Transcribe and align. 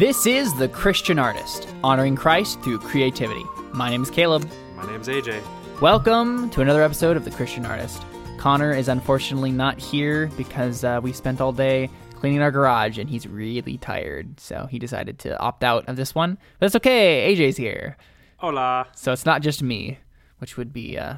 This 0.00 0.24
is 0.24 0.54
The 0.54 0.66
Christian 0.66 1.18
Artist, 1.18 1.68
honoring 1.84 2.16
Christ 2.16 2.62
through 2.62 2.78
creativity. 2.78 3.44
My 3.74 3.90
name 3.90 4.02
is 4.02 4.08
Caleb. 4.08 4.50
My 4.74 4.90
name's 4.90 5.08
AJ. 5.08 5.42
Welcome 5.82 6.48
to 6.52 6.62
another 6.62 6.82
episode 6.82 7.18
of 7.18 7.26
The 7.26 7.30
Christian 7.30 7.66
Artist. 7.66 8.02
Connor 8.38 8.72
is 8.72 8.88
unfortunately 8.88 9.50
not 9.50 9.78
here 9.78 10.28
because 10.38 10.84
uh, 10.84 11.00
we 11.02 11.12
spent 11.12 11.42
all 11.42 11.52
day 11.52 11.90
cleaning 12.14 12.40
our 12.40 12.50
garage 12.50 12.96
and 12.96 13.10
he's 13.10 13.26
really 13.26 13.76
tired. 13.76 14.40
So 14.40 14.66
he 14.70 14.78
decided 14.78 15.18
to 15.18 15.38
opt 15.38 15.62
out 15.64 15.86
of 15.86 15.96
this 15.96 16.14
one. 16.14 16.38
But 16.58 16.64
it's 16.64 16.76
okay, 16.76 17.36
AJ's 17.36 17.58
here. 17.58 17.98
Hola. 18.38 18.86
So 18.96 19.12
it's 19.12 19.26
not 19.26 19.42
just 19.42 19.62
me, 19.62 19.98
which 20.38 20.56
would 20.56 20.72
be 20.72 20.96
uh, 20.96 21.16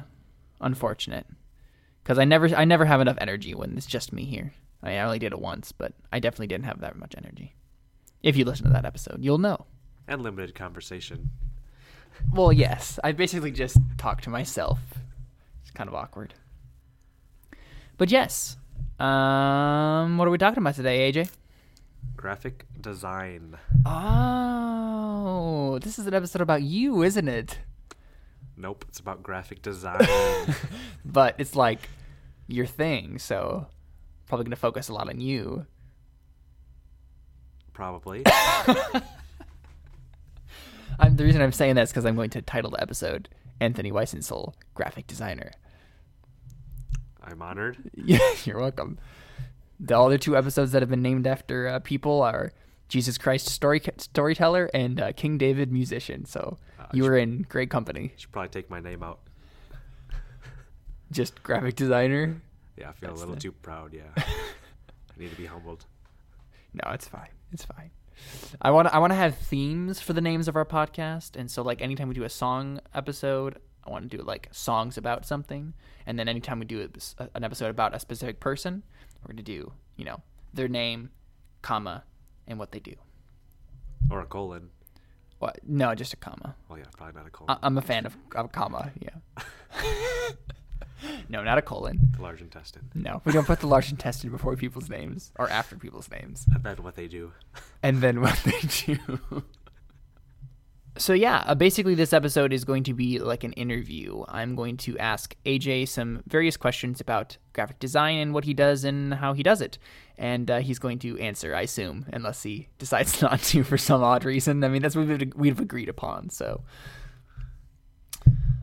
unfortunate. 0.59 1.25
Because 2.03 2.19
I 2.19 2.25
never, 2.25 2.53
I 2.53 2.65
never 2.65 2.83
have 2.83 2.99
enough 2.99 3.17
energy 3.21 3.55
when 3.55 3.77
it's 3.77 3.85
just 3.85 4.11
me 4.11 4.25
here. 4.25 4.51
I, 4.81 4.89
mean, 4.89 4.97
I 4.97 5.03
only 5.03 5.19
did 5.19 5.31
it 5.31 5.39
once, 5.39 5.71
but 5.71 5.93
I 6.11 6.19
definitely 6.19 6.47
didn't 6.47 6.65
have 6.65 6.81
that 6.81 6.97
much 6.97 7.15
energy. 7.17 7.55
If 8.23 8.37
you 8.37 8.45
listen 8.45 8.65
to 8.65 8.71
that 8.71 8.85
episode, 8.85 9.17
you'll 9.21 9.37
know. 9.37 9.65
And 10.07 10.23
limited 10.23 10.55
conversation. 10.55 11.29
Well, 12.31 12.53
yes. 12.53 12.99
I 13.03 13.11
basically 13.11 13.51
just 13.51 13.77
talk 13.97 14.21
to 14.21 14.29
myself. 14.29 14.79
It's 15.61 15.71
kind 15.71 15.89
of 15.89 15.93
awkward. 15.93 16.33
But 17.97 18.09
yes. 18.09 18.57
Um, 18.99 20.17
what 20.17 20.27
are 20.27 20.31
we 20.31 20.37
talking 20.37 20.59
about 20.59 20.75
today, 20.75 21.11
AJ? 21.11 21.29
Graphic 22.15 22.65
design. 22.79 23.57
Oh, 23.85 25.79
this 25.81 25.99
is 25.99 26.07
an 26.07 26.13
episode 26.13 26.41
about 26.41 26.61
you, 26.61 27.03
isn't 27.03 27.27
it? 27.27 27.59
Nope, 28.55 28.85
it's 28.87 28.99
about 28.99 29.23
graphic 29.23 29.61
design. 29.61 30.07
But 31.05 31.35
it's 31.37 31.55
like 31.55 31.89
your 32.47 32.65
thing, 32.65 33.19
so 33.19 33.67
probably 34.25 34.45
going 34.45 34.51
to 34.51 34.57
focus 34.57 34.87
a 34.87 34.93
lot 34.93 35.09
on 35.09 35.19
you. 35.19 35.65
Probably. 37.73 38.23
I'm, 40.99 41.15
the 41.15 41.23
reason 41.23 41.41
I'm 41.41 41.51
saying 41.51 41.75
that 41.75 41.83
is 41.83 41.89
because 41.89 42.05
I'm 42.05 42.15
going 42.15 42.29
to 42.31 42.41
title 42.41 42.71
the 42.71 42.81
episode 42.81 43.29
Anthony 43.59 43.91
Weisensel, 43.91 44.53
graphic 44.75 45.07
designer. 45.07 45.51
I'm 47.23 47.41
honored. 47.41 47.77
Yeah, 47.95 48.19
you're 48.45 48.59
welcome. 48.59 48.99
The 49.79 49.97
other 49.99 50.17
two 50.17 50.37
episodes 50.37 50.71
that 50.73 50.81
have 50.81 50.89
been 50.89 51.01
named 51.01 51.25
after 51.25 51.67
uh, 51.67 51.79
people 51.79 52.21
are 52.21 52.51
Jesus 52.89 53.17
Christ 53.17 53.49
story 53.49 53.81
storyteller 53.97 54.69
and 54.73 55.01
uh, 55.01 55.11
King 55.13 55.37
David 55.37 55.71
musician. 55.71 56.25
So 56.25 56.59
Uh, 56.79 56.85
you 56.93 57.03
should- 57.03 57.09
were 57.09 57.17
in 57.17 57.41
great 57.49 57.69
company. 57.71 58.13
Should 58.17 58.31
probably 58.31 58.49
take 58.49 58.69
my 58.69 58.79
name 58.79 59.01
out. 59.03 59.19
Just 61.11 61.41
graphic 61.43 61.75
designer. 61.75 62.39
Yeah, 62.77 62.89
I 62.89 62.93
feel 62.93 63.09
That's 63.09 63.21
a 63.21 63.25
little 63.25 63.35
the- 63.35 63.41
too 63.41 63.51
proud. 63.51 63.93
Yeah. 63.93 64.03
I 64.17 64.23
need 65.17 65.31
to 65.31 65.37
be 65.37 65.45
humbled. 65.45 65.85
No, 66.73 66.91
it's 66.91 67.07
fine. 67.07 67.29
It's 67.53 67.65
fine. 67.65 67.91
I 68.61 68.71
want 68.71 68.87
to 68.87 68.95
I 68.95 68.99
want 68.99 69.11
to 69.11 69.15
have 69.15 69.37
themes 69.37 69.99
for 69.99 70.13
the 70.13 70.21
names 70.21 70.47
of 70.47 70.55
our 70.55 70.65
podcast, 70.65 71.35
and 71.35 71.49
so 71.49 71.61
like 71.61 71.81
anytime 71.81 72.07
we 72.07 72.13
do 72.15 72.23
a 72.23 72.29
song 72.29 72.79
episode, 72.93 73.59
I 73.85 73.89
want 73.91 74.09
to 74.09 74.17
do 74.17 74.23
like 74.23 74.47
songs 74.51 74.97
about 74.97 75.25
something, 75.25 75.73
and 76.05 76.17
then 76.17 76.27
anytime 76.27 76.59
we 76.59 76.65
do 76.65 76.89
a, 77.19 77.27
an 77.35 77.43
episode 77.43 77.69
about 77.69 77.93
a 77.95 77.99
specific 77.99 78.39
person, 78.39 78.83
we're 79.21 79.33
gonna 79.33 79.43
do 79.43 79.71
you 79.97 80.05
know 80.05 80.21
their 80.53 80.67
name, 80.67 81.09
comma, 81.61 82.03
and 82.47 82.59
what 82.59 82.71
they 82.71 82.79
do. 82.79 82.95
Or 84.09 84.21
a 84.21 84.25
colon. 84.25 84.69
What? 85.39 85.59
No, 85.67 85.93
just 85.95 86.13
a 86.13 86.17
comma. 86.17 86.55
Well, 86.69 86.79
yeah, 86.79 86.85
probably 86.95 87.15
not 87.19 87.27
a 87.27 87.31
colon. 87.31 87.57
I- 87.61 87.65
I'm 87.65 87.77
a 87.77 87.81
fan 87.81 88.05
of, 88.05 88.15
of 88.35 88.51
comma. 88.51 88.91
Yeah. 89.01 89.43
no, 91.29 91.43
not 91.43 91.57
a 91.57 91.61
colon. 91.61 92.09
the 92.15 92.21
large 92.21 92.41
intestine. 92.41 92.89
No, 92.93 93.21
we 93.25 93.31
don't 93.31 93.45
put 93.45 93.59
the 93.59 93.67
large 93.67 93.91
intestine 93.91 94.31
before 94.31 94.55
people's 94.55 94.89
names 94.89 95.31
or 95.37 95.49
after 95.49 95.75
people's 95.75 96.09
names. 96.09 96.45
And 96.53 96.63
then 96.63 96.83
what 96.83 96.95
they 96.95 97.07
do. 97.07 97.31
and 97.83 97.97
then 98.01 98.21
what 98.21 98.39
they 98.43 98.59
do. 98.95 99.43
So 100.95 101.13
yeah, 101.13 101.43
uh, 101.47 101.55
basically 101.55 101.95
this 101.95 102.13
episode 102.13 102.53
is 102.53 102.65
going 102.65 102.83
to 102.83 102.93
be 102.93 103.17
like 103.17 103.43
an 103.43 103.53
interview. 103.53 104.23
I'm 104.27 104.55
going 104.55 104.77
to 104.77 104.97
ask 104.99 105.35
AJ 105.43 105.87
some 105.87 106.21
various 106.27 106.55
questions 106.55 107.01
about 107.01 107.37
graphic 107.53 107.79
design 107.79 108.19
and 108.19 108.31
what 108.31 108.43
he 108.43 108.53
does 108.53 108.83
and 108.83 109.15
how 109.15 109.33
he 109.33 109.41
does 109.41 109.59
it, 109.59 109.79
and 110.19 110.51
uh, 110.51 110.59
he's 110.59 110.77
going 110.77 110.99
to 110.99 111.17
answer, 111.17 111.55
I 111.55 111.61
assume, 111.61 112.05
unless 112.13 112.43
he 112.43 112.67
decides 112.77 113.21
not 113.23 113.39
to 113.41 113.63
for 113.63 113.77
some 113.77 114.03
odd 114.03 114.23
reason. 114.23 114.63
I 114.63 114.67
mean, 114.67 114.83
that's 114.83 114.95
what 114.95 115.07
we've, 115.07 115.33
we've 115.35 115.59
agreed 115.59 115.89
upon. 115.89 116.29
So, 116.29 116.61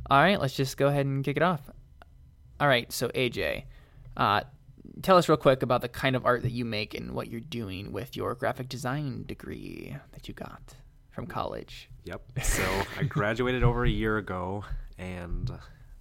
all 0.09 0.23
right, 0.23 0.41
let's 0.41 0.55
just 0.55 0.77
go 0.77 0.87
ahead 0.87 1.07
and 1.07 1.25
kick 1.25 1.37
it 1.37 1.43
off. 1.43 1.69
All 2.61 2.69
right, 2.69 2.93
so 2.93 3.09
AJ, 3.09 3.65
uh, 4.19 4.43
tell 5.01 5.17
us 5.17 5.31
real 5.31 5.39
quick 5.39 5.63
about 5.63 5.81
the 5.81 5.89
kind 5.89 6.15
of 6.15 6.27
art 6.27 6.43
that 6.43 6.53
you 6.53 6.67
make 6.67 6.95
and 6.95 7.13
what 7.13 7.29
you're 7.29 7.41
doing 7.41 7.91
with 7.91 8.17
your 8.19 8.35
graphic 8.35 8.69
design 8.69 9.25
degree 9.27 9.97
that 10.13 10.29
you 10.29 10.35
got 10.35 10.75
from 11.11 11.27
college. 11.27 11.89
Yep. 12.05 12.21
So 12.43 12.63
I 12.99 13.05
graduated 13.05 13.63
over 13.63 13.85
a 13.85 13.89
year 13.89 14.19
ago, 14.19 14.65
and 14.99 15.51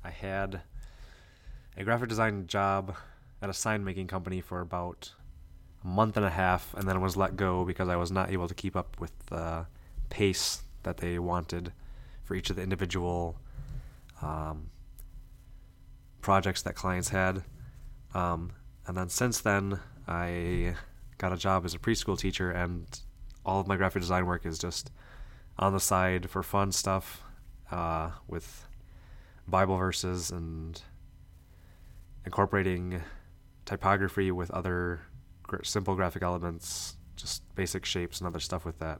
I 0.03 0.09
had 0.09 0.59
a 1.77 1.85
graphic 1.85 2.09
design 2.09 2.45
job 2.47 2.93
at 3.41 3.49
a 3.49 3.53
sign 3.53 3.85
making 3.85 4.07
company 4.07 4.41
for 4.41 4.59
about 4.59 5.13
a 5.85 5.87
month 5.87 6.17
and 6.17 6.25
a 6.25 6.29
half, 6.29 6.73
and 6.73 6.89
then 6.89 6.97
I 6.97 6.99
was 6.99 7.15
let 7.15 7.37
go 7.37 7.63
because 7.63 7.87
I 7.87 7.95
was 7.95 8.11
not 8.11 8.31
able 8.31 8.49
to 8.49 8.53
keep 8.53 8.75
up 8.75 8.99
with 8.99 9.13
the 9.27 9.65
pace 10.09 10.61
that 10.83 10.97
they 10.97 11.19
wanted 11.19 11.71
for 12.25 12.35
each 12.35 12.49
of 12.49 12.57
the 12.57 12.63
individual 12.63 13.37
um, 14.21 14.69
projects 16.21 16.61
that 16.63 16.75
clients 16.75 17.09
had. 17.09 17.43
Um, 18.13 18.51
and 18.87 18.97
then 18.97 19.09
since 19.09 19.39
then, 19.39 19.79
I 20.07 20.75
got 21.17 21.33
a 21.33 21.37
job 21.37 21.65
as 21.65 21.73
a 21.73 21.79
preschool 21.79 22.17
teacher, 22.17 22.51
and 22.51 22.85
all 23.45 23.59
of 23.59 23.67
my 23.67 23.77
graphic 23.77 24.01
design 24.01 24.25
work 24.25 24.45
is 24.45 24.57
just 24.57 24.91
on 25.57 25.73
the 25.73 25.79
side 25.79 26.29
for 26.29 26.41
fun 26.41 26.71
stuff 26.71 27.21
uh, 27.71 28.11
with 28.27 28.65
Bible 29.47 29.77
verses 29.77 30.31
and 30.31 30.81
incorporating 32.25 33.01
typography 33.65 34.31
with 34.31 34.49
other 34.51 35.01
simple 35.63 35.95
graphic 35.95 36.23
elements, 36.23 36.95
just 37.15 37.43
basic 37.55 37.85
shapes 37.85 38.19
and 38.19 38.27
other 38.27 38.39
stuff 38.39 38.65
with 38.65 38.79
that. 38.79 38.99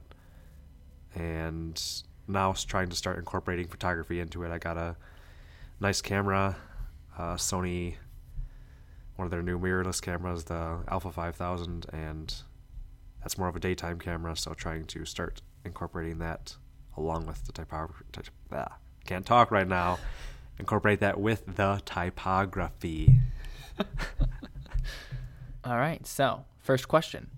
And 1.14 1.80
now 2.28 2.52
trying 2.52 2.88
to 2.88 2.96
start 2.96 3.18
incorporating 3.18 3.66
photography 3.66 4.20
into 4.20 4.42
it. 4.44 4.50
I 4.50 4.58
got 4.58 4.76
a 4.76 4.96
nice 5.80 6.00
camera, 6.00 6.56
uh, 7.20 7.36
Sony, 7.36 7.96
one 9.16 9.26
of 9.26 9.30
their 9.30 9.42
new 9.42 9.58
mirrorless 9.58 10.00
cameras, 10.00 10.44
the 10.44 10.78
Alpha 10.88 11.12
5000, 11.12 11.86
and 11.92 12.34
that's 13.20 13.36
more 13.36 13.48
of 13.48 13.56
a 13.56 13.60
daytime 13.60 13.98
camera. 13.98 14.34
So 14.36 14.54
trying 14.54 14.86
to 14.86 15.04
start 15.04 15.42
incorporating 15.64 16.18
that 16.18 16.56
along 16.96 17.26
with 17.26 17.44
the 17.44 17.52
typography. 17.52 18.04
Ty- 18.12 18.22
ah, 18.52 18.76
can't 19.04 19.26
talk 19.26 19.50
right 19.50 19.68
now. 19.68 19.98
Incorporate 20.58 21.00
that 21.00 21.20
with 21.20 21.56
the 21.56 21.82
typography. 21.84 23.20
All 25.64 25.76
right, 25.76 26.06
so 26.06 26.44
first 26.58 26.88
question 26.88 27.28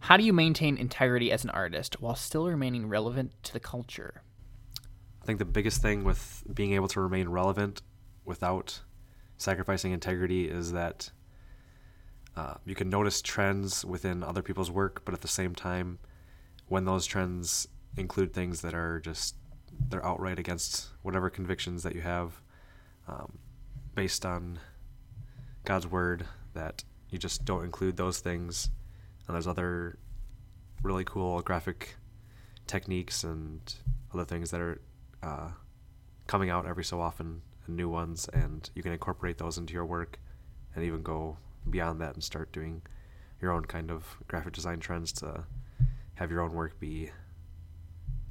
How 0.00 0.18
do 0.18 0.24
you 0.24 0.34
maintain 0.34 0.76
integrity 0.76 1.32
as 1.32 1.42
an 1.42 1.50
artist 1.50 2.02
while 2.02 2.14
still 2.14 2.46
remaining 2.46 2.88
relevant 2.88 3.32
to 3.44 3.54
the 3.54 3.60
culture? 3.60 4.22
I 5.22 5.24
think 5.24 5.38
the 5.38 5.46
biggest 5.46 5.80
thing 5.80 6.04
with 6.04 6.44
being 6.52 6.74
able 6.74 6.88
to 6.88 7.00
remain 7.00 7.30
relevant 7.30 7.80
without 8.26 8.80
sacrificing 9.36 9.92
integrity 9.92 10.48
is 10.48 10.72
that 10.72 11.10
uh, 12.36 12.54
you 12.64 12.74
can 12.74 12.90
notice 12.90 13.22
trends 13.22 13.84
within 13.84 14.22
other 14.22 14.42
people's 14.42 14.70
work, 14.70 15.02
but 15.04 15.14
at 15.14 15.22
the 15.22 15.28
same 15.28 15.54
time, 15.54 15.98
when 16.68 16.84
those 16.84 17.06
trends 17.06 17.68
include 17.96 18.32
things 18.32 18.60
that 18.60 18.74
are 18.74 19.00
just 19.00 19.36
they're 19.88 20.04
outright 20.04 20.38
against 20.38 20.88
whatever 21.02 21.30
convictions 21.30 21.82
that 21.82 21.94
you 21.94 22.00
have, 22.00 22.40
um, 23.08 23.38
based 23.94 24.24
on 24.24 24.58
God's 25.64 25.86
word, 25.86 26.26
that 26.54 26.84
you 27.10 27.18
just 27.18 27.44
don't 27.44 27.64
include 27.64 27.96
those 27.96 28.20
things. 28.20 28.70
And 29.26 29.34
there's 29.34 29.46
other 29.46 29.98
really 30.82 31.04
cool 31.04 31.40
graphic 31.42 31.96
techniques 32.66 33.24
and 33.24 33.60
other 34.12 34.24
things 34.24 34.50
that 34.50 34.60
are 34.60 34.80
uh, 35.22 35.50
coming 36.26 36.50
out 36.50 36.66
every 36.66 36.84
so 36.84 37.00
often, 37.00 37.42
and 37.66 37.76
new 37.76 37.88
ones, 37.88 38.28
and 38.32 38.68
you 38.74 38.82
can 38.82 38.92
incorporate 38.92 39.38
those 39.38 39.58
into 39.58 39.74
your 39.74 39.86
work, 39.86 40.18
and 40.74 40.84
even 40.84 41.02
go 41.02 41.38
beyond 41.68 42.00
that 42.00 42.14
and 42.14 42.22
start 42.22 42.52
doing 42.52 42.82
your 43.40 43.52
own 43.52 43.64
kind 43.64 43.90
of 43.90 44.16
graphic 44.28 44.52
design 44.52 44.80
trends 44.80 45.12
to 45.12 45.44
have 46.14 46.30
your 46.30 46.40
own 46.40 46.52
work 46.52 46.78
be 46.80 47.10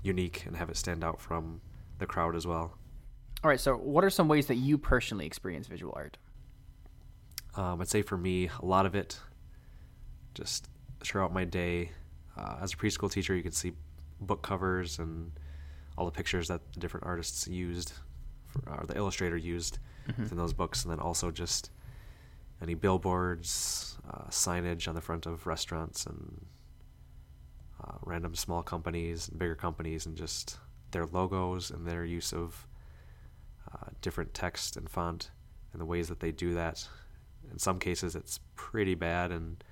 unique 0.02 0.46
and 0.46 0.56
have 0.56 0.70
it 0.70 0.78
stand 0.78 1.04
out 1.04 1.20
from 1.20 1.62
the 2.00 2.06
crowd 2.06 2.36
as 2.36 2.46
well. 2.46 2.78
All 3.44 3.50
right, 3.50 3.60
so 3.60 3.76
what 3.76 4.04
are 4.04 4.10
some 4.10 4.28
ways 4.28 4.48
that 4.48 4.56
you 4.56 4.78
personally 4.78 5.26
experience 5.26 5.68
visual 5.68 5.94
art? 5.96 6.18
Um, 7.56 7.80
I'd 7.82 7.88
say 7.88 8.02
for 8.02 8.18
me, 8.18 8.50
a 8.60 8.66
lot 8.66 8.86
of 8.86 8.96
it 8.96 9.20
just 10.34 10.68
throughout 11.04 11.34
my 11.34 11.46
day. 11.46 11.92
Uh, 12.38 12.58
as 12.62 12.74
a 12.74 12.76
preschool 12.76 13.12
teacher, 13.12 13.36
you 13.36 13.44
can 13.44 13.52
see 13.52 13.74
book 14.20 14.42
covers 14.42 15.00
and 15.00 15.32
all 15.98 16.06
the 16.06 16.12
pictures 16.12 16.48
that 16.48 16.62
the 16.74 16.80
different 16.80 17.06
artists 17.06 17.48
used, 17.48 17.94
or 18.68 18.86
the 18.86 18.96
illustrator 18.96 19.38
used 19.38 19.80
within 20.18 20.38
those 20.38 20.54
books, 20.54 20.84
and 20.84 20.92
then 20.92 21.00
also 21.00 21.31
just 21.31 21.72
any 22.62 22.74
billboards, 22.74 23.98
uh, 24.10 24.25
signage 24.30 24.88
on 24.88 24.96
the 24.96 25.02
front 25.02 25.25
of 25.25 25.46
restaurants, 25.48 26.06
and 26.06 26.46
uh, 27.84 27.94
random 28.04 28.36
small 28.36 28.63
companies 28.63 29.28
and 29.30 29.38
bigger 29.40 29.56
companies 29.56 30.06
and 30.06 30.16
just 30.16 30.57
their 30.92 31.06
logos 31.06 31.72
and 31.72 31.86
their 31.86 32.06
use 32.06 32.34
of 32.34 32.68
uh, 33.74 33.88
different 34.02 34.34
text 34.34 34.78
and 34.78 34.90
font 34.90 35.31
and 35.74 35.81
the 35.81 35.86
ways 35.86 36.08
that 36.08 36.19
they 36.19 36.31
do 36.31 36.54
that. 36.54 36.88
In 37.51 37.60
some 37.60 37.80
cases, 37.80 38.16
it's 38.16 38.40
pretty 38.56 38.96
bad 38.96 39.31
and 39.31 39.63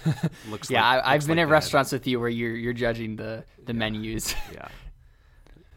looks. 0.48 0.68
yeah, 0.70 0.96
like, 0.96 1.04
I, 1.04 1.08
I've 1.10 1.14
looks 1.14 1.26
been 1.26 1.36
like 1.38 1.42
at 1.44 1.46
bad. 1.46 1.52
restaurants 1.52 1.92
with 1.92 2.06
you 2.06 2.20
where 2.20 2.28
you're 2.28 2.54
you're 2.56 2.72
judging 2.72 3.16
the 3.16 3.44
the 3.64 3.72
menus. 3.72 4.34
Yeah, 4.52 4.68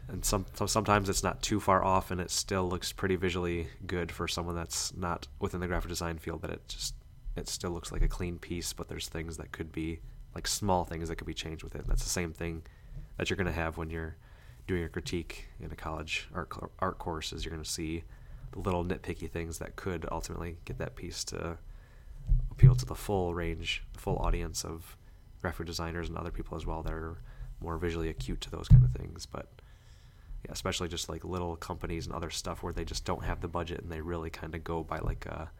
and 0.08 0.24
some 0.24 0.46
sometimes 0.66 1.08
it's 1.08 1.22
not 1.22 1.42
too 1.42 1.58
far 1.58 1.82
off, 1.82 2.10
and 2.10 2.20
it 2.20 2.30
still 2.30 2.68
looks 2.68 2.92
pretty 2.92 3.16
visually 3.16 3.68
good 3.86 4.12
for 4.12 4.28
someone 4.28 4.54
that's 4.54 4.94
not 4.96 5.26
within 5.40 5.60
the 5.60 5.66
graphic 5.66 5.88
design 5.88 6.18
field. 6.18 6.40
But 6.40 6.50
it 6.50 6.68
just 6.68 6.94
it 7.34 7.48
still 7.48 7.70
looks 7.70 7.92
like 7.92 8.02
a 8.02 8.08
clean 8.08 8.38
piece, 8.38 8.72
but 8.72 8.88
there's 8.88 9.08
things 9.08 9.36
that 9.36 9.52
could 9.52 9.72
be 9.72 10.00
like 10.34 10.46
small 10.46 10.84
things 10.84 11.08
that 11.08 11.16
could 11.16 11.26
be 11.26 11.34
changed 11.34 11.64
with 11.64 11.74
it. 11.74 11.86
That's 11.86 12.02
the 12.04 12.08
same 12.08 12.32
thing 12.32 12.62
that 13.16 13.30
you're 13.30 13.36
going 13.36 13.46
to 13.46 13.52
have 13.52 13.76
when 13.78 13.90
you're 13.90 14.16
doing 14.66 14.84
a 14.84 14.88
critique 14.88 15.48
in 15.60 15.70
a 15.72 15.76
college 15.76 16.28
art 16.34 16.52
art 16.78 16.98
course. 16.98 17.32
Is 17.32 17.44
you're 17.44 17.52
going 17.52 17.64
to 17.64 17.70
see 17.70 18.04
the 18.52 18.60
little 18.60 18.84
nitpicky 18.84 19.30
things 19.30 19.58
that 19.58 19.76
could 19.76 20.06
ultimately 20.12 20.56
get 20.64 20.78
that 20.78 20.94
piece 20.94 21.24
to 21.24 21.58
appeal 22.50 22.74
to 22.76 22.86
the 22.86 22.94
full 22.94 23.34
range, 23.34 23.82
the 23.92 23.98
full 23.98 24.18
audience 24.18 24.64
of 24.64 24.96
graphic 25.40 25.66
designers 25.66 26.08
and 26.08 26.16
other 26.16 26.30
people 26.30 26.56
as 26.56 26.64
well 26.64 26.82
that 26.82 26.92
are 26.92 27.18
more 27.60 27.76
visually 27.76 28.08
acute 28.08 28.40
to 28.40 28.50
those 28.50 28.68
kind 28.68 28.84
of 28.84 28.92
things. 28.92 29.26
But 29.26 29.48
especially 30.50 30.88
just 30.88 31.08
like 31.08 31.24
little 31.24 31.56
companies 31.56 32.06
and 32.06 32.14
other 32.14 32.30
stuff 32.30 32.62
where 32.62 32.72
they 32.72 32.84
just 32.84 33.04
don't 33.04 33.24
have 33.24 33.40
the 33.40 33.48
budget 33.48 33.80
and 33.80 33.90
they 33.90 34.00
really 34.00 34.30
kind 34.30 34.54
of 34.54 34.62
go 34.64 34.82
by 34.82 34.98
like 34.98 35.26
a 35.26 35.50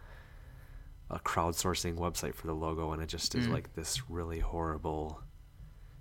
a 1.09 1.19
crowdsourcing 1.21 1.95
website 1.97 2.35
for 2.35 2.49
the 2.49 2.55
logo 2.55 2.93
and 2.93 3.01
it 3.03 3.09
just 3.09 3.35
is 3.37 3.47
Mm. 3.47 3.53
like 3.53 3.75
this 3.75 4.11
really 4.11 4.41
horrible 4.41 5.23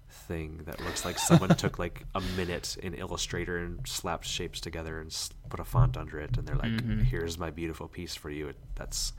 thing 0.10 0.62
that 0.66 0.80
looks 0.84 1.06
like 1.06 1.20
someone 1.20 1.50
took 1.58 1.78
like 1.78 2.06
a 2.16 2.22
minute 2.38 2.78
in 2.82 2.94
Illustrator 2.96 3.58
and 3.58 3.86
slapped 3.88 4.26
shapes 4.26 4.60
together 4.62 5.00
and 5.00 5.16
put 5.50 5.60
a 5.60 5.64
font 5.64 5.96
under 5.98 6.20
it 6.20 6.38
and 6.38 6.48
they're 6.48 6.56
like 6.56 6.72
Mhm. 6.72 7.04
here's 7.04 7.38
my 7.38 7.52
beautiful 7.52 7.88
piece 7.88 8.16
for 8.16 8.30
you 8.32 8.54
that's 8.76 9.14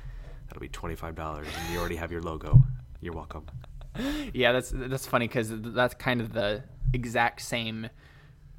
that'll 0.49 0.61
be 0.61 0.69
$25 0.69 1.47
and 1.47 1.73
you 1.73 1.79
already 1.79 1.97
have 1.97 2.11
your 2.11 2.23
logo 2.23 2.63
you're 3.01 3.15
welcome 3.15 3.47
yeah, 4.35 4.53
that's 4.53 4.71
that's 4.75 5.07
funny 5.07 5.27
because 5.27 5.49
that's 5.51 5.95
kind 5.95 6.21
of 6.21 6.33
the 6.35 6.63
exact 6.93 7.41
same 7.41 7.89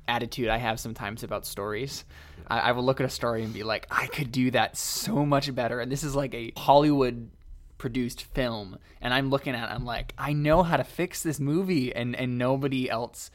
attitude 0.07 0.49
I 0.49 0.57
have 0.57 0.79
sometimes 0.79 1.23
about 1.23 1.45
stories. 1.45 2.05
I, 2.47 2.59
I 2.59 2.71
will 2.71 2.83
look 2.83 2.99
at 2.99 3.05
a 3.05 3.09
story 3.09 3.43
and 3.43 3.53
be 3.53 3.63
like, 3.63 3.87
I 3.91 4.07
could 4.07 4.31
do 4.31 4.51
that 4.51 4.77
so 4.77 5.25
much 5.25 5.53
better. 5.53 5.79
And 5.79 5.91
this 5.91 6.03
is 6.03 6.15
like 6.15 6.33
a 6.33 6.53
Hollywood 6.57 7.29
produced 7.77 8.23
film, 8.23 8.77
and 9.01 9.13
I'm 9.13 9.29
looking 9.29 9.53
at, 9.53 9.69
it, 9.69 9.73
I'm 9.73 9.85
like, 9.85 10.13
I 10.17 10.33
know 10.33 10.63
how 10.63 10.77
to 10.77 10.83
fix 10.83 11.21
this 11.21 11.39
movie, 11.39 11.93
and 11.95 12.15
and 12.15 12.37
nobody 12.37 12.89
else. 12.89 13.31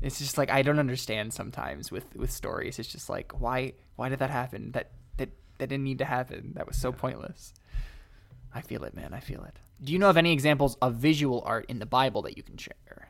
It's 0.00 0.18
just 0.18 0.38
like 0.38 0.50
I 0.50 0.62
don't 0.62 0.78
understand 0.78 1.32
sometimes 1.32 1.90
with 1.90 2.04
with 2.16 2.30
stories. 2.30 2.78
It's 2.78 2.90
just 2.90 3.08
like 3.08 3.40
why 3.40 3.74
why 3.96 4.08
did 4.08 4.18
that 4.20 4.30
happen? 4.30 4.72
That 4.72 4.90
that 5.16 5.30
that 5.58 5.68
didn't 5.68 5.84
need 5.84 5.98
to 5.98 6.04
happen. 6.04 6.52
That 6.54 6.66
was 6.66 6.76
so 6.76 6.92
pointless. 6.92 7.52
I 8.54 8.60
feel 8.60 8.84
it, 8.84 8.94
man. 8.94 9.14
I 9.14 9.20
feel 9.20 9.42
it. 9.44 9.58
Do 9.82 9.92
you 9.92 9.98
know 9.98 10.10
of 10.10 10.16
any 10.16 10.32
examples 10.32 10.76
of 10.82 10.94
visual 10.94 11.42
art 11.46 11.66
in 11.68 11.78
the 11.78 11.86
Bible 11.86 12.22
that 12.22 12.36
you 12.36 12.42
can 12.42 12.56
share? 12.56 13.08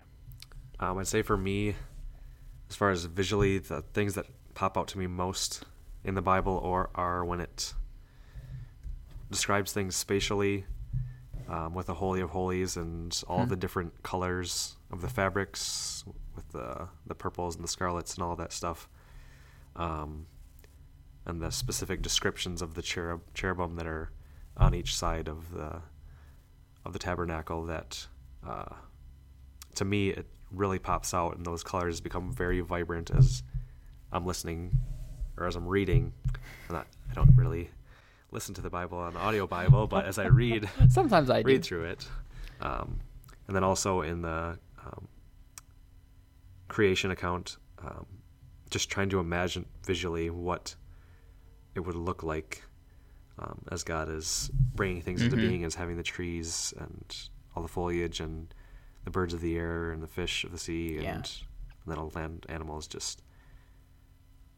Um, 0.78 0.98
I'd 0.98 1.06
say 1.06 1.22
for 1.22 1.36
me, 1.36 1.74
as 2.72 2.76
far 2.76 2.88
as 2.88 3.04
visually, 3.04 3.58
the 3.58 3.82
things 3.92 4.14
that 4.14 4.24
pop 4.54 4.78
out 4.78 4.88
to 4.88 4.96
me 4.96 5.06
most 5.06 5.66
in 6.04 6.14
the 6.14 6.22
Bible 6.22 6.58
or 6.64 6.88
are 6.94 7.22
when 7.22 7.38
it 7.38 7.74
describes 9.30 9.74
things 9.74 9.94
spatially 9.94 10.64
um, 11.50 11.74
with 11.74 11.84
the 11.84 11.92
Holy 11.92 12.22
of 12.22 12.30
Holies 12.30 12.78
and 12.78 13.22
all 13.28 13.44
the 13.44 13.56
different 13.56 14.02
colors 14.02 14.76
of 14.90 15.02
the 15.02 15.08
fabrics 15.08 16.02
with 16.34 16.48
the 16.52 16.88
the 17.06 17.14
purples 17.14 17.56
and 17.56 17.62
the 17.62 17.68
scarlets 17.68 18.14
and 18.14 18.24
all 18.24 18.36
that 18.36 18.54
stuff. 18.54 18.88
Um, 19.76 20.26
and 21.26 21.42
the 21.42 21.50
specific 21.50 22.00
descriptions 22.00 22.62
of 22.62 22.72
the 22.72 22.80
cherub 22.80 23.20
cherubim 23.34 23.76
that 23.76 23.86
are 23.86 24.12
on 24.56 24.74
each 24.74 24.96
side 24.96 25.28
of 25.28 25.52
the 25.52 25.82
of 26.86 26.94
the 26.94 26.98
tabernacle 26.98 27.66
that 27.66 28.06
uh, 28.48 28.74
to 29.74 29.84
me 29.84 30.08
it 30.08 30.26
really 30.52 30.78
pops 30.78 31.14
out 31.14 31.36
and 31.36 31.44
those 31.46 31.62
colors 31.62 32.00
become 32.00 32.32
very 32.32 32.60
vibrant 32.60 33.10
as 33.10 33.42
I'm 34.12 34.26
listening 34.26 34.78
or 35.36 35.46
as 35.46 35.56
I'm 35.56 35.66
reading. 35.66 36.12
I'm 36.68 36.74
not, 36.76 36.86
I 37.10 37.14
don't 37.14 37.34
really 37.36 37.70
listen 38.30 38.54
to 38.54 38.60
the 38.62 38.70
Bible 38.70 38.98
on 38.98 39.14
the 39.14 39.20
audio 39.20 39.46
Bible, 39.46 39.86
but 39.86 40.04
as 40.06 40.18
I 40.18 40.26
read 40.26 40.68
Sometimes 40.88 41.30
I 41.30 41.42
do. 41.42 41.46
read 41.48 41.64
through 41.64 41.84
it, 41.84 42.06
um, 42.60 43.00
and 43.46 43.56
then 43.56 43.64
also 43.64 44.02
in 44.02 44.22
the 44.22 44.58
um, 44.86 45.08
creation 46.68 47.10
account, 47.10 47.56
um, 47.84 48.06
just 48.70 48.90
trying 48.90 49.10
to 49.10 49.20
imagine 49.20 49.66
visually 49.84 50.30
what 50.30 50.74
it 51.74 51.80
would 51.80 51.94
look 51.96 52.22
like 52.22 52.62
um, 53.38 53.58
as 53.70 53.82
God 53.82 54.08
is 54.08 54.50
bringing 54.74 55.02
things 55.02 55.22
into 55.22 55.36
Mhm. 55.36 55.40
being, 55.40 55.64
as 55.64 55.74
having 55.74 55.96
the 55.96 56.02
trees 56.02 56.72
and 56.78 57.16
all 57.54 57.62
the 57.62 57.68
foliage 57.68 58.20
and 58.20 58.54
the 59.04 59.10
birds 59.10 59.34
of 59.34 59.40
the 59.40 59.56
air 59.56 59.90
and 59.90 60.02
the 60.02 60.06
fish 60.08 60.44
of 60.44 60.52
the 60.52 60.58
sea 60.58 60.98
and, 60.98 61.30
Yeah. 61.86 61.94
all 61.96 62.10
land 62.14 62.46
animals. 62.48 62.86
Just 62.86 63.22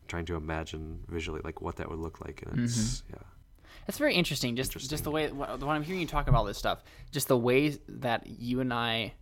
trying 0.09 0.27
to 0.27 0.37
imagine 0.37 1.03
visually 1.09 1.41
like 1.45 1.61
what 1.63 1.77
that 1.77 1.89
would 1.89 1.99
look 1.99 2.21
like, 2.21 2.43
and 2.47 2.61
it's 2.65 3.03
yeah. 3.11 3.17
That's 3.87 3.99
very 3.99 4.15
interesting. 4.15 4.57
Just 4.57 4.73
just 4.73 5.05
the 5.05 5.11
way 5.11 5.29
when 5.29 5.63
I'm 5.63 5.83
hearing 5.83 6.01
you 6.01 6.07
talk 6.07 6.29
about 6.29 6.39
all 6.39 6.45
this 6.45 6.59
stuff, 6.59 6.83
just 7.11 7.29
the 7.29 7.37
ways 7.39 7.79
that 7.89 8.27
you 8.27 8.61
and 8.61 8.73
I, 8.73 9.15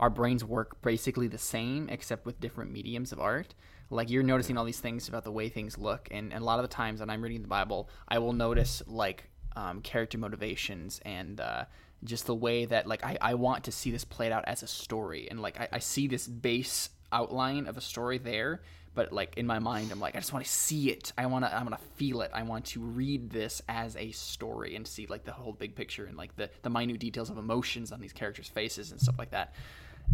our 0.00 0.10
brains 0.10 0.44
work 0.44 0.80
basically 0.82 1.28
the 1.28 1.38
same, 1.38 1.88
except 1.88 2.24
with 2.26 2.40
different 2.40 2.72
mediums 2.72 3.12
of 3.12 3.20
art. 3.20 3.54
Like 3.88 4.10
you're 4.10 4.22
noticing 4.24 4.56
all 4.58 4.64
these 4.64 4.80
things 4.80 5.08
about 5.08 5.22
the 5.24 5.30
way 5.30 5.48
things 5.48 5.78
look, 5.78 6.08
and, 6.10 6.32
and 6.32 6.42
a 6.42 6.44
lot 6.44 6.58
of 6.58 6.64
the 6.68 6.74
times 6.74 7.00
when 7.00 7.08
I'm 7.10 7.22
reading 7.22 7.42
the 7.42 7.48
Bible, 7.48 7.88
I 8.08 8.18
will 8.18 8.32
notice 8.32 8.82
like 8.86 9.30
um, 9.54 9.80
character 9.80 10.18
motivations 10.18 11.00
and 11.04 11.40
uh, 11.40 11.64
just 12.04 12.26
the 12.26 12.34
way 12.34 12.64
that 12.64 12.86
like 12.86 13.04
I, 13.04 13.18
I 13.20 13.34
want 13.34 13.64
to 13.64 13.72
see 13.72 13.90
this 13.90 14.04
played 14.04 14.32
out 14.32 14.44
as 14.46 14.62
a 14.62 14.66
story, 14.66 15.28
and 15.30 15.40
like 15.40 15.60
I, 15.60 15.68
I 15.72 15.78
see 15.78 16.08
this 16.08 16.26
base 16.26 16.90
outline 17.12 17.66
of 17.66 17.76
a 17.76 17.80
story 17.80 18.18
there, 18.18 18.60
but 18.96 19.12
like 19.12 19.36
in 19.36 19.46
my 19.46 19.58
mind 19.58 19.92
i'm 19.92 20.00
like 20.00 20.16
i 20.16 20.18
just 20.18 20.32
want 20.32 20.44
to 20.44 20.50
see 20.50 20.90
it. 20.90 21.12
I 21.16 21.26
want 21.26 21.44
to 21.44 21.54
i 21.54 21.62
want 21.62 21.78
to 21.78 21.86
feel 21.94 22.22
it. 22.22 22.30
I 22.34 22.42
want 22.42 22.64
to 22.66 22.80
read 22.80 23.30
this 23.30 23.62
as 23.68 23.94
a 23.96 24.10
story 24.10 24.74
and 24.74 24.86
see 24.86 25.06
like 25.06 25.24
the 25.24 25.32
whole 25.32 25.52
big 25.52 25.76
picture 25.76 26.06
and 26.06 26.16
like 26.16 26.34
the 26.36 26.50
the 26.62 26.70
minute 26.70 26.98
details 26.98 27.30
of 27.30 27.38
emotions 27.38 27.92
on 27.92 28.00
these 28.00 28.12
characters 28.12 28.48
faces 28.48 28.90
and 28.90 29.00
stuff 29.00 29.16
like 29.18 29.30
that. 29.30 29.54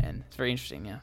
And 0.02 0.24
it's 0.26 0.36
very 0.36 0.50
interesting 0.50 0.84
yeah. 0.84 0.98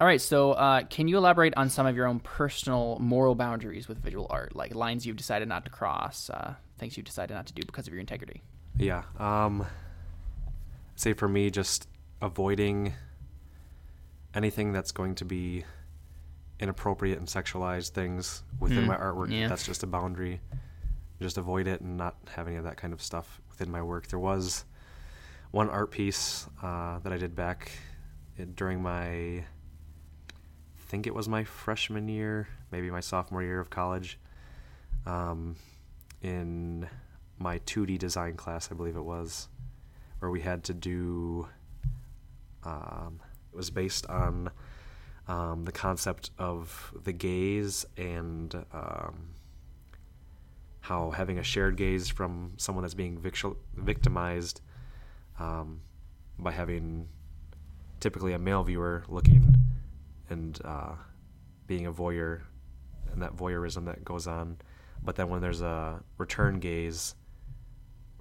All 0.00 0.06
right 0.06 0.20
so 0.20 0.52
uh, 0.52 0.82
can 0.84 1.08
you 1.08 1.18
elaborate 1.18 1.54
on 1.56 1.68
some 1.68 1.86
of 1.86 1.94
your 1.94 2.06
own 2.06 2.20
personal 2.20 2.98
moral 3.00 3.34
boundaries 3.34 3.88
with 3.88 3.98
visual 3.98 4.26
art? 4.30 4.56
Like 4.56 4.74
lines 4.74 5.04
you've 5.04 5.16
decided 5.16 5.48
not 5.48 5.64
to 5.66 5.70
cross 5.70 6.30
uh, 6.30 6.54
things 6.78 6.96
you've 6.96 7.06
decided 7.06 7.34
not 7.34 7.46
to 7.46 7.52
do 7.52 7.62
because 7.66 7.86
of 7.86 7.92
your 7.92 8.00
integrity. 8.00 8.42
Yeah. 8.76 9.02
Um 9.18 9.66
say 10.96 11.12
for 11.12 11.28
me 11.28 11.50
just 11.50 11.88
avoiding 12.22 12.92
anything 14.34 14.72
that's 14.72 14.92
going 14.92 15.14
to 15.16 15.24
be 15.24 15.64
inappropriate 16.60 17.18
and 17.18 17.26
sexualized 17.28 17.90
things 17.90 18.42
within 18.60 18.84
Mm, 18.84 18.88
my 18.88 18.96
artwork. 18.96 19.30
yeah. 19.30 19.48
That's 19.48 19.66
just 19.66 19.82
a 19.82 19.86
boundary. 19.86 20.40
Just 21.20 21.38
avoid 21.38 21.66
it 21.66 21.80
and 21.80 21.96
not 21.96 22.16
have 22.34 22.46
any 22.48 22.56
of 22.56 22.64
that 22.64 22.76
kind 22.76 22.92
of 22.92 23.00
stuff 23.02 23.40
within 23.50 23.70
my 23.70 23.82
work. 23.82 24.06
There 24.08 24.18
was 24.18 24.64
one 25.50 25.70
art 25.70 25.90
piece 25.90 26.46
uh, 26.62 26.98
that 27.00 27.12
I 27.12 27.16
did 27.16 27.34
back 27.36 27.70
during 28.56 28.82
my 28.82 29.06
I 29.06 29.44
think 30.86 31.06
it 31.06 31.14
was 31.14 31.28
my 31.28 31.44
freshman 31.44 32.08
year, 32.08 32.48
maybe 32.70 32.90
my 32.90 33.00
sophomore 33.00 33.42
year 33.42 33.58
of 33.60 33.70
college. 33.70 34.18
Um, 35.06 35.56
in 36.22 36.88
my 37.38 37.58
2D 37.60 37.98
design 37.98 38.34
class, 38.36 38.70
I 38.70 38.74
believe 38.74 38.96
it 38.96 39.04
was, 39.04 39.48
where 40.24 40.30
we 40.30 40.40
had 40.40 40.64
to 40.64 40.72
do. 40.72 41.46
Um, 42.64 43.20
it 43.52 43.56
was 43.56 43.68
based 43.68 44.06
on 44.06 44.50
um, 45.28 45.66
the 45.66 45.72
concept 45.72 46.30
of 46.38 46.94
the 47.04 47.12
gaze 47.12 47.84
and 47.98 48.54
um, 48.72 49.34
how 50.80 51.10
having 51.10 51.38
a 51.38 51.42
shared 51.42 51.76
gaze 51.76 52.08
from 52.08 52.54
someone 52.56 52.84
that's 52.84 52.94
being 52.94 53.22
victimized 53.74 54.62
um, 55.38 55.82
by 56.38 56.52
having 56.52 57.06
typically 58.00 58.32
a 58.32 58.38
male 58.38 58.64
viewer 58.64 59.04
looking 59.08 59.54
and 60.30 60.58
uh, 60.64 60.94
being 61.66 61.84
a 61.84 61.92
voyeur 61.92 62.40
and 63.12 63.20
that 63.20 63.36
voyeurism 63.36 63.84
that 63.84 64.02
goes 64.06 64.26
on. 64.26 64.56
But 65.02 65.16
then 65.16 65.28
when 65.28 65.42
there's 65.42 65.60
a 65.60 66.02
return 66.16 66.60
gaze 66.60 67.14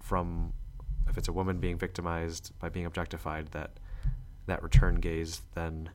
from 0.01 0.51
if 1.13 1.17
it's 1.20 1.27
a 1.27 1.34
woman 1.34 1.60
being 1.60 1.77
victimized 1.77 2.51
by 2.60 2.70
being 2.70 2.88
objectified, 2.88 3.50
that 3.51 3.79
that 4.48 4.62
return 4.63 4.96
gaze 4.96 5.41
then 5.53 5.91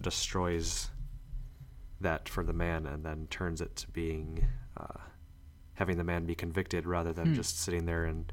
destroys 0.00 0.90
that 2.00 2.28
for 2.28 2.42
the 2.42 2.52
man 2.52 2.86
and 2.86 3.04
then 3.04 3.26
turns 3.30 3.60
it 3.60 3.76
to 3.76 3.88
being 3.90 4.48
uh, 4.76 4.98
having 5.74 5.96
the 5.98 6.02
man 6.04 6.24
be 6.24 6.34
convicted 6.34 6.86
rather 6.86 7.12
than 7.12 7.26
Hmm. 7.28 7.34
just 7.34 7.60
sitting 7.60 7.84
there 7.86 8.04
and 8.04 8.32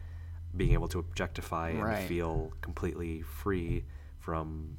being 0.56 0.72
able 0.72 0.88
to 0.88 1.00
objectify 1.00 1.74
Right. 1.74 2.00
and 2.00 2.08
feel 2.08 2.54
completely 2.62 3.22
free 3.22 3.84
from 4.20 4.78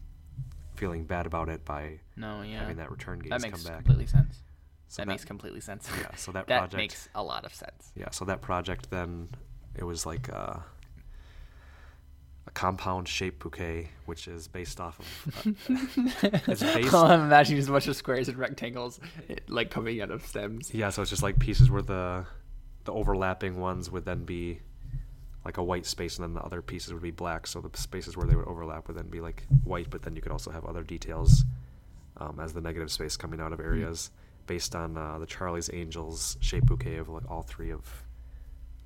feeling 0.75 1.05
bad 1.05 1.27
about 1.27 1.49
it 1.51 1.65
by 1.65 2.01
No, 2.17 2.43
yeah. 2.43 2.61
having 2.61 2.79
that 2.79 2.91
return 2.91 3.19
gaze 3.21 3.31
that 3.31 3.43
makes 3.43 3.63
come 3.63 3.73
back. 3.73 3.77
completely 3.85 4.07
sense. 4.07 4.43
So 4.89 5.03
that, 5.03 5.07
makes 5.09 5.25
completely 5.25 5.61
sense. 5.61 5.89
yeah, 6.01 6.15
so 6.17 6.33
that 6.33 6.47
that 6.49 6.59
project 6.61 6.77
makes 6.79 7.09
a 7.15 7.23
lot 7.23 7.45
of 7.45 7.55
sense. 7.55 7.93
yeah, 7.95 8.11
so 8.11 8.25
that 8.25 8.41
project 8.41 8.91
then 8.91 9.29
it 9.77 9.85
was 9.85 10.05
like 10.07 10.29
a 10.31 10.65
compound 12.61 13.09
shape 13.09 13.39
bouquet, 13.39 13.89
which 14.05 14.29
is 14.29 14.47
based 14.47 14.83
off 14.83 14.99
of. 14.99 15.47
Uh, 15.47 15.53
it's 16.47 16.63
based. 16.63 16.93
I'm 16.93 17.23
imagining 17.23 17.57
just 17.57 17.71
a 17.71 17.73
bunch 17.73 17.89
of 17.89 17.97
squares 17.97 18.29
and 18.29 18.37
rectangles, 18.37 19.01
like 19.49 19.71
coming 19.71 20.03
out 20.03 20.11
of 20.11 20.27
stems. 20.27 20.75
Yeah, 20.75 20.91
so 20.91 21.01
it's 21.01 21.11
just 21.11 21.23
like 21.23 21.39
pieces 21.39 21.71
where 21.71 21.81
the 21.81 22.27
the 22.85 22.93
overlapping 22.93 23.59
ones 23.59 23.91
would 23.91 24.05
then 24.05 24.25
be 24.25 24.61
like 25.43 25.57
a 25.57 25.63
white 25.63 25.87
space, 25.87 26.19
and 26.19 26.25
then 26.25 26.35
the 26.35 26.43
other 26.43 26.61
pieces 26.61 26.93
would 26.93 27.03
be 27.03 27.11
black. 27.11 27.47
So 27.47 27.63
the 27.63 27.71
spaces 27.79 28.15
where 28.15 28.27
they 28.27 28.37
would 28.37 28.47
overlap 28.47 28.89
would 28.89 28.97
then 28.99 29.09
be 29.09 29.23
like 29.23 29.47
white, 29.65 29.89
but 29.89 30.03
then 30.03 30.15
you 30.15 30.21
could 30.21 30.33
also 30.33 30.51
have 30.51 30.67
other 30.67 30.83
details 30.83 31.47
um, 32.19 32.41
as 32.43 32.53
the 32.53 32.61
negative 32.61 32.93
space 32.93 33.17
coming 33.17 33.41
out 33.41 33.55
of 33.55 33.61
areas 33.61 34.11
based 34.47 34.75
on 34.75 34.99
uh, 34.99 35.19
the 35.19 35.27
Charlie's 35.27 35.71
Angels 35.73 36.37
shape 36.41 36.67
bouquet 36.67 36.97
of 36.97 37.09
like 37.09 37.25
all 37.31 37.41
three 37.41 37.73
of 37.73 38.05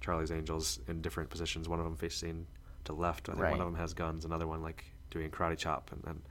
Charlie's 0.00 0.30
Angels 0.30 0.78
in 0.86 1.02
different 1.02 1.28
positions. 1.28 1.68
One 1.68 1.80
of 1.80 1.84
them 1.84 1.96
facing 1.96 2.46
to 2.84 2.92
left. 2.92 3.28
I 3.28 3.32
think 3.32 3.42
Right. 3.42 3.50
one 3.52 3.60
of 3.60 3.66
them 3.66 3.76
has 3.76 3.94
guns. 3.94 4.24
Another 4.24 4.46
one 4.46 4.62
like 4.62 4.84
doing 5.10 5.26
a 5.26 5.28
karate 5.28 5.58
chop, 5.58 5.90
and 5.92 6.02
then 6.02 6.22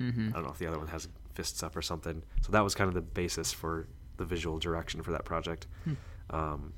Mm-hmm. 0.00 0.28
I 0.30 0.32
don't 0.32 0.44
know 0.44 0.50
if 0.50 0.58
the 0.58 0.66
other 0.66 0.78
one 0.78 0.88
has 0.88 1.06
fists 1.34 1.62
up 1.62 1.76
or 1.76 1.82
something. 1.82 2.22
So 2.40 2.50
that 2.52 2.60
was 2.64 2.74
kind 2.74 2.88
of 2.88 2.94
the 2.94 3.02
basis 3.02 3.52
for 3.52 3.86
the 4.16 4.24
visual 4.24 4.58
direction 4.58 5.02
for 5.02 5.12
that 5.12 5.24
project. 5.24 5.66
Hmm. 5.84 5.92
Um, 6.30 6.72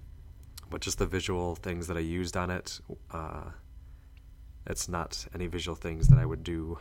but 0.69 0.81
just 0.81 0.99
the 0.99 1.07
visual 1.07 1.55
things 1.55 1.87
that 1.87 1.97
I 1.97 2.01
used 2.01 2.37
on 2.37 2.51
it, 2.51 2.81
uh, 3.13 3.51
it's 4.67 4.89
not 4.89 5.27
any 5.33 5.47
visual 5.47 5.77
things 5.77 6.09
that 6.09 6.19
I 6.19 6.27
would 6.27 6.43
do 6.43 6.79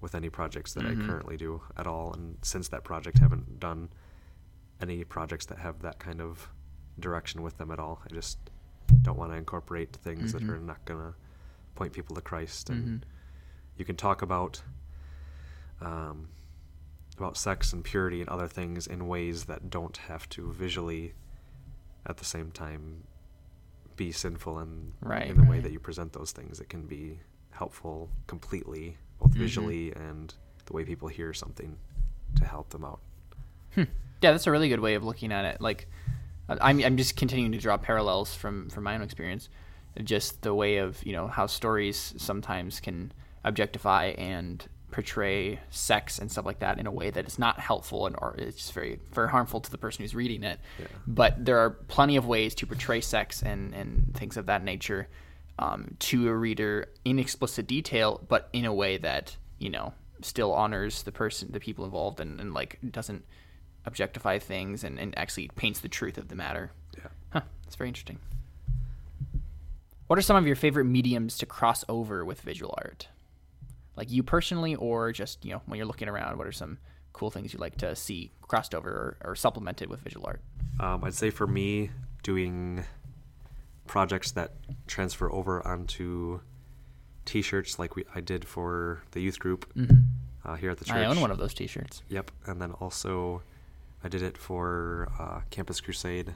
with 0.00 0.14
any 0.14 0.28
projects 0.28 0.74
that 0.74 0.84
Mhm. 0.84 1.02
I 1.04 1.06
currently 1.06 1.36
do 1.38 1.62
at 1.76 1.86
all. 1.86 2.12
And 2.12 2.36
since 2.42 2.68
that 2.68 2.84
project, 2.84 3.18
haven't 3.18 3.58
done 3.58 3.88
any 4.80 5.04
projects 5.04 5.46
that 5.46 5.58
have 5.58 5.80
that 5.80 5.98
kind 5.98 6.20
of 6.20 6.50
direction 7.00 7.42
with 7.42 7.56
them 7.56 7.70
at 7.70 7.78
all. 7.80 8.02
I 8.08 8.12
just 8.14 8.38
don't 9.02 9.18
want 9.18 9.32
to 9.32 9.36
incorporate 9.36 9.96
things 9.96 10.32
Mhm. 10.32 10.38
that 10.40 10.50
are 10.50 10.60
not 10.60 10.84
going 10.84 11.00
to 11.00 11.14
point 11.76 11.92
people 11.92 12.16
to 12.16 12.22
Christ. 12.22 12.70
And 12.70 13.00
Mhm. 13.02 13.02
you 13.76 13.84
can 13.84 13.94
talk 13.96 14.22
about 14.22 14.62
um, 15.80 16.28
about 17.18 17.36
sex 17.36 17.72
and 17.72 17.84
purity 17.84 18.20
and 18.20 18.28
other 18.30 18.48
things 18.48 18.86
in 18.86 19.06
ways 19.08 19.44
that 19.44 19.70
don't 19.70 19.96
have 20.08 20.28
to 20.30 20.52
visually 20.52 21.12
at 22.06 22.16
the 22.16 22.24
same 22.24 22.50
time 22.50 23.04
be 23.96 24.10
sinful 24.12 24.58
and 24.58 24.92
Right, 25.00 25.28
in 25.28 25.36
the 25.36 25.44
way 25.44 25.60
that 25.60 25.72
you 25.72 25.78
present 25.78 26.12
those 26.14 26.32
things 26.32 26.60
it 26.60 26.68
can 26.68 26.86
be 26.86 27.20
helpful 27.50 28.10
completely 28.26 28.96
both 29.18 29.32
Mhm. 29.32 29.38
visually 29.38 29.92
and 29.94 30.34
the 30.66 30.72
way 30.72 30.84
people 30.84 31.08
hear 31.08 31.32
something 31.34 31.78
to 32.36 32.44
help 32.46 32.70
them 32.70 32.84
out 32.84 33.00
Hmm. 33.74 33.82
Yeah, 34.22 34.32
that's 34.32 34.46
a 34.46 34.50
really 34.50 34.68
good 34.70 34.80
way 34.80 34.94
of 34.94 35.04
looking 35.04 35.30
at 35.32 35.44
it. 35.44 35.60
Like, 35.60 35.88
I'm 36.48 36.80
I'm 36.82 36.96
just 36.96 37.16
continuing 37.16 37.52
to 37.52 37.58
draw 37.58 37.76
parallels 37.76 38.34
from 38.34 38.70
from 38.70 38.84
my 38.84 38.94
own 38.94 39.02
experience, 39.02 39.50
just 40.04 40.42
the 40.42 40.54
way 40.54 40.78
of 40.78 41.04
you 41.04 41.12
know 41.12 41.26
how 41.26 41.46
stories 41.46 42.14
sometimes 42.16 42.80
can 42.80 43.12
objectify 43.44 44.06
and 44.18 44.66
portray 44.90 45.60
sex 45.70 46.18
and 46.18 46.30
stuff 46.30 46.46
like 46.46 46.60
that 46.60 46.78
in 46.78 46.86
a 46.86 46.92
way 46.92 47.10
that 47.10 47.26
is 47.26 47.38
not 47.38 47.58
helpful 47.58 48.06
and 48.06 48.16
or 48.18 48.34
it's 48.38 48.70
very 48.70 48.98
very 49.12 49.28
harmful 49.28 49.60
to 49.60 49.70
the 49.70 49.78
person 49.78 50.02
who's 50.02 50.14
reading 50.14 50.42
it. 50.42 50.58
Yeah. 50.78 50.86
But 51.06 51.44
there 51.44 51.58
are 51.58 51.70
plenty 51.70 52.16
of 52.16 52.26
ways 52.26 52.54
to 52.56 52.66
portray 52.66 53.00
sex 53.00 53.42
and 53.42 53.74
and 53.74 54.14
things 54.14 54.36
of 54.36 54.46
that 54.46 54.64
nature 54.64 55.08
um, 55.58 55.96
to 55.98 56.28
a 56.28 56.34
reader 56.34 56.88
in 57.04 57.18
explicit 57.18 57.66
detail, 57.66 58.24
but 58.28 58.48
in 58.52 58.64
a 58.64 58.72
way 58.72 58.98
that 58.98 59.36
you 59.58 59.70
know 59.70 59.94
still 60.22 60.52
honors 60.52 61.02
the 61.02 61.12
person, 61.12 61.52
the 61.52 61.60
people 61.60 61.84
involved, 61.84 62.20
and, 62.20 62.40
and 62.40 62.54
like 62.54 62.78
doesn't 62.90 63.24
objectify 63.84 64.38
things 64.38 64.82
and, 64.82 64.98
and 64.98 65.16
actually 65.16 65.48
paints 65.54 65.80
the 65.80 65.88
truth 65.88 66.18
of 66.18 66.28
the 66.28 66.34
matter. 66.34 66.72
yeah 66.98 67.08
Huh, 67.32 67.42
that's 67.64 67.76
very 67.76 67.88
interesting. 67.88 68.18
What 70.06 70.18
are 70.18 70.22
some 70.22 70.36
of 70.36 70.46
your 70.46 70.56
favorite 70.56 70.84
mediums 70.84 71.38
to 71.38 71.46
cross 71.46 71.84
over 71.88 72.24
with 72.24 72.40
visual 72.40 72.74
art? 72.78 73.08
Like 73.96 74.10
you 74.10 74.22
personally, 74.22 74.74
or 74.74 75.10
just 75.12 75.44
you 75.44 75.52
know 75.52 75.62
when 75.66 75.78
you're 75.78 75.86
looking 75.86 76.08
around, 76.08 76.38
what 76.38 76.46
are 76.46 76.52
some 76.52 76.78
cool 77.12 77.30
things 77.30 77.52
you 77.52 77.58
like 77.58 77.76
to 77.78 77.96
see 77.96 78.30
crossed 78.42 78.74
over 78.74 78.90
or, 79.22 79.30
or 79.30 79.34
supplemented 79.34 79.88
with 79.88 80.00
visual 80.00 80.26
art? 80.26 80.40
um, 80.78 81.02
i'd 81.04 81.14
say 81.14 81.30
for 81.30 81.46
me 81.46 81.88
doing 82.22 82.84
projects 83.86 84.32
that 84.32 84.52
transfer 84.86 85.32
over 85.32 85.66
onto 85.66 86.38
t-shirts 87.24 87.78
like 87.78 87.96
we 87.96 88.04
i 88.14 88.20
did 88.20 88.44
for 88.44 89.02
the 89.12 89.20
youth 89.20 89.38
group 89.38 89.72
Mm-hmm. 89.74 89.94
uh, 90.44 90.56
here 90.56 90.70
at 90.70 90.76
the 90.78 90.84
church 90.84 90.96
I 90.96 91.06
own 91.06 91.20
one 91.22 91.30
of 91.30 91.38
those 91.38 91.54
T-shirts. 91.54 92.02
Yep, 92.10 92.30
and 92.46 92.60
then 92.60 92.72
also 92.72 93.42
I 94.04 94.08
did 94.08 94.20
it 94.22 94.36
for 94.36 95.08
uh, 95.18 95.40
Campus 95.50 95.80
Crusade 95.80 96.34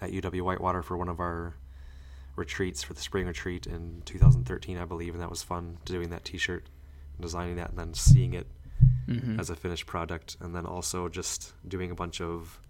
at 0.00 0.10
UW 0.10 0.42
Whitewater 0.42 0.82
for 0.82 0.96
one 0.96 1.08
of 1.08 1.20
our 1.20 1.54
retreats 2.36 2.82
for 2.82 2.92
the 2.92 3.00
spring 3.00 3.26
retreat 3.26 3.66
in 3.66 4.02
2013, 4.04 4.78
I 4.78 4.84
believe, 4.84 5.14
and 5.14 5.22
that 5.22 5.30
was 5.30 5.42
fun 5.42 5.78
doing 5.84 6.10
that 6.10 6.24
T-shirt, 6.24 6.68
designing 7.20 7.56
that, 7.56 7.70
and 7.70 7.78
then 7.78 7.94
seeing 7.94 8.34
it 8.34 8.46
Mm-hmm. 9.08 9.38
as 9.38 9.50
a 9.50 9.56
finished 9.56 9.86
product, 9.86 10.36
and 10.40 10.52
then 10.52 10.66
also 10.66 11.08
just 11.08 11.52
doing 11.66 11.92
a 11.92 11.94
bunch 11.94 12.20
of 12.20 12.60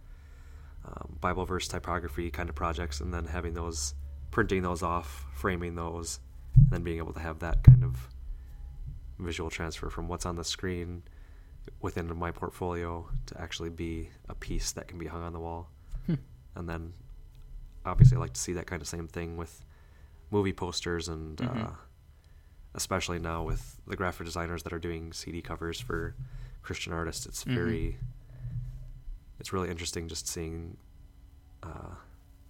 um, 0.85 1.17
Bible 1.19 1.47
verse 1.47 1.67
typography 1.67 2.31
kind 2.31 2.51
of 2.51 2.55
projects, 2.55 3.01
and 3.01 3.13
then 3.13 3.25
having 3.25 3.55
those, 3.55 3.95
printing 4.31 4.63
those 4.63 4.83
off, 4.83 5.25
framing 5.33 5.77
those, 5.77 6.21
and 6.55 6.69
then 6.71 6.83
being 6.83 6.99
able 6.99 7.15
to 7.15 7.21
have 7.21 7.39
that 7.39 7.65
kind 7.65 7.83
of 7.83 8.09
visual 9.19 9.49
transfer 9.49 9.89
from 9.89 10.09
what's 10.09 10.27
on 10.27 10.37
the 10.37 10.45
screen 10.45 11.03
within 11.81 12.15
my 12.19 12.31
portfolio 12.31 13.09
to 13.25 13.41
actually 13.41 13.71
be 13.71 14.11
a 14.29 14.35
piece 14.35 14.73
that 14.73 14.89
can 14.89 14.99
be 14.99 15.07
hung 15.07 15.23
on 15.23 15.33
the 15.33 15.41
wall. 15.41 15.71
Hmm. 16.05 16.15
And 16.55 16.69
then 16.69 16.93
obviously 17.87 18.17
I 18.17 18.21
like 18.21 18.33
to 18.35 18.41
see 18.41 18.53
that 18.55 18.67
kind 18.67 18.83
of 18.83 18.89
same 18.89 19.09
thing 19.09 19.37
with 19.37 19.65
movie 20.31 20.53
posters 20.53 21.09
and 21.09 21.37
Mhm. 21.39 21.67
uh, 21.69 21.77
especially 22.75 23.19
now 23.19 23.43
with 23.45 23.81
the 23.87 23.97
graphic 23.97 24.27
designers 24.27 24.63
that 24.65 24.73
are 24.73 24.79
doing 24.79 25.13
CD 25.13 25.41
covers 25.41 25.81
for 25.81 26.15
Christian 26.63 26.93
artists. 26.93 27.25
It's 27.27 27.45
Mhm. 27.45 27.55
very 27.55 27.99
it's 29.39 29.53
really 29.53 29.69
interesting 29.71 30.09
just 30.09 30.27
seeing 30.27 30.79
uh, 31.63 31.95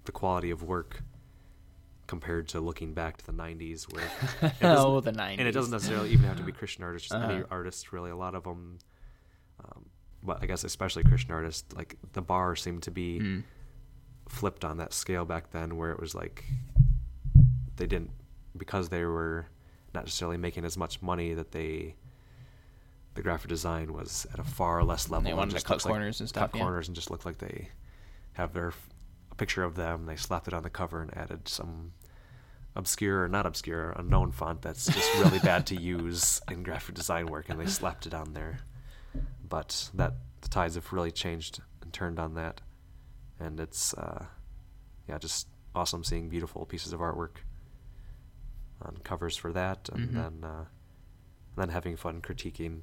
the 0.04 0.12
quality 0.12 0.50
of 0.50 0.62
work 0.62 1.02
compared 2.06 2.46
to 2.48 2.60
looking 2.60 2.94
back 2.94 3.16
to 3.16 3.26
the 3.26 3.32
90s 3.32 3.88
where 3.88 4.02
oh, 4.62 5.00
the 5.00 5.10
90s. 5.10 5.38
and 5.38 5.48
it 5.48 5.52
doesn't 5.52 5.72
necessarily 5.72 6.10
even 6.10 6.24
have 6.26 6.36
to 6.36 6.44
be 6.44 6.52
Christian 6.52 6.84
artists, 6.84 7.08
just 7.08 7.20
any 7.20 7.34
Uh-huh. 7.40 7.46
artists 7.50 7.92
really. 7.92 8.10
A 8.10 8.16
lot 8.16 8.34
of 8.36 8.44
them, 8.44 8.78
um, 9.64 9.86
but 10.22 10.40
I 10.42 10.46
guess 10.46 10.62
especially 10.64 11.02
Christian 11.04 11.32
artists, 11.32 11.64
like 11.74 11.96
the 12.12 12.22
bar 12.22 12.54
seemed 12.56 12.82
to 12.84 12.90
be 12.92 13.18
Mm. 13.20 13.42
Flipped 14.28 14.64
on 14.64 14.78
that 14.78 14.92
scale 14.92 15.24
back 15.24 15.50
then, 15.52 15.76
where 15.76 15.90
it 15.92 16.00
was 16.00 16.14
like 16.14 16.44
they 17.76 17.86
didn't 17.86 18.10
because 18.56 18.88
they 18.88 19.04
were 19.04 19.46
not 19.94 20.04
necessarily 20.04 20.36
making 20.36 20.64
as 20.64 20.76
much 20.76 21.02
money 21.02 21.34
that 21.34 21.52
they 21.52 21.94
the 23.14 23.22
graphic 23.22 23.48
design 23.48 23.92
was 23.94 24.26
at 24.32 24.38
a 24.38 24.44
far 24.44 24.82
less 24.84 25.08
level. 25.08 25.24
they 25.24 25.30
and 25.30 25.38
wanted 25.38 25.50
to 25.50 25.56
just 25.56 25.66
cut 25.66 25.74
looks 25.74 25.84
like- 25.86 25.92
corners 25.92 26.20
and 26.20 26.28
cut 26.28 26.36
stuff, 26.36 26.50
yeah. 26.54 26.60
corners 26.60 26.86
and 26.88 26.94
just 26.94 27.10
looked 27.10 27.24
like 27.24 27.38
they 27.38 27.68
have 28.34 28.52
their 28.52 28.72
a 29.30 29.34
picture 29.36 29.62
of 29.64 29.74
them. 29.74 30.04
They 30.06 30.16
slapped 30.16 30.48
it 30.48 30.54
on 30.54 30.62
the 30.62 30.70
cover 30.70 31.00
and 31.02 31.16
added 31.16 31.48
some 31.48 31.92
obscure 32.74 33.22
or 33.24 33.28
not 33.28 33.46
obscure 33.46 33.92
unknown 33.96 34.32
font 34.32 34.60
that's 34.60 34.84
just 34.86 35.14
really 35.14 35.38
bad 35.38 35.66
to 35.68 35.76
use 35.80 36.42
in 36.50 36.62
graphic 36.62 36.94
design 36.94 37.26
work, 37.26 37.48
and 37.48 37.58
they 37.58 37.66
slapped 37.66 38.04
it 38.06 38.12
on 38.12 38.34
there. 38.34 38.58
But 39.48 39.88
that 39.94 40.14
the 40.42 40.48
tides 40.48 40.74
have 40.74 40.92
really 40.92 41.10
changed 41.10 41.60
and 41.80 41.90
turned 41.92 42.18
on 42.18 42.34
that, 42.34 42.60
and 43.40 43.60
it's 43.60 43.94
uh, 43.94 44.26
yeah, 45.08 45.18
just 45.18 45.48
awesome 45.74 46.02
seeing 46.04 46.28
beautiful 46.28 46.64
pieces 46.66 46.92
of 46.92 47.00
artwork 47.00 47.36
on 48.82 48.96
covers 49.04 49.36
for 49.36 49.52
that, 49.52 49.88
and 49.92 50.10
Mhm. 50.10 50.14
then 50.14 50.44
uh, 50.44 50.58
and 50.58 51.56
then 51.56 51.68
having 51.70 51.96
fun 51.96 52.20
critiquing 52.20 52.82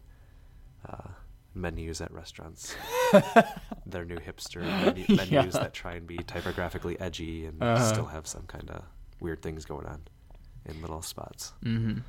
uh, 0.87 1.09
menus 1.53 2.01
at 2.01 2.11
restaurants. 2.11 2.75
Their 3.85 4.05
new 4.05 4.17
hipster 4.17 4.61
menu, 4.85 5.05
menus 5.09 5.29
Yeah. 5.55 5.61
that 5.63 5.73
try 5.73 5.93
and 5.93 6.07
be 6.07 6.17
typographically 6.17 6.99
edgy 6.99 7.45
and 7.45 7.61
Uh-huh. 7.61 7.93
still 7.93 8.05
have 8.07 8.25
some 8.27 8.47
kind 8.47 8.69
of 8.71 8.83
weird 9.19 9.41
things 9.41 9.65
going 9.65 9.85
on 9.85 10.01
in 10.65 10.81
little 10.81 11.01
spots. 11.01 11.53
Mm-hmm. 11.63 11.99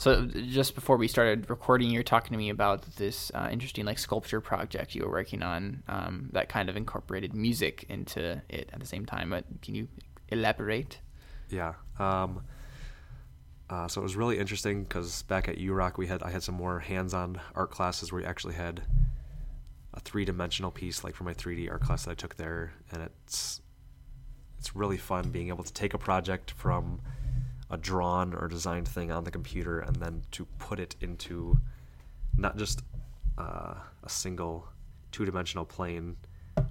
So 0.00 0.24
just 0.24 0.74
before 0.74 0.96
we 0.96 1.08
started 1.08 1.50
recording, 1.50 1.90
you're 1.90 2.02
talking 2.02 2.32
to 2.32 2.38
me 2.38 2.48
about 2.48 2.96
this 2.96 3.30
uh, 3.34 3.50
interesting 3.52 3.84
like 3.84 3.98
sculpture 3.98 4.40
project 4.40 4.94
you 4.94 5.04
were 5.04 5.10
working 5.10 5.42
on 5.42 5.82
um, 5.88 6.30
that 6.32 6.48
kind 6.48 6.70
of 6.70 6.76
incorporated 6.78 7.34
music 7.34 7.84
into 7.90 8.40
it 8.48 8.70
at 8.72 8.80
the 8.80 8.86
same 8.86 9.04
time. 9.04 9.28
But 9.28 9.44
can 9.60 9.74
you 9.74 9.88
elaborate? 10.28 11.00
Yeah. 11.50 11.74
Um, 11.98 12.44
uh, 13.68 13.88
so 13.88 14.00
it 14.00 14.04
was 14.04 14.16
really 14.16 14.38
interesting 14.38 14.84
because 14.84 15.22
back 15.24 15.50
at 15.50 15.58
URock 15.58 15.98
we 15.98 16.06
had 16.06 16.22
I 16.22 16.30
had 16.30 16.42
some 16.42 16.54
more 16.54 16.78
hands-on 16.78 17.38
art 17.54 17.70
classes 17.70 18.10
where 18.10 18.22
we 18.22 18.26
actually 18.26 18.54
had 18.54 18.80
a 19.92 20.00
three-dimensional 20.00 20.70
piece, 20.70 21.04
like 21.04 21.14
for 21.14 21.24
my 21.24 21.34
3D 21.34 21.70
art 21.70 21.82
class 21.82 22.06
that 22.06 22.12
I 22.12 22.14
took 22.14 22.36
there, 22.36 22.72
and 22.90 23.02
it's 23.02 23.60
it's 24.58 24.74
really 24.74 24.96
fun 24.96 25.28
being 25.28 25.48
able 25.48 25.64
to 25.64 25.72
take 25.74 25.92
a 25.92 25.98
project 25.98 26.52
from 26.52 27.02
a 27.70 27.76
drawn 27.76 28.34
or 28.34 28.48
designed 28.48 28.88
thing 28.88 29.10
on 29.12 29.24
the 29.24 29.30
computer 29.30 29.80
and 29.80 29.96
then 29.96 30.22
to 30.32 30.44
put 30.58 30.80
it 30.80 30.96
into 31.00 31.56
not 32.36 32.56
just 32.56 32.82
uh, 33.38 33.74
a 34.02 34.08
single 34.08 34.66
two-dimensional 35.12 35.64
plane 35.64 36.16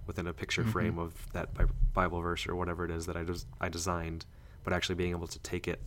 within 0.08 0.28
a 0.28 0.34
picture 0.34 0.62
Mm-hmm. 0.62 0.72
frame 0.72 1.00
of 1.00 1.14
that 1.34 1.50
Bible 1.94 2.22
verse 2.22 2.48
or 2.48 2.56
whatever 2.56 2.84
it 2.86 2.92
is 2.92 3.06
that 3.06 3.16
I 3.16 3.24
des- 3.24 3.46
I 3.62 3.70
designed, 3.70 4.26
but 4.64 4.74
actually 4.74 4.96
being 4.96 5.12
able 5.12 5.28
to 5.28 5.40
take 5.40 5.68
it, 5.68 5.82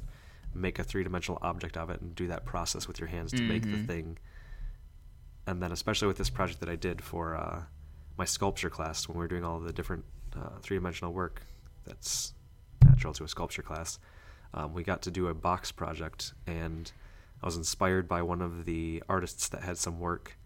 make 0.55 0.79
a 0.79 0.85
three-dimensional 0.85 1.39
object 1.43 1.77
of 1.77 1.91
it, 1.91 2.01
and 2.01 2.15
do 2.15 2.27
that 2.29 2.45
process 2.45 2.89
with 2.89 2.99
your 2.99 3.09
hands 3.09 3.33
to 3.33 3.43
make 3.43 3.63
the 3.71 3.77
Mhm. 3.77 3.87
thing. 3.87 4.19
And 5.47 5.63
then, 5.63 5.73
especially 5.73 6.09
with 6.09 6.17
this 6.19 6.31
project 6.31 6.61
that 6.61 6.69
I 6.69 6.77
did 6.77 7.03
for 7.03 7.35
uh, 7.37 7.65
my 8.17 8.25
sculpture 8.25 8.71
class, 8.71 9.09
when 9.09 9.17
we 9.19 9.25
were 9.25 9.29
doing 9.29 9.45
all 9.45 9.57
of 9.57 9.65
the 9.65 9.73
different 9.73 10.05
uh, 10.37 10.59
three-dimensional 10.63 11.13
work 11.13 11.43
that's 11.85 12.33
natural 12.85 13.13
to 13.15 13.25
a 13.25 13.29
sculpture 13.29 13.63
class, 13.63 13.99
um, 14.55 14.75
we 14.75 14.83
got 14.83 15.03
to 15.03 15.11
do 15.11 15.29
a 15.29 15.35
box 15.35 15.73
project, 15.73 16.35
and 16.47 16.93
I 17.43 17.47
was 17.47 17.57
inspired 17.57 18.09
by 18.09 18.23
one 18.23 18.43
of 18.43 18.65
the 18.65 19.03
artists 19.09 19.49
that 19.49 19.63
had 19.63 19.79
some 19.79 19.99
work 19.99 20.37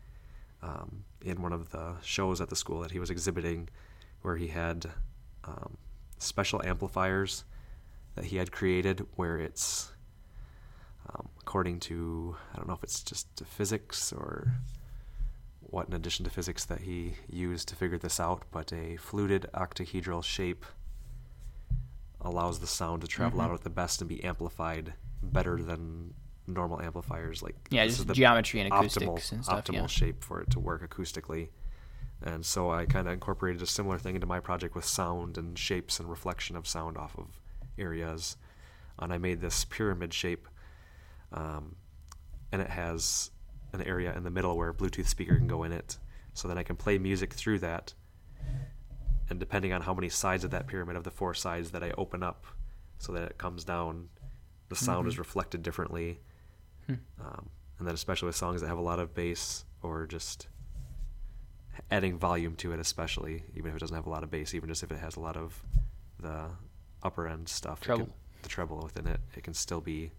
um, 0.63 1.05
in 1.23 1.43
one 1.43 1.53
of 1.53 1.71
the 1.71 1.97
shows 2.03 2.41
at 2.41 2.49
the 2.49 2.57
school 2.57 2.81
that 2.81 2.93
he 2.93 2.99
was 2.99 3.11
exhibiting, 3.11 3.69
where 4.23 4.37
he 4.37 4.49
had 4.49 4.87
um, 5.45 5.77
special 6.19 6.63
amplifiers 6.65 7.45
that 8.15 8.27
he 8.27 8.37
had 8.37 8.53
created, 8.53 9.07
where 9.17 9.39
it's 9.39 9.93
um, 11.09 11.29
according 11.41 11.81
to 11.81 12.37
I 12.53 12.57
don't 12.57 12.69
know 12.69 12.75
if 12.75 12.83
it's 12.83 13.03
just 13.03 13.29
physics 13.45 14.13
or 14.13 14.53
what 15.61 15.89
in 15.89 15.95
addition 15.95 16.25
to 16.25 16.31
physics 16.31 16.65
that 16.65 16.83
he 16.83 17.15
used 17.29 17.69
to 17.69 17.77
figure 17.77 17.99
this 17.99 18.21
out, 18.21 18.45
but 18.51 18.73
a 18.73 18.97
fluted 18.97 19.47
octahedral 19.53 20.23
shape 20.23 20.65
allows 22.27 22.59
the 22.61 22.67
sound 22.67 23.01
to 23.03 23.07
travel 23.09 23.41
Mhm. 23.41 23.45
out 23.45 23.55
at 23.55 23.63
the 23.63 23.71
best 23.71 24.01
and 24.03 24.09
be 24.09 24.23
amplified 24.25 24.95
better 25.23 25.63
than 25.63 26.15
normal 26.47 26.81
amplifiers. 26.81 27.43
Like 27.43 27.57
Yeah, 27.71 27.85
this 27.85 27.95
just 27.95 28.01
is 28.01 28.07
the 28.07 28.15
geometry 28.15 28.61
and 28.61 28.71
optimal, 28.73 29.15
acoustics 29.15 29.33
and 29.33 29.45
stuff, 29.45 29.65
optimal 29.65 29.73
yeah. 29.75 29.87
shape 29.87 30.23
for 30.23 30.41
it 30.41 30.51
to 30.51 30.61
work 30.61 30.89
acoustically. 30.89 31.51
And 32.23 32.45
so 32.47 32.71
I 32.71 32.87
kind 32.87 33.07
of 33.09 33.13
incorporated 33.15 33.61
a 33.63 33.67
similar 33.67 33.99
thing 33.99 34.15
into 34.15 34.27
my 34.27 34.41
project 34.41 34.75
with 34.75 34.85
sound 34.85 35.37
and 35.39 35.59
shapes 35.59 35.99
and 36.01 36.09
reflection 36.09 36.57
of 36.57 36.67
sound 36.67 36.97
off 36.97 37.17
of 37.19 37.41
areas. 37.79 38.37
And 38.99 39.13
I 39.13 39.19
made 39.19 39.41
this 39.41 39.65
pyramid 39.65 40.15
shape, 40.15 40.49
um, 41.33 41.77
and 42.53 42.63
it 42.63 42.71
has 42.71 43.31
an 43.73 43.83
area 43.83 44.17
in 44.17 44.23
the 44.25 44.31
middle 44.31 44.57
where 44.57 44.71
a 44.71 44.75
Bluetooth 44.75 45.07
speaker 45.09 45.37
can 45.37 45.47
go 45.47 45.63
in 45.65 45.73
it. 45.73 45.99
So 46.33 46.49
then 46.49 46.57
I 46.59 46.63
can 46.63 46.77
play 46.77 46.97
music 46.99 47.35
through 47.35 47.59
that. 47.61 47.93
And 49.29 49.41
depending 49.41 49.73
on 49.73 49.83
how 49.83 49.93
many 49.95 50.09
sides 50.09 50.45
of 50.45 50.51
that 50.53 50.67
pyramid, 50.67 50.97
of 50.97 51.05
the 51.05 51.11
four 51.11 51.35
sides 51.35 51.71
that 51.73 51.83
I 51.83 51.91
open 51.99 52.23
up 52.23 52.45
so 52.99 53.13
that 53.13 53.23
it 53.25 53.39
comes 53.39 53.65
down, 53.65 54.09
the 54.69 54.77
sound 54.77 55.09
is 55.09 55.15
Mhm. 55.15 55.19
reflected 55.19 55.63
differently. 55.63 56.21
Hmm. 56.87 56.95
Um, 57.21 57.51
and 57.79 57.87
then 57.89 57.95
especially 57.95 58.27
with 58.27 58.37
songs 58.37 58.61
that 58.61 58.69
have 58.69 58.79
a 58.79 58.83
lot 58.83 58.99
of 59.01 59.15
bass 59.15 59.65
or 59.83 60.07
just 60.07 60.47
adding 61.91 62.19
volume 62.19 62.57
to 62.57 62.73
it, 62.73 62.81
especially 62.81 63.45
even 63.55 63.71
if 63.71 63.77
it 63.77 63.81
doesn't 63.81 63.97
have 63.97 64.07
a 64.07 64.11
lot 64.11 64.23
of 64.23 64.31
bass, 64.31 64.55
even 64.55 64.69
just 64.69 64.83
if 64.83 64.91
it 64.91 64.99
has 64.99 65.17
a 65.17 65.21
lot 65.21 65.37
of 65.37 65.63
the 66.19 66.51
upper 67.03 67.27
end 67.29 67.49
stuff, 67.49 67.81
can- 67.81 68.13
the 68.43 68.49
treble 68.49 68.81
within 68.81 69.07
it, 69.07 69.21
it 69.35 69.43
can 69.45 69.55
still 69.55 69.81
be 69.81 70.13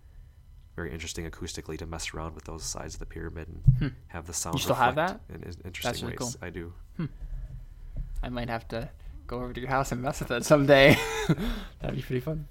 very 0.76 0.92
interesting 0.94 1.30
acoustically 1.30 1.78
to 1.78 1.86
mess 1.88 2.14
around 2.14 2.36
with 2.36 2.44
those 2.44 2.64
sides 2.64 2.94
of 2.96 3.00
the 3.00 3.06
pyramid 3.06 3.48
and 3.48 3.64
Hmm. 3.80 3.88
have 4.08 4.28
the 4.28 4.34
sound. 4.34 4.56
You 4.56 4.62
still 4.62 4.76
have 4.76 4.96
reflect 4.96 5.30
in, 5.32 5.44
in 5.44 5.54
interesting 5.66 6.06
really 6.08 6.18
ways. 6.20 6.36
cool. 6.40 6.48
I 6.48 6.50
do. 6.52 6.74
I 8.24 8.30
might 8.30 8.50
have 8.50 8.68
to 8.70 8.90
go 9.28 9.38
over 9.38 9.54
to 9.54 9.60
your 9.60 9.70
house 9.70 9.92
and 9.92 10.02
mess 10.02 10.20
with 10.20 10.32
it 10.32 10.46
someday. 10.46 10.98
That'd 11.82 11.96
be 11.96 12.02
pretty 12.02 12.22
fun. 12.22 12.48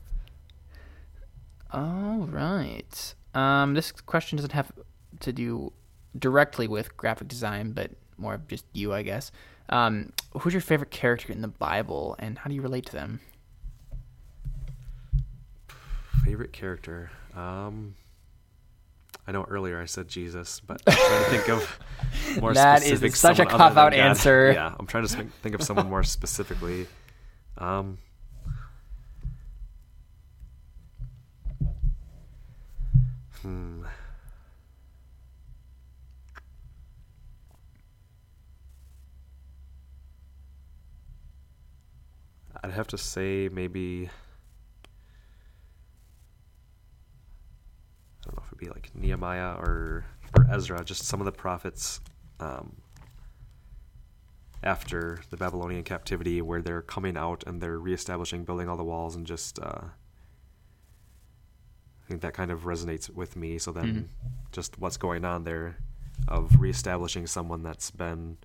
All 1.73 2.27
right. 2.31 3.15
Um, 3.35 3.75
this 3.75 3.93
question 3.93 4.37
doesn't 4.37 4.53
have 4.53 4.73
to 5.21 5.33
do 5.33 5.73
directly 6.19 6.69
with 6.69 6.97
graphic 6.97 7.29
design, 7.29 7.73
but 7.73 7.91
more 8.17 8.35
of 8.35 8.49
just 8.49 8.65
you, 8.73 8.93
I 8.93 9.03
guess. 9.03 9.33
Um, 9.69 10.13
who's 10.39 10.55
your 10.55 10.61
favorite 10.61 10.91
character 10.91 11.33
in 11.33 11.43
the 11.43 11.49
Bible, 11.49 12.15
and 12.19 12.39
how 12.39 12.49
do 12.49 12.55
you 12.55 12.63
relate 12.63 12.87
to 12.87 12.93
them? 12.93 13.21
Favorite 16.25 16.53
character. 16.53 17.11
Um, 17.35 17.97
I 19.29 19.33
know 19.33 19.45
earlier 19.45 19.81
I 19.81 19.87
said 19.87 20.09
Jesus, 20.09 20.61
but 20.61 20.81
I'm 20.87 20.95
trying 20.95 21.25
to 21.25 21.31
think 21.31 21.49
of 21.49 21.81
more 22.41 22.55
That 22.55 22.83
is 22.83 22.89
specific. 22.89 23.17
such 23.17 23.33
a 23.35 23.37
someone 23.39 23.57
cop-out 23.59 23.93
answer. 23.95 24.53
Yeah, 24.55 24.75
I'm 24.79 24.87
trying 24.87 25.07
to 25.07 25.15
think- 25.15 25.33
think 25.43 25.55
of 25.55 25.63
someone 25.63 25.89
more 25.91 26.05
specifically. 26.05 26.87
Um, 27.59 27.99
hmm. 33.43 33.85
I'd 42.63 42.73
have 42.73 42.87
to 42.89 42.99
say 42.99 43.49
maybe. 43.53 44.09
I 48.23 48.25
don't 48.25 48.37
know 48.37 48.43
if 48.45 48.49
it'd 48.49 48.59
be 48.59 48.66
like 48.77 48.95
Nehemiah 48.95 49.55
or 49.55 50.05
or 50.37 50.47
Ezra, 50.51 50.85
just 50.85 51.05
some 51.05 51.21
of 51.21 51.25
the 51.25 51.33
prophets 51.33 52.01
um, 52.41 52.77
after 54.63 55.21
the 55.31 55.37
Babylonian 55.37 55.83
captivity, 55.83 56.43
where 56.43 56.61
they're 56.61 56.83
coming 56.83 57.17
out 57.17 57.43
and 57.47 57.61
they're 57.61 57.79
reestablishing, 57.79 58.45
building 58.45 58.69
all 58.69 58.77
the 58.77 58.85
walls, 58.85 59.17
and 59.17 59.27
just 59.27 59.59
uh, 59.59 59.81
I 62.05 62.09
think 62.09 62.21
that 62.21 62.35
kind 62.35 62.51
of 62.51 62.63
resonates 62.65 63.09
with 63.09 63.35
me. 63.35 63.59
So 63.59 63.73
then, 63.73 63.87
Mhm. 63.87 64.09
just 64.53 64.79
what's 64.79 64.97
going 64.99 65.25
on 65.25 65.45
there 65.45 65.79
of 66.29 66.61
reestablishing 66.61 67.27
someone 67.27 67.63
that's 67.63 67.91
been 67.91 68.37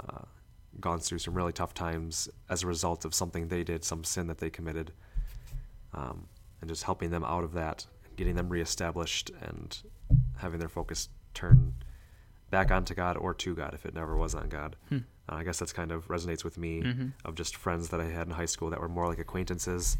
uh, 0.00 0.22
gone 0.80 0.98
through 1.00 1.18
some 1.18 1.34
really 1.34 1.52
tough 1.52 1.72
times 1.74 2.28
as 2.48 2.62
a 2.62 2.66
result 2.66 3.04
of 3.04 3.14
something 3.14 3.48
they 3.48 3.64
did, 3.64 3.82
some 3.84 4.04
sin 4.04 4.26
that 4.28 4.38
they 4.38 4.50
committed, 4.50 4.92
um, 5.94 6.28
and 6.60 6.68
just 6.68 6.82
helping 6.84 7.10
them 7.10 7.24
out 7.24 7.44
of 7.44 7.52
that, 7.52 7.86
getting 8.16 8.34
them 8.34 8.48
reestablished, 8.48 9.30
and 9.40 9.78
having 10.38 10.58
their 10.58 10.68
focus 10.68 11.08
turn 11.34 11.74
back 12.50 12.70
onto 12.70 12.94
God 12.94 13.16
or 13.16 13.34
to 13.34 13.54
God 13.54 13.74
if 13.74 13.84
it 13.86 13.94
never 13.94 14.16
was 14.16 14.34
on 14.34 14.48
God. 14.48 14.76
Hmm. 14.88 14.98
Uh, 15.28 15.34
I 15.36 15.44
guess 15.44 15.58
that's 15.58 15.72
kind 15.72 15.90
of 15.90 16.06
resonates 16.08 16.44
with 16.44 16.56
me 16.56 16.82
Mhm. 16.82 17.12
of 17.24 17.34
just 17.34 17.56
friends 17.56 17.88
that 17.88 18.00
I 18.00 18.04
had 18.04 18.26
in 18.28 18.34
high 18.34 18.44
school 18.46 18.70
that 18.70 18.80
were 18.80 18.88
more 18.88 19.08
like 19.08 19.18
acquaintances. 19.18 19.96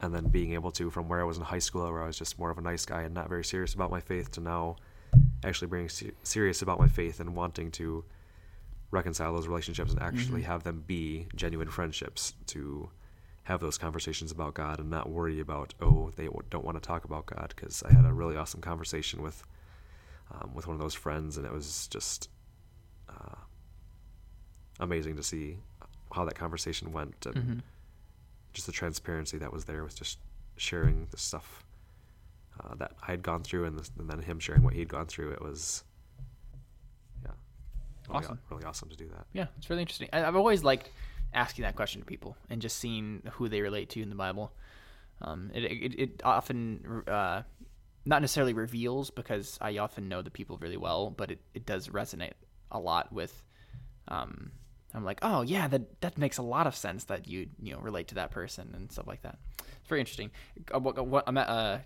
And 0.00 0.14
then 0.14 0.28
being 0.28 0.52
able 0.54 0.70
to, 0.72 0.90
from 0.90 1.08
where 1.08 1.20
I 1.20 1.24
was 1.24 1.38
in 1.38 1.44
high 1.44 1.58
school, 1.60 1.90
where 1.90 2.02
I 2.02 2.06
was 2.06 2.18
just 2.18 2.38
more 2.38 2.50
of 2.50 2.58
a 2.58 2.62
nice 2.62 2.84
guy 2.84 3.02
and 3.02 3.14
not 3.14 3.28
very 3.28 3.44
serious 3.44 3.74
about 3.74 3.90
my 3.90 4.00
faith, 4.00 4.30
to 4.32 4.40
now 4.40 4.76
actually 5.44 5.68
being 5.68 5.88
se- 5.88 6.12
serious 6.22 6.62
about 6.62 6.78
my 6.78 6.88
faith 6.88 7.20
and 7.20 7.34
wanting 7.36 7.70
to 7.72 8.04
reconcile 8.90 9.32
those 9.32 9.46
relationships 9.48 9.92
and 9.92 10.02
actually 10.02 10.42
Mhm. 10.42 10.46
have 10.46 10.62
them 10.64 10.82
be 10.86 11.26
genuine 11.34 11.68
friendships 11.68 12.34
to 12.46 12.90
have 13.44 13.60
those 13.60 13.76
conversations 13.78 14.30
about 14.30 14.54
God 14.54 14.78
and 14.78 14.88
not 14.90 15.08
worry 15.10 15.40
about 15.40 15.74
oh 15.80 16.10
they 16.16 16.28
don't 16.50 16.64
want 16.64 16.76
to 16.76 16.86
talk 16.86 17.04
about 17.04 17.26
God 17.26 17.52
because 17.54 17.82
I 17.82 17.92
had 17.92 18.04
a 18.04 18.12
really 18.12 18.36
awesome 18.36 18.60
conversation 18.60 19.20
with 19.22 19.42
um, 20.30 20.52
with 20.54 20.66
one 20.66 20.74
of 20.74 20.80
those 20.80 20.94
friends 20.94 21.36
and 21.36 21.44
it 21.44 21.52
was 21.52 21.88
just 21.88 22.28
uh, 23.08 23.34
amazing 24.80 25.16
to 25.16 25.22
see 25.22 25.58
how 26.12 26.24
that 26.24 26.34
conversation 26.34 26.92
went 26.92 27.26
and 27.26 27.34
Mhm. 27.34 27.60
just 28.52 28.66
the 28.66 28.72
transparency 28.72 29.38
that 29.38 29.52
was 29.52 29.64
there 29.64 29.82
with 29.82 29.96
just 29.96 30.18
sharing 30.56 31.06
the 31.10 31.16
stuff 31.16 31.64
uh, 32.60 32.74
that 32.76 32.92
I 33.02 33.12
had 33.12 33.22
gone 33.22 33.42
through 33.42 33.64
and, 33.64 33.78
this, 33.78 33.90
and 33.98 34.08
then 34.10 34.20
him 34.20 34.38
sharing 34.38 34.62
what 34.62 34.74
he'd 34.74 34.88
gone 34.88 35.06
through. 35.06 35.30
It 35.32 35.40
was, 35.40 35.84
yeah, 37.24 37.30
really, 38.10 38.24
Awesome. 38.26 38.38
really 38.50 38.64
awesome 38.64 38.90
to 38.90 38.96
do 38.96 39.08
that. 39.08 39.26
Yeah, 39.32 39.46
it's 39.56 39.70
really 39.70 39.80
interesting. 39.80 40.10
I, 40.12 40.22
I've 40.24 40.36
always 40.36 40.62
liked 40.62 40.90
asking 41.34 41.62
that 41.64 41.76
question 41.76 42.00
to 42.00 42.06
people 42.06 42.36
and 42.50 42.60
just 42.62 42.78
seeing 42.78 43.22
who 43.32 43.48
they 43.48 43.60
relate 43.60 43.88
to 43.90 44.02
in 44.02 44.08
the 44.10 44.14
Bible. 44.14 44.52
Um, 45.20 45.50
it, 45.54 45.64
it, 45.64 46.00
it 46.00 46.20
often, 46.24 47.02
uh, 47.06 47.42
not 48.04 48.20
necessarily 48.20 48.52
reveals 48.54 49.10
because 49.10 49.58
I 49.60 49.78
often 49.78 50.08
know 50.08 50.22
the 50.22 50.30
people 50.30 50.58
really 50.60 50.76
well, 50.76 51.10
but 51.10 51.30
it, 51.30 51.40
it 51.54 51.64
does 51.66 51.88
resonate 51.88 52.32
a 52.70 52.78
lot 52.80 53.12
with. 53.12 53.44
Um, 54.08 54.50
I'm 54.94 55.04
like, 55.04 55.20
oh 55.22 55.42
yeah, 55.42 55.68
that 55.68 56.00
that 56.02 56.18
makes 56.18 56.36
a 56.38 56.42
lot 56.42 56.66
of 56.66 56.74
sense 56.76 57.04
that 57.04 57.26
you 57.28 57.48
you 57.62 57.72
know 57.72 57.78
relate 57.80 58.08
to 58.08 58.16
that 58.16 58.30
person 58.30 58.72
and 58.74 58.90
stuff 58.92 59.06
like 59.06 59.22
that. 59.22 59.38
It's 59.58 59.88
very 59.88 60.00
interesting. 60.00 60.30
Uh, 60.74 60.80
what, 60.80 61.06
what 61.06 61.24
I'm 61.26 61.38
at, 61.38 61.48
uh, 61.48 61.78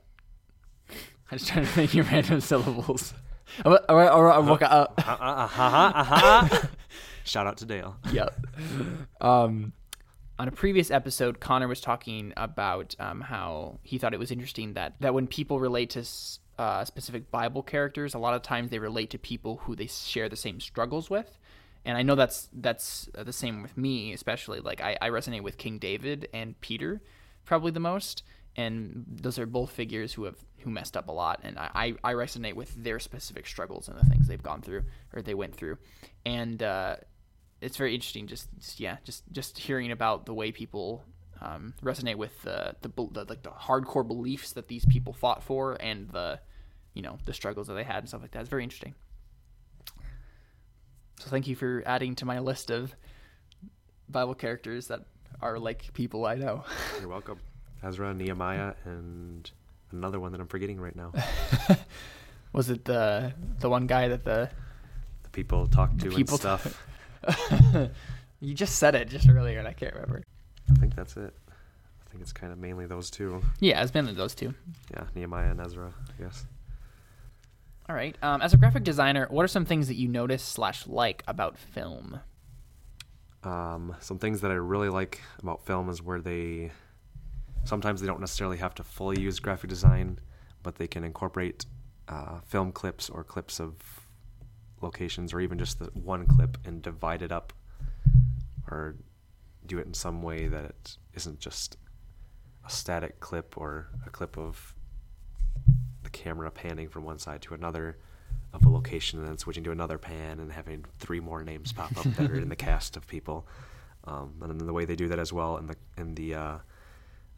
I'm 1.31 1.39
just 1.39 1.49
trying 1.51 1.67
to 1.67 1.71
think 1.71 1.95
of 1.95 2.11
random 2.11 2.41
syllables. 2.41 3.13
Or, 3.65 3.79
or, 3.89 4.11
or, 4.11 4.35
or, 4.35 4.43
what- 4.43 4.63
uh, 4.63 4.89
Uh-huh, 4.99 5.93
uh-huh. 5.95 6.67
Shout 7.27 7.47
out 7.47 7.57
to 7.59 7.67
Dale. 7.67 7.97
yep. 8.12 8.35
Um, 9.21 9.73
on 10.39 10.49
a 10.49 10.53
previous 10.53 10.91
episode, 10.91 11.41
Connor 11.41 11.69
was 11.69 11.81
talking 11.81 12.33
about 12.37 12.95
um, 12.99 13.21
how 13.21 13.79
he 13.83 13.99
thought 13.99 14.15
it 14.15 14.19
was 14.19 14.31
interesting 14.31 14.75
that, 14.75 14.95
that 15.01 15.15
when 15.15 15.27
people 15.27 15.59
relate 15.59 15.91
to 15.91 16.05
uh, 16.59 16.85
specific 16.85 17.31
Bible 17.31 17.62
characters, 17.62 18.15
a 18.15 18.19
lot 18.19 18.35
of 18.35 18.43
times 18.43 18.71
they 18.71 18.79
relate 18.79 19.11
to 19.11 19.19
people 19.19 19.59
who 19.65 19.75
they 19.75 19.87
share 19.87 20.29
the 20.29 20.37
same 20.37 20.61
struggles 20.61 21.11
with. 21.11 21.39
And 21.85 21.97
I 21.97 22.03
know 22.03 22.17
that's 22.17 22.49
that's 22.53 23.09
uh, 23.17 23.23
the 23.23 23.33
same 23.33 23.62
with 23.62 23.77
me, 23.77 24.12
especially 24.12 24.61
like 24.61 24.81
I, 24.81 24.97
I 25.01 25.11
resonate 25.11 25.43
with 25.43 25.57
King 25.57 25.79
David 25.79 26.29
and 26.35 26.61
Peter 26.61 27.01
probably 27.45 27.71
the 27.71 27.81
most. 27.81 28.25
and 28.57 29.05
those 29.07 29.39
are 29.39 29.47
both 29.47 29.71
figures 29.71 30.15
who 30.15 30.25
have 30.25 30.37
who 30.61 30.71
messed 30.71 30.97
up 30.97 31.09
a 31.09 31.12
lot, 31.12 31.41
and 31.45 31.59
I 31.59 31.95
I 32.03 32.15
resonate 32.15 32.55
with 32.55 32.75
their 32.83 32.99
specific 32.99 33.47
struggles 33.47 33.89
and 33.89 33.99
the 33.99 34.05
things 34.07 34.27
they've 34.27 34.43
gone 34.43 34.62
through 34.62 34.83
or 35.15 35.23
they 35.23 35.35
went 35.35 35.55
through, 35.55 35.79
and 36.25 36.62
uh, 36.62 36.97
it's 37.61 37.77
very 37.77 37.95
interesting. 37.95 38.27
Just, 38.27 38.49
just 38.59 38.81
yeah, 38.81 38.97
just 39.05 39.25
just 39.33 39.59
hearing 39.59 39.90
about 39.90 40.27
the 40.27 40.35
way 40.35 40.53
people 40.53 41.05
um, 41.40 41.75
resonate 41.83 42.16
with 42.16 42.42
the, 42.42 42.77
the 42.83 42.88
the 42.88 43.25
like 43.29 43.42
the 43.42 43.51
hardcore 43.51 44.07
beliefs 44.07 44.53
that 44.53 44.69
these 44.69 44.85
people 44.87 45.12
fought 45.12 45.42
for 45.42 45.77
and 45.81 46.09
the 46.11 46.40
you 46.95 47.03
know 47.03 47.19
the 47.25 47.33
struggles 47.33 47.66
that 47.66 47.75
they 47.75 47.85
had 47.85 47.99
and 47.99 48.09
stuff 48.09 48.23
like 48.23 48.33
that. 48.33 48.40
It's 48.40 48.49
very 48.49 48.64
interesting. 48.64 48.95
So 51.19 51.31
thank 51.31 51.47
you 51.47 51.57
for 51.57 51.83
adding 51.87 52.14
to 52.16 52.27
my 52.27 52.40
list 52.40 52.71
of 52.71 52.95
Bible 54.09 54.35
characters 54.35 54.88
that 54.88 55.01
are 55.40 55.59
like 55.59 55.92
people 55.95 56.27
I 56.27 56.35
know. 56.35 56.64
You're 57.01 57.09
welcome. 57.09 57.40
Ezra, 57.83 58.12
Nehemiah, 58.14 58.75
and 58.85 59.51
another 59.92 60.19
one 60.21 60.33
that 60.33 60.40
I'm 60.40 60.47
forgetting 60.47 60.81
right 60.81 60.97
now. 60.97 61.12
Was 62.53 62.71
it 62.71 62.85
the 62.85 63.35
the 63.61 63.69
one 63.69 63.87
guy 63.87 64.09
that 64.09 64.25
the 64.25 64.51
the 65.23 65.31
people 65.31 65.66
talk 65.66 65.97
to 65.99 66.11
people 66.11 66.35
and 66.35 66.40
stuff? 66.40 66.87
You 68.41 68.55
just 68.55 68.77
said 68.77 68.95
it 68.95 69.09
just 69.09 69.29
earlier, 69.29 69.59
and 69.59 69.67
I 69.67 69.73
can't 69.73 69.95
remember. 69.95 70.23
I 70.71 70.75
think 70.75 70.95
that's 70.95 71.17
it. 71.17 71.35
I 71.49 72.11
think 72.11 72.23
it's 72.23 72.33
kind 72.33 72.53
of 72.53 72.59
mainly 72.59 72.87
those 72.87 73.11
two. 73.11 73.43
Yeah, 73.61 73.83
it's 73.83 73.95
mainly 73.95 74.12
those 74.12 74.35
two. 74.35 74.55
Yeah, 74.93 75.05
Nehemiah 75.15 75.51
and 75.51 75.61
Ezra, 75.61 75.93
I 76.09 76.23
guess. 76.23 76.45
All 77.89 77.97
right. 77.97 78.17
Um, 78.21 78.43
as 78.43 78.53
a 78.53 78.57
graphic 78.57 78.85
designer, 78.85 79.27
what 79.31 79.43
are 79.45 79.49
some 79.49 79.65
things 79.65 79.89
that 79.89 79.95
you 79.95 80.09
notice 80.09 80.43
slash 80.43 80.87
like 80.87 81.23
about 81.27 81.57
film? 81.57 82.21
Um, 83.43 83.97
some 84.01 84.19
things 84.19 84.41
that 84.43 84.51
I 84.51 84.55
really 84.55 84.89
like 84.89 85.23
about 85.39 85.65
film 85.65 85.89
is 85.89 86.03
where 86.03 86.21
they 86.21 86.73
sometimes 87.65 88.01
they 88.01 88.07
don't 88.07 88.21
necessarily 88.21 88.59
have 88.59 88.75
to 88.75 88.83
fully 88.85 89.21
use 89.21 89.39
graphic 89.39 89.71
design, 89.71 90.19
but 90.62 90.77
they 90.77 90.87
can 90.87 91.05
incorporate 91.05 91.65
uh, 92.09 92.41
film 92.41 92.71
clips 92.71 93.09
or 93.09 93.25
clips 93.25 93.61
of 93.61 93.96
locations 94.81 95.33
or 95.33 95.41
even 95.41 95.59
just 95.59 95.79
the 95.79 95.87
one 95.95 96.27
clip 96.27 96.59
and 96.65 96.83
divide 96.83 97.23
it 97.23 97.33
up 97.33 97.53
or 98.71 98.97
do 99.67 99.79
it 99.79 99.87
in 99.87 99.95
some 99.95 100.23
way 100.23 100.47
that 100.47 100.65
it 100.65 100.97
isn't 101.15 101.41
just 101.41 101.77
a 102.65 102.71
static 102.71 103.21
clip 103.21 103.57
or 103.57 103.89
a 104.07 104.11
clip 104.11 104.37
of 104.37 104.75
the 106.03 106.11
camera 106.11 106.51
panning 106.51 106.89
from 106.89 107.05
one 107.05 107.19
side 107.19 107.43
to 107.43 107.55
another 107.55 107.99
of 108.53 108.65
a 108.65 108.69
location 108.69 109.19
and 109.19 109.29
then 109.29 109.39
switching 109.39 109.65
to 109.65 109.71
another 109.71 109.99
pan 109.99 110.41
and 110.41 110.53
having 110.53 110.85
three 110.99 111.21
more 111.21 111.43
names 111.43 111.73
pop 111.73 111.97
up 111.99 112.05
that 112.15 112.31
are 112.31 112.37
in 112.37 112.49
the 112.49 112.57
cast 112.69 112.97
of 112.97 113.07
people. 113.07 113.47
Um, 114.05 114.35
and 114.41 114.51
then 114.51 114.67
the 114.67 114.73
way 114.73 114.85
they 114.85 114.97
do 114.97 115.09
that 115.09 115.19
as 115.19 115.33
well 115.33 115.57
in 115.57 115.67
the 115.67 115.77
in 115.97 116.15
the 116.15 116.35
uh, 116.35 116.59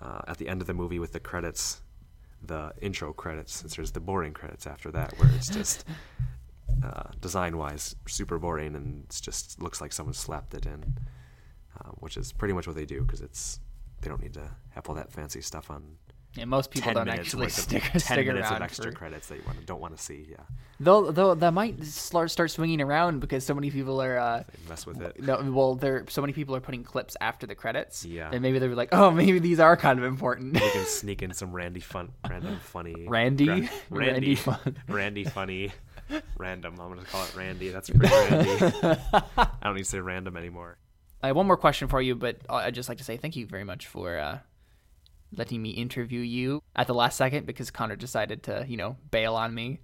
uh, 0.00 0.20
at 0.28 0.38
the 0.38 0.48
end 0.48 0.60
of 0.60 0.66
the 0.66 0.74
movie 0.74 0.98
with 0.98 1.12
the 1.12 1.20
credits, 1.20 1.80
the 2.42 2.72
intro 2.80 3.12
credits, 3.12 3.56
since 3.56 3.76
there's 3.76 3.92
the 3.92 4.00
boring 4.00 4.34
credits 4.34 4.66
after 4.66 4.90
that, 4.90 5.18
where 5.18 5.30
it's 5.34 5.48
just 5.48 5.86
uh, 6.82 7.10
design-wise 7.20 7.96
super 8.06 8.38
boring 8.38 8.74
and 8.74 9.04
it 9.04 9.20
just 9.20 9.60
looks 9.60 9.80
like 9.80 9.92
someone 9.92 10.14
slapped 10.14 10.54
it 10.54 10.66
in, 10.66 10.98
uh, 11.80 11.90
which 11.98 12.16
is 12.16 12.32
pretty 12.32 12.54
much 12.54 12.66
what 12.66 12.76
they 12.76 12.84
do 12.84 13.02
because 13.02 13.20
it's 13.20 13.60
they 14.00 14.08
don't 14.08 14.22
need 14.22 14.34
to 14.34 14.48
have 14.70 14.88
all 14.88 14.94
that 14.94 15.10
fancy 15.10 15.40
stuff 15.40 15.70
on 15.70 15.96
yeah, 16.34 16.44
most 16.44 16.70
people 16.70 16.92
don't 16.92 17.08
actually 17.08 17.48
stick, 17.48 17.82
ten 17.82 18.00
stick 18.00 18.26
minutes 18.26 18.48
around 18.48 18.56
of 18.56 18.62
extra 18.62 18.92
for, 18.92 18.92
credits 18.92 19.28
that 19.28 19.36
you 19.38 19.42
want, 19.44 19.64
don't 19.66 19.80
want 19.80 19.96
to 19.96 20.02
see. 20.02 20.26
Yeah, 20.30 20.36
Though, 20.78 21.10
though 21.10 21.34
that 21.34 21.52
might 21.52 21.82
start 21.84 22.30
start 22.30 22.50
swinging 22.50 22.80
around 22.80 23.20
because 23.20 23.44
so 23.44 23.54
many 23.54 23.70
people 23.70 24.00
are 24.00 24.18
uh, 24.18 24.44
mess 24.68 24.86
with 24.86 25.00
it. 25.00 25.20
No, 25.20 25.42
well, 25.50 25.74
there 25.74 26.04
so 26.08 26.20
many 26.20 26.32
people 26.32 26.54
are 26.54 26.60
putting 26.60 26.84
clips 26.84 27.16
after 27.20 27.46
the 27.46 27.54
credits. 27.54 28.04
Yeah. 28.04 28.30
and 28.32 28.42
maybe 28.42 28.58
they're 28.58 28.74
like, 28.74 28.90
oh, 28.92 29.10
maybe 29.10 29.38
these 29.38 29.58
are 29.58 29.76
kind 29.76 29.98
of 29.98 30.04
important. 30.04 30.54
You 30.54 30.70
can 30.70 30.84
sneak 30.86 31.22
in 31.22 31.32
some 31.32 31.52
Randy 31.52 31.80
fun, 31.80 32.12
random 32.28 32.58
funny. 32.60 33.06
Randy? 33.08 33.46
gra- 33.46 33.54
Randy 33.90 34.12
Randy, 34.12 34.34
fun. 34.36 34.76
Randy 34.86 35.24
funny, 35.24 35.72
random. 36.38 36.74
I'm 36.80 36.88
gonna 36.88 37.04
call 37.04 37.24
it 37.24 37.34
Randy. 37.36 37.70
That's 37.70 37.90
pretty 37.90 38.14
Randy. 38.14 38.50
I 39.36 39.48
don't 39.62 39.74
need 39.74 39.82
to 39.82 39.88
say 39.88 40.00
random 40.00 40.36
anymore. 40.36 40.78
I 41.22 41.28
have 41.28 41.36
one 41.36 41.46
more 41.46 41.56
question 41.56 41.88
for 41.88 42.00
you, 42.00 42.14
but 42.14 42.38
I'd 42.48 42.74
just 42.74 42.88
like 42.88 42.98
to 42.98 43.04
say 43.04 43.16
thank 43.16 43.36
you 43.36 43.46
very 43.46 43.64
much 43.64 43.86
for 43.86 44.18
uh, 44.18 44.38
letting 45.36 45.60
me 45.60 45.70
interview 45.70 46.20
you 46.20 46.62
at 46.76 46.86
the 46.86 46.94
last 46.94 47.16
second 47.16 47.46
because 47.46 47.70
Connor 47.70 47.96
decided 47.96 48.44
to, 48.44 48.64
you 48.68 48.76
know, 48.76 48.96
bail 49.10 49.34
on 49.34 49.54
me. 49.54 49.80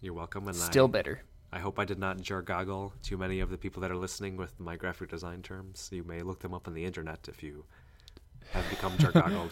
You're 0.00 0.14
welcome. 0.14 0.46
And 0.48 0.56
Still 0.56 0.86
I, 0.86 0.88
bitter. 0.88 1.22
I 1.52 1.58
hope 1.60 1.78
I 1.78 1.84
did 1.84 1.98
not 1.98 2.18
jargogle 2.18 2.92
too 3.02 3.16
many 3.16 3.40
of 3.40 3.50
the 3.50 3.56
people 3.56 3.80
that 3.82 3.90
are 3.90 3.96
listening 3.96 4.36
with 4.36 4.58
my 4.58 4.76
graphic 4.76 5.10
design 5.10 5.42
terms. 5.42 5.88
You 5.92 6.04
may 6.04 6.22
look 6.22 6.40
them 6.40 6.52
up 6.52 6.66
on 6.66 6.74
the 6.74 6.84
internet 6.84 7.28
if 7.28 7.42
you 7.42 7.64
have 8.50 8.68
become 8.68 8.92
jargogled. 8.98 9.50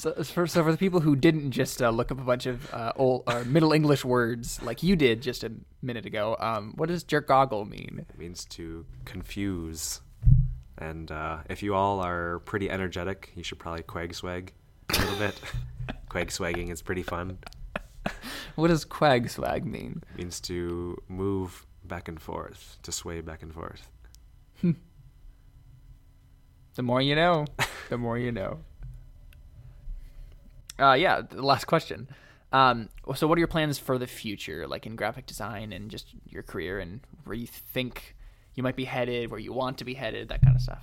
So 0.00 0.14
for, 0.24 0.46
so 0.46 0.64
for 0.64 0.72
the 0.72 0.78
people 0.78 1.00
who 1.00 1.14
didn't 1.14 1.50
just 1.50 1.82
uh, 1.82 1.90
look 1.90 2.10
up 2.10 2.18
a 2.18 2.24
bunch 2.24 2.46
of 2.46 2.72
uh, 2.72 2.94
old 2.96 3.24
uh, 3.26 3.44
Middle 3.44 3.74
English 3.74 4.02
words 4.02 4.62
like 4.62 4.82
you 4.82 4.96
did 4.96 5.20
just 5.20 5.44
a 5.44 5.52
minute 5.82 6.06
ago, 6.06 6.38
um, 6.40 6.72
what 6.76 6.88
does 6.88 7.04
jerkgoggle 7.04 7.68
mean? 7.68 8.06
It 8.08 8.18
means 8.18 8.46
to 8.46 8.86
confuse. 9.04 10.00
And 10.78 11.10
uh, 11.10 11.40
if 11.50 11.62
you 11.62 11.74
all 11.74 12.00
are 12.00 12.38
pretty 12.46 12.70
energetic, 12.70 13.30
you 13.34 13.42
should 13.42 13.58
probably 13.58 13.82
quag 13.82 14.14
swag 14.14 14.54
a 14.88 14.98
little 15.00 15.18
bit. 15.18 15.38
quag 16.08 16.28
swagging 16.28 16.70
is 16.70 16.80
pretty 16.80 17.02
fun. 17.02 17.36
What 18.54 18.68
does 18.68 18.86
quag 18.86 19.28
swag 19.28 19.66
mean? 19.66 20.02
It 20.14 20.18
means 20.18 20.40
to 20.42 20.96
move 21.08 21.66
back 21.84 22.08
and 22.08 22.18
forth, 22.18 22.78
to 22.84 22.90
sway 22.90 23.20
back 23.20 23.42
and 23.42 23.52
forth. 23.52 23.90
The 26.76 26.82
more 26.84 27.02
you 27.02 27.16
know, 27.16 27.46
the 27.90 27.98
more 27.98 28.16
you 28.16 28.32
know. 28.32 28.60
Uh, 30.80 30.94
yeah, 30.94 31.20
the 31.20 31.42
last 31.42 31.66
question. 31.66 32.08
Um, 32.52 32.88
so, 33.14 33.26
what 33.26 33.36
are 33.36 33.40
your 33.40 33.48
plans 33.48 33.78
for 33.78 33.98
the 33.98 34.06
future, 34.06 34.66
like 34.66 34.86
in 34.86 34.96
graphic 34.96 35.26
design 35.26 35.72
and 35.72 35.90
just 35.90 36.08
your 36.26 36.42
career, 36.42 36.80
and 36.80 37.00
where 37.24 37.36
you 37.36 37.46
think 37.46 38.16
you 38.54 38.62
might 38.62 38.76
be 38.76 38.84
headed, 38.84 39.30
where 39.30 39.38
you 39.38 39.52
want 39.52 39.78
to 39.78 39.84
be 39.84 39.94
headed, 39.94 40.28
that 40.30 40.42
kind 40.42 40.56
of 40.56 40.62
stuff? 40.62 40.82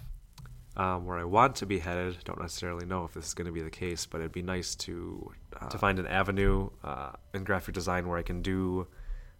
Um, 0.77 1.05
where 1.05 1.17
I 1.17 1.23
want 1.23 1.55
to 1.57 1.65
be 1.65 1.79
headed, 1.79 2.17
don't 2.23 2.39
necessarily 2.39 2.85
know 2.85 3.03
if 3.03 3.13
this 3.13 3.25
is 3.27 3.33
going 3.33 3.47
to 3.47 3.51
be 3.51 3.61
the 3.61 3.69
case, 3.69 4.05
but 4.05 4.21
it'd 4.21 4.31
be 4.31 4.43
nice 4.43 4.75
to 4.75 5.31
uh, 5.59 5.67
to 5.69 5.77
find 5.77 5.99
an 5.99 6.07
avenue 6.07 6.69
uh, 6.83 7.13
in 7.33 7.43
graphic 7.43 7.73
design 7.73 8.07
where 8.07 8.17
I 8.17 8.21
can 8.21 8.41
do 8.41 8.87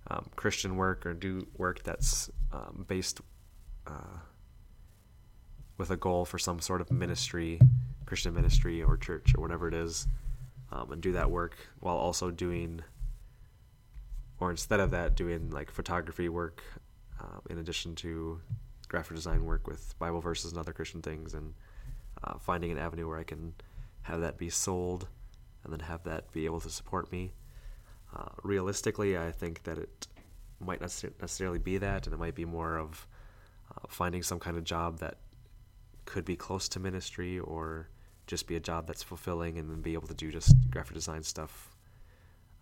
um, 0.10 0.30
Christian 0.36 0.76
work 0.76 1.06
or 1.06 1.14
do 1.14 1.48
work 1.56 1.84
that's 1.84 2.30
um, 2.52 2.86
based 2.88 3.22
uh, 3.86 4.18
with 5.78 5.92
a 5.92 5.98
goal 5.98 6.26
for 6.26 6.40
some 6.40 6.60
sort 6.60 6.82
of 6.82 6.92
ministry, 6.92 7.60
Christian 8.06 8.34
ministry 8.34 8.82
or 8.82 8.98
church 8.98 9.34
or 9.38 9.42
whatever 9.42 9.68
it 9.68 9.74
is, 9.74 10.08
um, 10.72 10.92
and 10.92 11.02
do 11.02 11.12
that 11.14 11.30
work 11.30 11.56
while 11.80 11.98
also 11.98 12.32
doing, 12.32 12.82
or 14.40 14.52
instead 14.52 14.80
of 14.80 14.92
that, 14.92 15.16
doing 15.16 15.50
like 15.50 15.72
photography 15.72 16.30
work 16.30 16.64
uh, 17.20 17.40
in 17.50 17.58
addition 17.58 17.96
to 17.96 18.40
graphic 18.88 19.16
design 19.16 19.46
work 19.46 19.68
with 19.68 19.98
Bible 20.00 20.22
verses 20.22 20.52
and 20.52 20.60
other 20.60 20.74
Christian 20.74 21.02
things, 21.02 21.34
and 21.34 21.54
uh, 22.24 22.38
finding 22.38 22.72
an 22.72 22.78
avenue 22.78 23.08
where 23.08 23.20
I 23.20 23.24
can 23.24 23.54
have 24.04 24.22
that 24.22 24.38
be 24.38 24.50
sold 24.50 25.08
and 25.64 25.74
then 25.74 25.82
have 25.82 26.04
that 26.04 26.32
be 26.32 26.46
able 26.46 26.62
to 26.62 26.70
support 26.70 27.12
me. 27.12 27.34
Uh, 28.16 28.30
realistically, 28.44 29.18
I 29.18 29.32
think 29.32 29.64
that 29.64 29.78
it 29.78 30.08
might 30.60 30.80
not 30.80 31.04
necessarily 31.22 31.60
be 31.60 31.78
that, 31.78 32.08
and 32.08 32.14
it 32.14 32.18
might 32.18 32.36
be 32.36 32.46
more 32.46 32.78
of 32.78 33.06
uh, 33.72 33.86
finding 33.90 34.24
some 34.24 34.40
kind 34.40 34.58
of 34.58 34.64
job 34.64 35.00
that 35.00 35.18
could 36.06 36.24
be 36.24 36.36
close 36.36 36.70
to 36.70 36.80
ministry 36.80 37.38
or 37.40 37.90
just 38.28 38.46
be 38.46 38.56
a 38.56 38.60
job 38.60 38.86
that's 38.88 39.02
fulfilling 39.02 39.58
and 39.58 39.70
then 39.70 39.82
be 39.82 39.94
able 39.94 40.08
to 40.08 40.14
do 40.14 40.32
just 40.32 40.54
graphic 40.70 40.94
design 40.94 41.24
stuff 41.24 41.76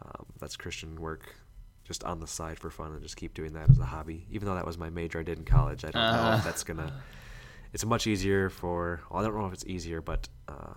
um, 0.03 0.25
that's 0.39 0.55
Christian 0.55 0.99
work 1.01 1.35
just 1.83 2.03
on 2.03 2.19
the 2.19 2.27
side 2.27 2.59
for 2.59 2.69
fun 2.69 2.91
and 2.91 3.01
just 3.01 3.15
keep 3.15 3.33
doing 3.33 3.53
that 3.53 3.69
as 3.69 3.79
a 3.79 3.85
hobby. 3.85 4.25
Even 4.31 4.47
though 4.47 4.55
that 4.55 4.65
was 4.65 4.77
my 4.77 4.89
major 4.89 5.19
I 5.19 5.23
did 5.23 5.37
in 5.37 5.45
college, 5.45 5.85
I 5.85 5.91
don't 5.91 6.01
uh. 6.01 6.31
know 6.31 6.37
if 6.37 6.43
that's 6.43 6.63
gonna. 6.63 7.01
It's 7.73 7.85
much 7.85 8.07
easier 8.07 8.49
for. 8.49 9.01
Well, 9.09 9.21
I 9.21 9.27
don't 9.27 9.37
know 9.37 9.47
if 9.47 9.53
it's 9.53 9.65
easier, 9.65 10.01
but 10.01 10.27
uh, 10.47 10.75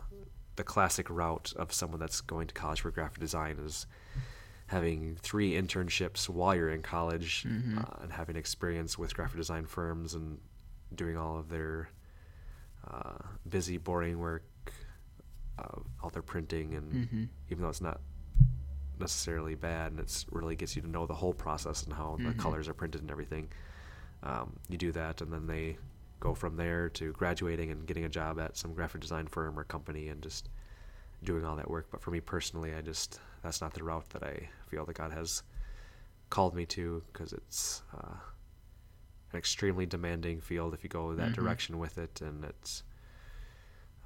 the 0.57 0.65
classic 0.65 1.09
route 1.09 1.53
of 1.57 1.73
someone 1.73 2.01
that's 2.01 2.21
going 2.21 2.49
to 2.49 2.55
college 2.55 2.81
for 2.81 2.91
graphic 2.91 3.21
design 3.21 3.59
is 3.65 3.87
having 4.67 5.17
three 5.23 5.53
internships 5.53 6.29
while 6.29 6.55
you're 6.55 6.69
in 6.69 6.83
college 6.83 7.45
mm-hmm. 7.49 7.79
uh, 7.79 8.03
and 8.03 8.13
having 8.13 8.37
experience 8.37 8.99
with 8.99 9.15
graphic 9.15 9.39
design 9.39 9.65
firms 9.65 10.15
and 10.15 10.39
doing 10.95 11.17
all 11.17 11.39
of 11.39 11.49
their 11.49 11.89
uh, 12.87 13.17
busy, 13.49 13.79
boring 13.79 14.19
work, 14.19 14.43
uh, 15.59 15.81
all 16.03 16.11
their 16.11 16.23
printing, 16.23 16.75
and 16.75 16.93
mm-hmm. 16.93 17.25
even 17.51 17.63
though 17.63 17.69
it's 17.69 17.81
not 17.81 18.01
necessarily 19.01 19.55
bad, 19.55 19.93
and 19.93 20.01
it 20.01 20.25
really 20.31 20.57
gets 20.57 20.75
you 20.77 20.83
to 20.83 20.89
know 20.89 21.07
the 21.07 21.15
whole 21.15 21.33
process 21.35 21.85
and 21.85 21.93
how 21.93 22.17
Mm-hmm. 22.19 22.29
the 22.29 22.35
colors 22.35 22.69
are 22.69 22.75
printed 22.75 23.01
and 23.03 23.11
everything. 23.11 23.49
Um, 24.23 24.57
you 24.69 24.77
do 24.77 24.93
that, 24.93 25.21
and 25.21 25.33
then 25.33 25.47
they 25.47 25.77
go 26.21 26.35
from 26.35 26.57
there 26.57 26.89
to 26.91 27.13
graduating 27.13 27.71
and 27.71 27.87
getting 27.87 28.05
a 28.05 28.09
job 28.09 28.41
at 28.41 28.57
some 28.57 28.75
graphic 28.75 29.01
design 29.01 29.27
firm 29.29 29.59
or 29.59 29.65
company, 29.65 30.09
and 30.09 30.21
just 30.23 30.49
doing 31.23 31.45
all 31.45 31.57
that 31.57 31.71
work. 31.71 31.87
But 31.91 32.01
for 32.01 32.11
me 32.11 32.21
personally, 32.21 32.75
I 32.75 32.81
just 32.81 33.21
that's 33.43 33.61
not 33.61 33.73
the 33.75 33.85
route 33.85 34.09
that 34.11 34.23
I 34.25 34.49
feel 34.69 34.85
that 34.87 34.95
God 34.95 35.13
has 35.13 35.43
called 36.31 36.55
me 36.55 36.67
to, 36.67 37.03
because 37.13 37.33
it's 37.33 37.83
uh, 37.97 38.17
an 39.33 39.39
extremely 39.39 39.87
demanding 39.87 40.41
field 40.41 40.75
if 40.75 40.83
you 40.83 40.91
go 40.91 41.15
that 41.15 41.31
Mhm. 41.31 41.35
direction 41.35 41.79
with 41.79 41.99
it, 41.99 42.21
and 42.21 42.45
it's 42.45 42.83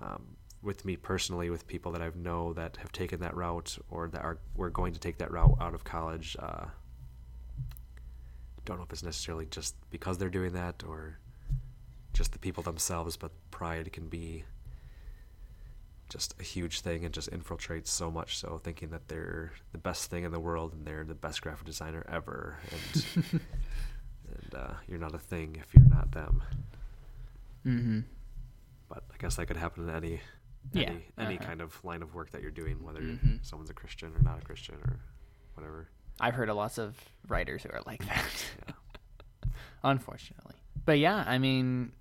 um, 0.00 0.36
with 0.62 0.84
me 0.84 0.96
personally, 0.96 1.50
with 1.50 1.66
people 1.66 1.92
that 1.92 2.02
I 2.02 2.10
know 2.14 2.52
that 2.52 2.76
have 2.78 2.92
taken 2.92 3.20
that 3.20 3.34
route 3.36 3.78
or 3.90 4.08
that 4.08 4.22
are 4.22 4.38
were 4.54 4.70
going 4.70 4.92
to 4.92 5.00
take 5.00 5.18
that 5.18 5.30
route 5.30 5.56
out 5.60 5.74
of 5.74 5.84
college. 5.84 6.36
Uh, 6.38 6.66
don't 8.64 8.76
know 8.76 8.84
if 8.84 8.92
it's 8.92 9.02
necessarily 9.02 9.46
just 9.46 9.74
because 9.90 10.18
they're 10.18 10.30
doing 10.30 10.52
that 10.52 10.84
or 10.86 11.18
just 12.12 12.32
the 12.32 12.38
people 12.38 12.62
themselves, 12.62 13.16
but 13.16 13.32
pride 13.50 13.92
can 13.92 14.06
be 14.08 14.44
just 16.08 16.34
a 16.38 16.42
huge 16.42 16.80
thing 16.80 17.04
and 17.06 17.14
just 17.14 17.30
infiltrates 17.30 17.86
so 17.86 18.10
much 18.10 18.36
so 18.36 18.58
thinking 18.62 18.90
that 18.90 19.08
they're 19.08 19.50
the 19.72 19.78
best 19.78 20.10
thing 20.10 20.24
in 20.24 20.30
the 20.30 20.38
world 20.38 20.74
and 20.74 20.84
they're 20.84 21.04
the 21.04 21.14
best 21.14 21.40
graphic 21.40 21.64
designer 21.64 22.04
ever 22.06 22.58
and 22.70 23.04
and 23.32 24.54
uh, 24.54 24.74
you're 24.86 24.98
not 24.98 25.14
a 25.14 25.18
thing 25.18 25.56
if 25.58 25.66
you're 25.74 25.88
not 25.88 26.12
them 26.12 26.42
Mm-hmm. 27.66 28.00
but 28.90 29.04
i 29.10 29.16
guess 29.18 29.36
that 29.36 29.46
could 29.46 29.56
happen 29.56 29.88
in 29.88 29.94
any 29.94 30.20
Yeah, 30.72 30.82
any, 30.90 31.04
any 31.18 31.36
uh-huh. 31.38 31.46
kind 31.46 31.60
of 31.60 31.84
line 31.84 32.02
of 32.02 32.14
work 32.14 32.30
that 32.30 32.40
you're 32.42 32.50
doing 32.50 32.82
whether 32.82 33.00
Mhm. 33.00 33.44
someone's 33.44 33.68
a 33.70 33.74
christian 33.74 34.12
or 34.14 34.22
not 34.22 34.38
a 34.40 34.44
christian 34.44 34.76
or 34.86 35.00
whatever 35.54 35.88
I've 36.20 36.34
heard 36.34 36.48
of 36.48 36.56
lots 36.56 36.78
of 36.78 36.96
writers 37.26 37.62
who 37.64 37.70
are 37.70 37.80
like 37.86 38.04
that. 38.06 38.24
Yeah. 38.68 39.50
Unfortunately. 39.84 40.54
But 40.84 40.98
yeah, 40.98 41.24
I 41.26 41.38
mean 41.38 41.92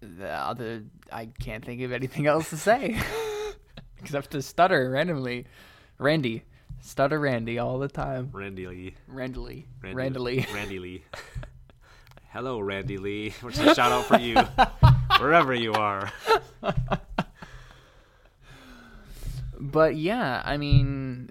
the 0.00 0.28
other 0.28 0.84
I 1.12 1.26
can't 1.40 1.64
think 1.64 1.80
of 1.82 1.92
anything 1.92 2.26
else 2.26 2.50
to 2.50 2.56
say. 2.56 2.98
Except 3.98 4.30
to 4.32 4.42
stutter 4.42 4.90
randomly. 4.90 5.46
Randy. 5.98 6.44
Stutter 6.80 7.18
Randy 7.18 7.58
all 7.58 7.78
the 7.78 7.88
time. 7.88 8.28
randy 8.32 8.66
lee 8.66 8.94
Randally. 9.08 9.66
randy, 9.82 9.96
Randally. 9.96 10.46
randy 10.54 10.78
lee 10.78 11.02
hello 12.30 12.58
randy 12.60 12.98
lee 12.98 13.30
which 13.42 13.54
is 13.54 13.60
a 13.60 13.74
shout 13.74 13.90
out 13.92 14.04
for 14.04 14.18
you 14.18 14.34
wherever 15.20 15.54
you 15.54 15.72
are 15.72 16.12
But 19.60 19.96
yeah, 19.96 20.42
I 20.44 20.56
mean 20.56 21.30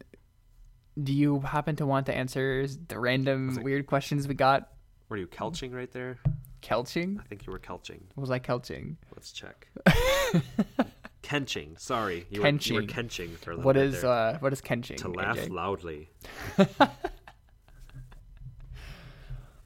do 1.01 1.11
you 1.11 1.39
happen 1.39 1.75
to 1.77 1.85
want 1.87 2.05
to 2.05 2.13
answer 2.15 2.67
the 2.87 2.99
random 2.99 3.47
Was 3.47 3.57
it- 3.57 3.63
weird 3.63 3.87
questions 3.87 4.27
we 4.27 4.33
got? 4.35 4.69
were 5.09 5.17
you 5.17 5.27
kelching 5.27 5.73
right 5.73 5.91
there 5.91 6.17
Kelching? 6.61 7.19
i 7.19 7.23
think 7.23 7.45
you 7.45 7.51
were 7.51 7.59
kelching 7.59 7.99
was 8.15 8.31
I 8.31 8.39
kelching? 8.39 8.95
Let's 9.13 9.31
check. 9.31 9.67
kenching. 11.23 11.77
Sorry, 11.79 12.25
you 12.29 12.41
were, 12.41 12.47
you 12.47 12.75
were 12.75 12.81
Kenching. 12.83 12.87
kenching 12.89 13.35
for 13.37 13.51
a 13.51 13.55
little 13.55 13.65
What 13.65 13.77
is 13.77 14.01
there. 14.01 14.11
uh 14.11 14.37
what 14.39 14.53
is 14.53 14.61
kenching? 14.61 14.97
to 14.97 15.09
laugh 15.09 15.37
AJ? 15.37 15.49
loudly. 15.51 16.09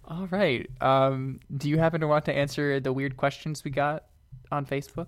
All 0.07 0.27
right. 0.27 0.69
Um, 0.79 1.41
do 1.55 1.67
you 1.67 1.77
happen 1.77 1.99
to 2.01 2.07
want 2.07 2.25
to 2.25 2.33
answer 2.33 2.79
the 2.79 2.93
weird 2.93 3.17
questions 3.17 3.63
we 3.65 3.71
got 3.71 4.05
on 4.51 4.65
Facebook? 4.65 5.07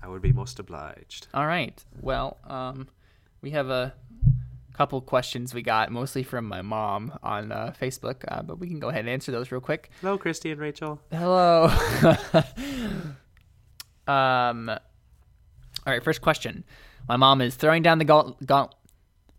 I 0.00 0.08
would 0.08 0.22
be 0.22 0.32
most 0.32 0.60
obliged. 0.60 1.26
All 1.34 1.46
right. 1.46 1.82
Well, 2.00 2.38
um, 2.44 2.88
we 3.40 3.50
have 3.50 3.70
a 3.70 3.92
couple 4.72 5.00
questions 5.00 5.52
we 5.52 5.62
got, 5.62 5.90
mostly 5.90 6.22
from 6.22 6.46
my 6.46 6.62
mom 6.62 7.18
on 7.22 7.50
uh, 7.50 7.74
Facebook, 7.80 8.24
uh, 8.28 8.42
but 8.42 8.60
we 8.60 8.68
can 8.68 8.78
go 8.78 8.88
ahead 8.88 9.00
and 9.00 9.08
answer 9.08 9.32
those 9.32 9.50
real 9.50 9.60
quick. 9.60 9.90
Hello, 10.00 10.16
Christy 10.16 10.52
and 10.52 10.60
Rachel. 10.60 11.00
Hello. 11.10 11.64
um. 14.06 14.68
All 14.68 15.92
right. 15.92 16.04
First 16.04 16.20
question. 16.20 16.64
My 17.08 17.16
mom 17.16 17.40
is 17.40 17.56
throwing 17.56 17.82
down 17.82 17.98
the 17.98 18.04
gaunt. 18.04 18.46
gaunt 18.46 18.72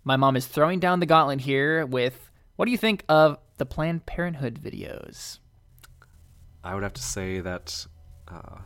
my 0.04 0.18
mom 0.18 0.36
is 0.36 0.46
throwing 0.46 0.80
down 0.80 1.00
the 1.00 1.06
gauntlet 1.06 1.42
here 1.42 1.86
with. 1.86 2.20
What 2.58 2.66
do 2.66 2.72
you 2.72 2.78
think 2.78 3.04
of 3.10 3.38
the 3.58 3.66
Planned 3.66 4.06
Parenthood 4.06 4.62
videos? 4.62 5.40
I 6.64 6.74
would 6.74 6.84
have 6.84 6.94
to 6.94 7.04
say 7.04 7.40
that 7.42 7.86
uh, 8.28 8.58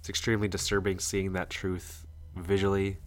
it's 0.00 0.08
extremely 0.08 0.48
disturbing 0.48 0.98
seeing 0.98 1.32
that 1.34 1.48
truth 1.50 2.04
visually, 2.34 2.98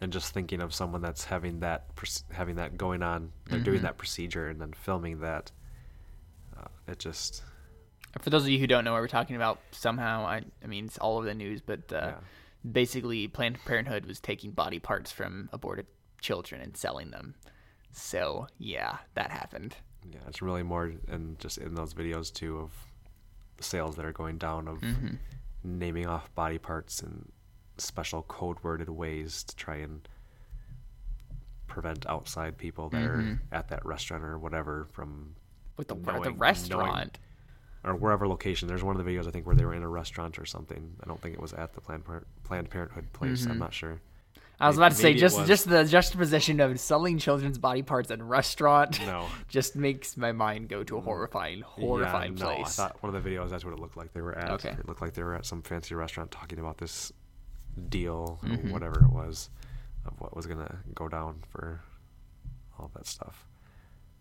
and 0.00 0.12
just 0.12 0.32
thinking 0.32 0.60
of 0.62 0.72
someone 0.72 1.02
that's 1.02 1.24
having 1.24 1.60
that 1.60 1.86
having 2.30 2.56
that 2.56 2.76
going 2.76 3.02
on. 3.02 3.32
They're 3.46 3.58
doing 3.58 3.82
that 3.82 3.98
procedure 3.98 4.48
and 4.48 4.60
then 4.60 4.72
filming 4.72 5.20
that. 5.20 5.50
Uh, 6.56 6.68
it 6.86 6.98
just 7.00 7.42
For 8.20 8.30
those 8.30 8.44
of 8.44 8.48
you 8.50 8.58
who 8.60 8.66
don't 8.66 8.84
know 8.84 8.92
what 8.92 9.00
we're 9.02 9.08
talking 9.08 9.36
about, 9.36 9.60
somehow 9.72 10.24
I, 10.24 10.42
I 10.62 10.66
mean 10.68 10.86
it's 10.86 10.98
all 10.98 11.16
over 11.18 11.26
the 11.26 11.34
news, 11.34 11.60
but 11.60 11.92
uh, 11.92 11.96
Yeah. 11.96 12.14
basically 12.70 13.26
Planned 13.28 13.58
Parenthood 13.64 14.06
was 14.06 14.20
taking 14.20 14.52
body 14.52 14.78
parts 14.78 15.10
from 15.10 15.48
aborted 15.52 15.86
children 16.20 16.60
and 16.60 16.76
selling 16.76 17.10
them. 17.10 17.34
So 17.92 18.46
yeah, 18.58 18.98
that 19.14 19.30
happened. 19.30 19.74
yeah, 20.10 20.20
it's 20.28 20.42
really 20.42 20.62
more 20.62 20.92
and 21.08 21.38
just 21.38 21.58
in 21.58 21.74
those 21.74 21.94
videos 21.94 22.32
too 22.32 22.58
of 22.58 22.72
the 23.56 23.64
sales 23.64 23.96
that 23.96 24.04
are 24.04 24.12
going 24.12 24.38
down 24.38 24.68
of 24.68 24.80
mm-hmm. 24.80 25.16
naming 25.64 26.06
off 26.06 26.32
body 26.34 26.58
parts 26.58 27.02
in 27.02 27.26
special 27.76 28.22
code 28.22 28.56
worded 28.62 28.88
ways 28.88 29.42
to 29.44 29.56
try 29.56 29.76
and 29.76 30.08
prevent 31.66 32.06
outside 32.06 32.56
people 32.56 32.88
that 32.88 33.02
are 33.02 33.18
mm-hmm. 33.18 33.34
at 33.52 33.68
that 33.68 33.84
restaurant 33.84 34.24
or 34.24 34.38
whatever 34.38 34.86
from 34.92 35.34
With 35.76 35.88
the 35.88 35.94
knowing- 35.94 36.22
the 36.22 36.28
knowing- 36.30 36.38
restaurant. 36.38 37.18
or 37.84 37.94
wherever 37.94 38.26
location. 38.26 38.66
There's 38.68 38.82
one 38.82 38.98
of 38.98 39.04
the 39.04 39.10
videos 39.10 39.26
I 39.28 39.30
think 39.30 39.46
where 39.46 39.54
they 39.54 39.64
were 39.64 39.74
in 39.74 39.82
a 39.82 39.88
restaurant 39.88 40.38
or 40.38 40.44
something. 40.44 40.96
I 41.02 41.06
don't 41.06 41.20
think 41.20 41.34
it 41.34 41.40
was 41.40 41.52
at 41.52 41.74
the 41.74 41.80
Planned, 41.80 42.04
Planned 42.42 42.70
Parenthood 42.70 43.12
place. 43.12 43.44
I'm 43.44 43.52
mm-hmm. 43.52 43.60
not 43.60 43.74
sure. 43.74 44.00
I 44.60 44.66
was 44.66 44.76
about 44.76 44.90
to 44.90 44.96
say 44.96 45.14
just 45.14 45.46
just 45.46 45.68
the 45.68 45.84
juxtaposition 45.84 46.58
of 46.60 46.80
selling 46.80 47.18
children's 47.18 47.58
body 47.58 47.82
parts 47.82 48.10
at 48.10 48.18
a 48.20 48.24
restaurant 48.24 48.98
No. 49.06 49.26
just 49.48 49.76
makes 49.76 50.16
my 50.16 50.32
mind 50.32 50.68
go 50.68 50.82
to 50.82 50.96
a 50.96 51.00
horrifying, 51.00 51.60
horrifying 51.60 52.36
yeah, 52.36 52.44
no, 52.44 52.50
I 52.50 52.54
place. 52.56 52.74
thought 52.76 53.00
one 53.02 53.14
of 53.14 53.22
the 53.22 53.30
videos 53.30 53.50
that's 53.50 53.64
what 53.64 53.72
it 53.72 53.78
looked 53.78 53.96
like 53.96 54.12
they 54.14 54.20
were 54.20 54.36
at. 54.36 54.50
Okay. 54.50 54.70
It 54.70 54.88
looked 54.88 55.00
like 55.00 55.14
they 55.14 55.22
were 55.22 55.34
at 55.36 55.46
some 55.46 55.62
fancy 55.62 55.94
restaurant 55.94 56.30
talking 56.32 56.58
about 56.58 56.78
this 56.78 57.12
deal 57.88 58.40
Mm-hmm. 58.44 58.70
or 58.70 58.72
whatever 58.72 59.00
it 59.04 59.12
was 59.12 59.48
of 60.04 60.20
what 60.20 60.34
was 60.34 60.46
gonna 60.46 60.78
go 60.94 61.06
down 61.08 61.42
for 61.50 61.80
all 62.78 62.90
that 62.96 63.06
stuff. 63.06 63.46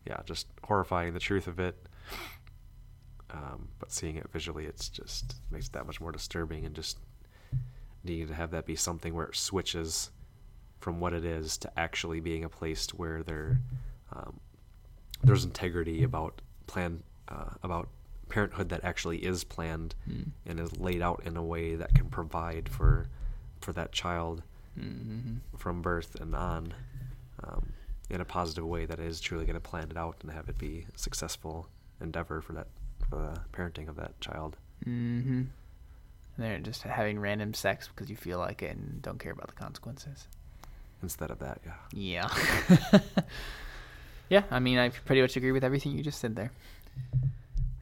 Yeah, 0.06 0.22
just 0.26 0.48
horrifying 0.64 1.14
the 1.14 1.20
truth 1.20 1.48
of 1.48 1.60
it. 1.60 1.76
Um, 3.30 3.68
but 3.80 3.92
seeing 3.92 4.16
it 4.16 4.28
visually, 4.32 4.66
it's 4.66 4.88
just 4.90 5.36
makes 5.52 5.66
it 5.68 5.74
that 5.74 5.86
much 5.86 6.00
more 6.00 6.12
disturbing, 6.12 6.66
and 6.66 6.74
just 6.76 6.98
needing 8.04 8.28
to 8.28 8.34
have 8.34 8.52
that 8.52 8.66
be 8.66 8.76
something 8.76 9.14
where 9.14 9.26
it 9.26 9.36
switches 9.36 10.12
from 10.80 11.00
what 11.00 11.14
it 11.14 11.26
is 11.26 11.58
to 11.58 11.80
actually 11.80 12.20
being 12.20 12.44
a 12.44 12.50
place 12.50 12.88
where 12.90 13.24
there 13.24 13.60
um, 14.14 14.40
there's 15.24 15.44
integrity 15.44 16.04
about 16.04 16.42
plan 16.68 17.04
uh, 17.28 17.50
about 17.64 17.90
parenthood 18.30 18.70
that 18.70 18.84
actually 18.84 19.18
is 19.18 19.44
planned 19.44 19.96
and 20.46 20.60
is 20.60 20.78
laid 20.78 21.02
out 21.02 21.22
in 21.26 21.38
a 21.38 21.44
way 21.44 21.76
that 21.76 21.94
can 21.94 22.10
provide 22.10 22.70
for 22.70 23.08
for 23.62 23.74
that 23.74 23.92
child 23.92 24.44
from 25.58 25.82
birth 25.82 26.16
and 26.20 26.36
on 26.36 26.74
um, 27.44 27.72
in 28.10 28.22
a 28.22 28.26
positive 28.26 28.66
way 28.66 28.86
that 28.86 29.00
is 29.00 29.20
truly 29.20 29.46
going 29.46 29.56
to 29.56 29.60
plan 29.60 29.90
it 29.90 29.98
out 29.98 30.16
and 30.22 30.32
have 30.32 30.48
it 30.50 30.58
be 30.58 30.86
a 30.94 30.98
successful 30.98 31.68
endeavor 32.02 32.42
for 32.42 32.54
that 32.54 32.68
for 33.10 33.16
the 33.16 33.40
parenting 33.54 33.88
of 33.88 33.96
that 33.96 34.20
child. 34.22 34.58
mm-hmm. 34.86 35.44
They're 36.38 36.60
just 36.60 36.84
having 36.84 37.20
random 37.20 37.56
sex 37.56 37.88
because 37.88 38.10
you 38.12 38.16
feel 38.16 38.38
like 38.38 38.62
it 38.62 38.76
and 38.78 39.02
don't 39.02 39.18
care 39.20 39.32
about 39.32 39.48
the 39.48 39.54
consequences. 39.56 40.28
Instead 41.04 41.32
of 41.32 41.40
that, 41.40 41.62
yeah. 41.66 42.30
Yeah. 42.32 43.00
yeah, 44.30 44.44
I 44.50 44.60
mean, 44.60 44.78
I 44.78 44.90
pretty 44.90 45.22
much 45.22 45.36
agree 45.38 45.52
with 45.52 45.64
everything 45.64 45.92
you 45.92 46.04
just 46.04 46.20
said 46.20 46.36
there. 46.36 46.52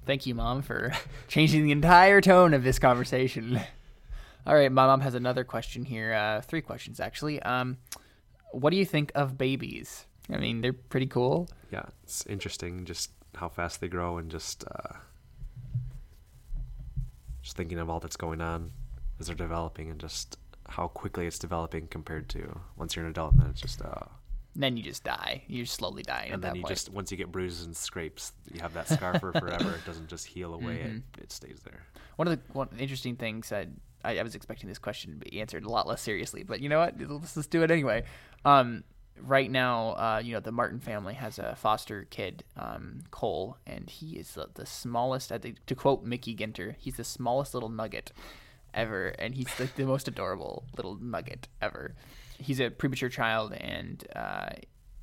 Thank 0.06 0.26
you, 0.26 0.36
Mom, 0.36 0.62
for 0.62 0.92
changing 1.28 1.64
the 1.64 1.72
entire 1.72 2.22
tone 2.22 2.54
of 2.54 2.64
this 2.64 2.78
conversation. 2.78 3.60
All 4.48 4.54
right, 4.54 4.72
my 4.72 4.86
mom 4.86 5.02
has 5.02 5.16
another 5.16 5.44
question 5.44 5.86
here. 5.86 6.14
Uh, 6.14 6.42
three 6.42 6.62
questions, 6.62 7.00
actually. 7.00 7.42
Um, 7.42 7.78
what 8.52 8.70
do 8.70 8.78
you 8.78 8.86
think 8.86 9.12
of 9.16 9.40
babies? 9.40 10.06
I 10.32 10.38
mean, 10.38 10.62
they're 10.62 10.74
pretty 10.74 11.08
cool. 11.08 11.50
Yeah, 11.72 11.86
it's 12.04 12.26
interesting 12.28 12.86
just 12.86 13.10
how 13.36 13.50
fast 13.50 13.82
they 13.82 13.88
grow 13.88 14.18
and 14.18 14.30
just 14.30 14.64
uh, 14.64 14.94
just 17.42 17.58
thinking 17.58 17.80
of 17.80 17.90
all 17.90 18.00
that's 18.00 18.18
going 18.18 18.42
on 18.42 18.72
as 19.20 19.28
they're 19.28 19.36
developing 19.36 19.90
and 19.90 20.00
just 20.00 20.38
how 20.70 20.88
quickly 20.88 21.28
it's 21.28 21.40
developing 21.40 21.88
compared 21.88 22.28
to 22.30 22.60
once 22.78 22.96
you're 22.96 23.06
an 23.06 23.12
adult 23.12 23.34
and 23.34 23.42
then 23.42 23.50
it's 23.50 23.62
just 23.62 23.82
uh 23.82 24.06
Then 24.56 24.78
you 24.78 24.84
just 24.84 25.04
die. 25.04 25.44
You're 25.48 25.66
slowly 25.66 26.02
dying 26.04 26.30
at 26.30 26.34
and 26.36 26.44
that 26.44 26.48
then 26.50 26.56
you 26.56 26.62
point. 26.64 26.76
just 26.76 26.90
once 26.92 27.12
you 27.12 27.18
get 27.18 27.32
bruises 27.32 27.66
and 27.66 27.76
scrapes 27.76 28.32
you 28.52 28.62
have 28.62 28.74
that 28.74 28.88
scar 28.88 29.20
for 29.20 29.32
forever 29.34 29.76
it 29.76 29.86
doesn't 29.86 30.08
just 30.10 30.26
heal 30.26 30.54
away 30.54 30.78
Mm-hmm. 30.78 30.98
it, 31.18 31.24
it 31.24 31.32
stays 31.32 31.60
there 31.64 31.84
One 32.16 32.28
of 32.28 32.34
the 32.38 32.54
one 32.54 32.70
interesting 32.80 33.16
things 33.16 33.52
I, 33.52 33.68
I 34.04 34.20
I 34.20 34.24
was 34.24 34.36
expecting 34.36 34.70
this 34.70 34.80
question 34.80 35.20
to 35.20 35.30
be 35.30 35.40
answered 35.42 35.66
a 35.66 35.70
lot 35.70 35.88
less 35.88 36.02
seriously, 36.02 36.44
but 36.44 36.60
you 36.62 36.70
know 36.70 36.80
what? 36.80 36.94
Let's 37.00 37.34
just 37.36 37.50
do 37.50 37.64
it 37.64 37.72
anyway. 37.72 38.04
Um, 38.46 38.84
right 39.22 39.50
now, 39.50 39.90
uh, 40.06 40.22
you 40.24 40.34
know, 40.34 40.40
the 40.40 40.52
Martin 40.52 40.80
family 40.80 41.16
has 41.16 41.40
a 41.40 41.56
foster 41.56 42.06
kid, 42.12 42.44
um, 42.56 43.02
Cole, 43.12 43.58
and 43.66 43.90
he 43.90 44.18
is 44.18 44.34
the, 44.36 44.48
the 44.54 44.66
smallest. 44.66 45.32
I 45.32 45.38
think, 45.40 45.66
to 45.66 45.74
quote 45.76 46.04
Mickey 46.04 46.36
Ginter, 46.36 46.76
he's 46.78 46.98
the 46.98 47.04
smallest 47.04 47.54
little 47.56 47.70
nugget 47.70 48.12
ever, 48.76 49.08
and 49.20 49.34
he's 49.34 49.48
like 49.60 49.76
the 49.76 49.86
most 49.86 50.08
adorable 50.08 50.66
little 50.76 50.98
nugget 51.02 51.48
ever. 51.62 51.96
He's 52.38 52.60
a 52.60 52.70
premature 52.70 53.10
child, 53.10 53.54
and 53.54 54.06
uh, 54.16 54.50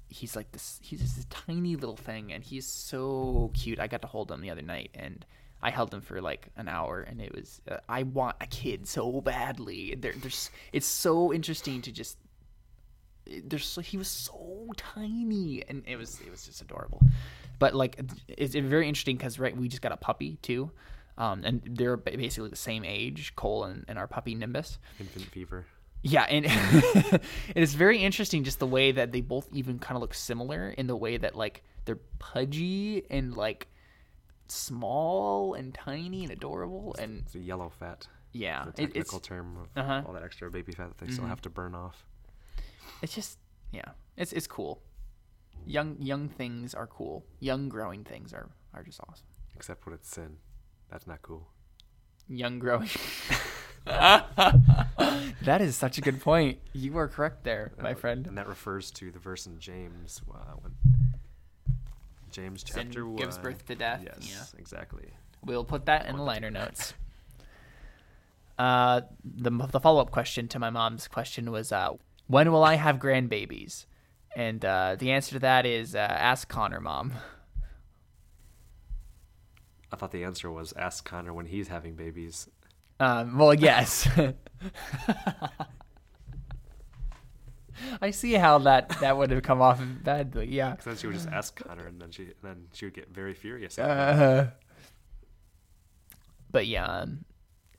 he's 0.08 0.36
like 0.36 0.52
this. 0.52 0.78
He's 0.82 1.00
this 1.00 1.26
tiny 1.30 1.76
little 1.76 1.96
thing, 1.96 2.32
and 2.32 2.44
he's 2.44 2.66
so 2.66 3.50
cute. 3.54 3.80
I 3.80 3.86
got 3.86 4.02
to 4.02 4.08
hold 4.08 4.30
him 4.30 4.40
the 4.40 4.50
other 4.50 4.62
night, 4.62 4.90
and 4.94 5.24
I 5.62 5.70
held 5.70 5.94
him 5.94 6.00
for 6.00 6.20
like 6.20 6.48
an 6.56 6.68
hour, 6.68 7.00
and 7.02 7.20
it 7.20 7.34
was 7.34 7.60
uh, 7.70 7.78
I 7.88 8.02
want 8.02 8.36
a 8.40 8.46
kid 8.46 8.86
so 8.86 9.20
badly. 9.20 9.94
There, 9.98 10.12
there's 10.12 10.50
it's 10.72 10.86
so 10.86 11.32
interesting 11.32 11.82
to 11.82 11.92
just 11.92 12.18
there's 13.44 13.78
he 13.84 13.96
was 13.96 14.08
so 14.08 14.72
tiny, 14.76 15.62
and 15.68 15.82
it 15.86 15.96
was 15.96 16.20
it 16.20 16.30
was 16.30 16.44
just 16.44 16.60
adorable. 16.60 17.00
But 17.58 17.74
like 17.74 17.96
it's, 18.28 18.54
it's 18.54 18.66
very 18.66 18.88
interesting 18.88 19.16
because 19.16 19.38
right 19.38 19.56
we 19.56 19.68
just 19.68 19.82
got 19.82 19.92
a 19.92 19.96
puppy 19.96 20.38
too. 20.42 20.70
Um, 21.18 21.42
and 21.44 21.60
they're 21.64 21.96
basically 21.96 22.48
the 22.50 22.56
same 22.56 22.84
age, 22.84 23.34
Cole 23.36 23.64
and, 23.64 23.84
and 23.86 23.98
our 23.98 24.06
puppy 24.06 24.34
Nimbus. 24.34 24.78
Infant 24.98 25.26
fever. 25.26 25.66
Yeah, 26.02 26.22
and 26.22 26.46
it's 27.54 27.74
very 27.74 27.98
interesting 27.98 28.42
just 28.44 28.58
the 28.58 28.66
way 28.66 28.92
that 28.92 29.12
they 29.12 29.20
both 29.20 29.48
even 29.52 29.78
kind 29.78 29.96
of 29.96 30.00
look 30.00 30.14
similar 30.14 30.70
in 30.70 30.86
the 30.86 30.96
way 30.96 31.16
that 31.16 31.36
like 31.36 31.62
they're 31.84 32.00
pudgy 32.18 33.04
and 33.10 33.36
like 33.36 33.68
small 34.48 35.54
and 35.54 35.72
tiny 35.74 36.24
and 36.24 36.32
adorable 36.32 36.94
and 36.98 37.22
It's 37.26 37.34
a 37.34 37.38
yellow 37.38 37.68
fat. 37.68 38.06
yeah, 38.32 38.64
it's 38.68 38.76
technical 38.76 39.20
term 39.20 39.56
of 39.56 39.68
uh-huh. 39.76 39.92
Mm-hmm. 39.92 40.06
all 40.06 40.12
that 40.14 40.22
extra 40.24 40.50
baby 40.50 40.72
fat 40.72 40.88
that 40.96 41.06
they 41.06 41.12
still 41.12 41.26
have 41.26 41.40
to 41.42 41.50
burn 41.50 41.74
off. 41.74 42.04
it's 43.00 43.14
just 43.14 43.38
yeah, 43.70 43.90
it's 44.16 44.32
it's 44.32 44.46
cool. 44.46 44.82
Young 45.66 45.96
young 46.00 46.28
things 46.28 46.74
are 46.74 46.86
cool. 46.86 47.24
Young 47.38 47.68
growing 47.68 48.02
things 48.04 48.32
are 48.32 48.50
are 48.74 48.82
just 48.82 49.00
awesome. 49.08 49.26
Except 49.54 49.86
when 49.86 49.94
it's 49.94 50.08
sin. 50.10 50.38
That's 50.92 51.06
not 51.06 51.22
cool. 51.22 51.48
Young 52.28 52.58
growing. 52.58 52.90
that 53.86 55.60
is 55.60 55.74
such 55.74 55.96
a 55.96 56.02
good 56.02 56.20
point. 56.20 56.58
You 56.74 56.98
are 56.98 57.08
correct 57.08 57.44
there, 57.44 57.72
my 57.80 57.94
friend. 57.94 58.26
And 58.26 58.36
that 58.36 58.46
refers 58.46 58.90
to 58.92 59.10
the 59.10 59.18
verse 59.18 59.46
in 59.46 59.58
James 59.58 60.20
uh, 60.32 60.52
when 60.60 60.74
James 62.30 62.62
Sin 62.70 62.84
chapter 62.86 63.06
one 63.06 63.16
gives 63.16 63.38
birth 63.38 63.66
to 63.66 63.74
death, 63.74 64.02
Yes, 64.04 64.54
exactly. 64.58 65.08
We'll 65.44 65.64
put 65.64 65.86
that 65.86 66.06
in 66.06 66.16
the 66.16 66.22
liner 66.22 66.50
notes. 66.50 66.94
Uh, 68.58 69.00
the 69.24 69.50
the 69.50 69.80
follow 69.80 70.00
up 70.00 70.10
question 70.10 70.46
to 70.46 70.58
my 70.58 70.68
mom's 70.68 71.08
question 71.08 71.50
was, 71.50 71.72
uh, 71.72 71.88
when 72.28 72.52
will 72.52 72.62
I 72.62 72.74
have 72.74 72.98
grandbabies? 72.98 73.86
And 74.36 74.64
uh, 74.64 74.94
the 74.96 75.10
answer 75.10 75.32
to 75.32 75.38
that 75.40 75.66
is, 75.66 75.96
uh, 75.96 75.98
ask 75.98 76.48
Connor, 76.48 76.78
mom. 76.78 77.14
I 79.92 79.96
thought 79.96 80.10
the 80.10 80.24
answer 80.24 80.50
was 80.50 80.72
ask 80.72 81.04
Connor 81.04 81.32
when 81.34 81.46
he's 81.46 81.68
having 81.68 81.94
babies. 81.94 82.48
Um, 82.98 83.36
well, 83.38 83.52
yes. 83.52 84.08
I 88.00 88.10
see 88.10 88.32
how 88.34 88.58
that 88.58 88.88
that 89.00 89.16
would 89.16 89.30
have 89.30 89.42
come 89.42 89.60
off 89.60 89.82
badly. 90.02 90.48
Yeah. 90.48 90.70
Because 90.70 90.84
then 90.84 90.96
she 90.96 91.06
would 91.06 91.16
just 91.16 91.28
ask 91.28 91.54
Connor, 91.56 91.86
and 91.86 92.00
then 92.00 92.10
she 92.10 92.22
and 92.22 92.34
then 92.42 92.66
she 92.72 92.86
would 92.86 92.94
get 92.94 93.08
very 93.12 93.34
furious. 93.34 93.78
Uh, 93.78 94.50
but 96.50 96.66
yeah, 96.66 96.86
um, 96.86 97.24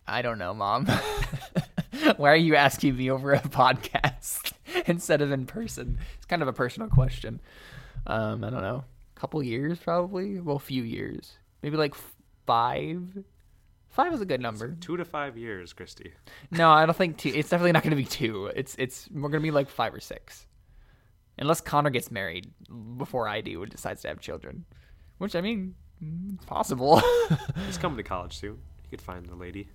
I 0.07 0.21
don't 0.21 0.37
know, 0.37 0.53
mom. 0.53 0.87
Why 2.17 2.31
are 2.31 2.35
you 2.35 2.55
asking 2.55 2.97
me 2.97 3.09
over 3.09 3.33
a 3.33 3.39
podcast 3.39 4.51
instead 4.87 5.21
of 5.21 5.31
in 5.31 5.45
person? 5.45 5.99
It's 6.17 6.25
kind 6.25 6.41
of 6.41 6.47
a 6.47 6.53
personal 6.53 6.89
question. 6.89 7.39
Um, 8.05 8.43
I 8.43 8.49
don't 8.49 8.61
know, 8.61 8.83
a 9.15 9.19
couple 9.19 9.41
years 9.41 9.79
probably. 9.79 10.39
Well, 10.39 10.57
a 10.57 10.59
few 10.59 10.83
years, 10.83 11.37
maybe 11.63 11.77
like 11.77 11.95
five. 12.45 13.01
Five 13.89 14.11
is 14.13 14.21
a 14.21 14.25
good 14.25 14.41
number. 14.41 14.75
Two 14.81 14.97
to 14.97 15.05
five 15.05 15.37
years, 15.37 15.71
Christy. 15.73 16.13
No, 16.51 16.71
I 16.71 16.85
don't 16.85 16.95
think 16.97 17.17
two. 17.17 17.29
It's 17.33 17.49
definitely 17.49 17.71
not 17.73 17.83
going 17.83 17.91
to 17.91 17.95
be 17.95 18.05
two. 18.05 18.47
It's 18.55 18.75
it's 18.77 19.07
we're 19.11 19.29
going 19.29 19.41
to 19.41 19.47
be 19.47 19.51
like 19.51 19.69
five 19.69 19.93
or 19.93 19.99
six, 19.99 20.47
unless 21.37 21.61
Connor 21.61 21.91
gets 21.91 22.09
married 22.11 22.51
before 22.97 23.27
I 23.27 23.41
do 23.41 23.61
and 23.61 23.71
decides 23.71 24.01
to 24.01 24.07
have 24.07 24.19
children, 24.19 24.65
which 25.19 25.35
I 25.35 25.41
mean, 25.41 25.75
it's 26.33 26.45
possible. 26.45 27.01
He's 27.67 27.77
coming 27.77 27.97
to 27.97 28.03
college 28.03 28.37
soon. 28.37 28.57
He 28.81 28.89
could 28.89 29.01
find 29.01 29.25
the 29.27 29.35
lady. 29.35 29.69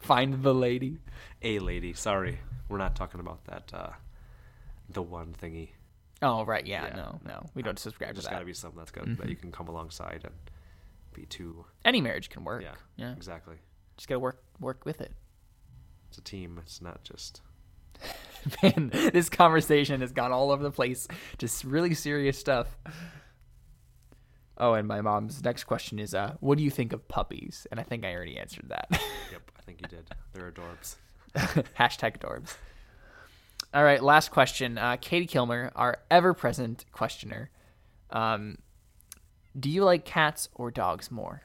Find 0.00 0.42
the 0.42 0.54
lady. 0.54 0.98
A 1.42 1.58
lady. 1.60 1.92
Sorry, 1.92 2.38
we're 2.68 2.78
not 2.78 2.96
talking 2.96 3.20
about 3.20 3.44
that. 3.44 3.70
Uh, 3.72 3.90
the 4.88 5.02
one 5.02 5.32
thingy. 5.40 5.68
Oh 6.22 6.44
right, 6.44 6.66
yeah, 6.66 6.86
Yeah. 6.88 6.96
no, 6.96 7.20
no, 7.24 7.46
we 7.54 7.62
don't 7.62 7.78
subscribe 7.78 8.10
to 8.10 8.14
There's 8.14 8.24
that. 8.24 8.32
got 8.32 8.38
to 8.40 8.44
be 8.46 8.52
something 8.52 8.78
that's 8.78 8.90
got 8.90 9.16
that 9.18 9.28
you 9.28 9.36
can 9.36 9.52
come 9.52 9.68
alongside 9.68 10.22
and 10.24 10.34
be 11.20 11.26
two. 11.26 11.64
Any 11.84 12.00
marriage 12.00 12.30
can 12.30 12.44
work. 12.44 12.62
Yeah, 12.62 12.74
yeah. 12.96 13.12
exactly. 13.12 13.56
Just 13.96 14.08
gotta 14.08 14.20
work 14.20 14.42
work 14.58 14.84
with 14.84 15.00
it. 15.00 15.12
It's 16.08 16.18
a 16.18 16.22
team. 16.22 16.58
It's 16.62 16.80
not 16.80 17.04
just. 17.04 17.42
Man, 18.62 18.90
this 19.12 19.28
conversation 19.28 20.00
has 20.00 20.12
gone 20.12 20.32
all 20.32 20.50
over 20.50 20.62
the 20.62 20.70
place. 20.70 21.06
Just 21.38 21.62
really 21.64 21.94
serious 21.94 22.38
stuff. 22.38 22.78
Oh, 24.56 24.74
and 24.74 24.88
my 24.88 25.00
mom's 25.00 25.42
next 25.42 25.64
question 25.64 25.98
is, 25.98 26.14
uh, 26.14 26.36
what 26.40 26.58
do 26.58 26.64
you 26.64 26.70
think 26.70 26.92
of 26.92 27.06
puppies? 27.08 27.66
And 27.70 27.80
I 27.80 27.82
think 27.82 28.04
I 28.04 28.14
already 28.14 28.38
answered 28.38 28.68
that. 28.68 28.88
Yep, 29.32 29.50
I 29.56 29.62
think 29.62 29.80
you 29.80 29.88
did. 29.88 30.10
They're 30.32 30.50
adorbs. 30.50 30.96
Hashtag 31.78 32.18
adorbs. 32.18 32.56
All 33.72 33.84
right, 33.84 34.02
last 34.02 34.32
question. 34.32 34.76
Uh, 34.76 34.96
Katie 35.00 35.26
Kilmer, 35.26 35.70
our 35.76 35.98
ever-present 36.10 36.84
questioner. 36.90 37.50
Um, 38.10 38.58
do 39.58 39.68
you 39.70 39.84
like 39.84 40.04
cats 40.04 40.48
or 40.54 40.70
dogs 40.70 41.10
more? 41.10 41.42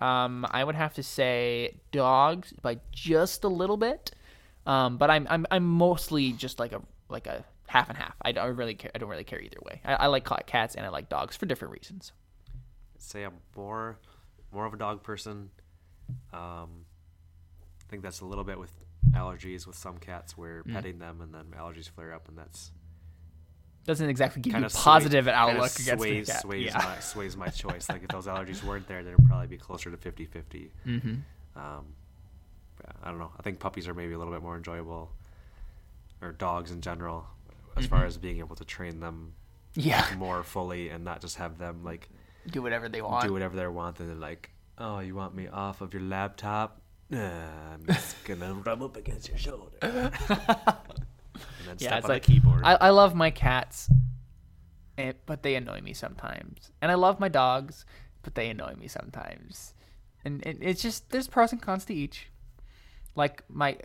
Um, 0.00 0.44
I 0.50 0.64
would 0.64 0.74
have 0.74 0.94
to 0.94 1.02
say 1.02 1.76
dogs 1.92 2.52
by 2.60 2.78
just 2.92 3.44
a 3.44 3.48
little 3.48 3.76
bit, 3.76 4.10
um, 4.66 4.96
but 4.98 5.08
I'm 5.10 5.26
I'm 5.30 5.46
I'm 5.50 5.64
mostly 5.64 6.32
just 6.32 6.58
like 6.58 6.72
a 6.72 6.82
like 7.08 7.26
a 7.26 7.44
half 7.68 7.88
and 7.88 7.96
half. 7.96 8.14
I 8.22 8.32
don't 8.32 8.56
really 8.56 8.74
care. 8.74 8.90
I 8.94 8.98
don't 8.98 9.08
really 9.08 9.24
care 9.24 9.40
either 9.40 9.58
way. 9.64 9.80
I, 9.84 9.94
I 9.94 10.06
like 10.08 10.26
cats 10.46 10.74
and 10.74 10.84
I 10.84 10.88
like 10.88 11.08
dogs 11.08 11.36
for 11.36 11.46
different 11.46 11.72
reasons. 11.72 12.12
say 12.98 13.22
I'm 13.22 13.34
more 13.56 13.98
more 14.52 14.66
of 14.66 14.74
a 14.74 14.76
dog 14.76 15.02
person. 15.02 15.50
Um, 16.32 16.84
I 17.80 17.84
think 17.88 18.02
that's 18.02 18.20
a 18.20 18.26
little 18.26 18.44
bit 18.44 18.58
with 18.58 18.72
allergies 19.12 19.66
with 19.66 19.76
some 19.76 19.98
cats 19.98 20.36
where 20.36 20.62
Mm. 20.64 20.72
petting 20.74 20.98
them 20.98 21.20
and 21.20 21.32
then 21.32 21.46
allergies 21.56 21.88
flare 21.88 22.12
up 22.12 22.26
and 22.28 22.36
that's 22.36 22.72
Doesn't 23.84 24.08
exactly 24.08 24.40
give 24.42 24.52
kind 24.52 24.62
you 24.62 24.66
of 24.66 24.72
positive 24.72 25.28
outlook 25.28 25.72
against 25.78 25.88
sways 26.02 26.26
the 26.26 26.32
cat. 26.32 26.42
sways 26.42 26.64
yeah. 26.66 26.78
my 26.78 26.98
sways 27.00 27.36
my 27.36 27.48
choice. 27.48 27.88
Like 27.88 28.02
if 28.02 28.08
those 28.08 28.26
allergies 28.26 28.64
weren't 28.64 28.86
there, 28.88 29.02
then 29.02 29.12
it'd 29.14 29.26
probably 29.26 29.46
be 29.46 29.58
closer 29.58 29.90
to 29.90 29.96
50-50. 29.96 30.70
mm-hmm. 30.86 31.14
Um, 31.56 31.84
I 33.02 33.10
don't 33.10 33.18
know. 33.18 33.30
I 33.38 33.42
think 33.42 33.60
puppies 33.60 33.86
are 33.88 33.94
maybe 33.94 34.12
a 34.14 34.18
little 34.18 34.32
bit 34.32 34.42
more 34.42 34.56
enjoyable, 34.56 35.10
or 36.22 36.32
dogs 36.32 36.70
in 36.70 36.80
general, 36.80 37.26
as 37.76 37.86
far 37.86 38.04
as 38.06 38.16
being 38.18 38.38
able 38.38 38.56
to 38.56 38.64
train 38.64 39.00
them 39.00 39.34
Yeah. 39.74 40.04
more 40.16 40.42
fully 40.42 40.88
and 40.88 41.04
not 41.04 41.20
just 41.20 41.36
have 41.36 41.58
them 41.58 41.84
like 41.84 42.08
Do 42.50 42.62
whatever 42.62 42.88
they 42.88 43.02
want. 43.02 43.24
do 43.26 43.32
whatever 43.32 43.54
they 43.56 43.66
want 43.66 44.00
and 44.00 44.08
they're 44.08 44.16
like, 44.16 44.50
oh, 44.78 44.98
you 45.00 45.14
want 45.14 45.34
me 45.34 45.46
off 45.48 45.80
of 45.80 45.92
your 45.92 46.02
laptop? 46.02 46.80
Nah, 47.10 47.72
I'm 47.74 47.84
just 47.86 48.16
gonna 48.24 48.54
rub 48.54 48.82
up 48.82 48.96
against 48.96 49.28
your 49.28 49.38
shoulder. 49.38 49.76
and 51.34 51.68
then 51.68 51.76
Yeah, 51.78 51.88
step 51.88 51.98
it's 51.98 52.04
on 52.04 52.10
like 52.10 52.22
the 52.22 52.32
keyboard. 52.32 52.62
I, 52.64 52.74
I 52.74 52.90
love 52.90 53.14
my 53.14 53.30
cats, 53.30 53.90
eh, 54.98 55.12
but 55.26 55.42
they 55.42 55.54
annoy 55.54 55.80
me 55.80 55.92
sometimes. 55.92 56.70
And 56.80 56.90
I 56.90 56.94
love 56.94 57.20
my 57.20 57.28
dogs, 57.28 57.84
but 58.22 58.34
they 58.34 58.48
annoy 58.50 58.74
me 58.74 58.88
sometimes. 58.88 59.74
And 60.24 60.44
it, 60.46 60.58
it's 60.60 60.82
just 60.82 61.10
there's 61.10 61.28
pros 61.28 61.52
and 61.52 61.60
cons 61.60 61.84
to 61.86 61.94
each. 61.94 62.28
Like 63.14 63.44
my 63.48 63.76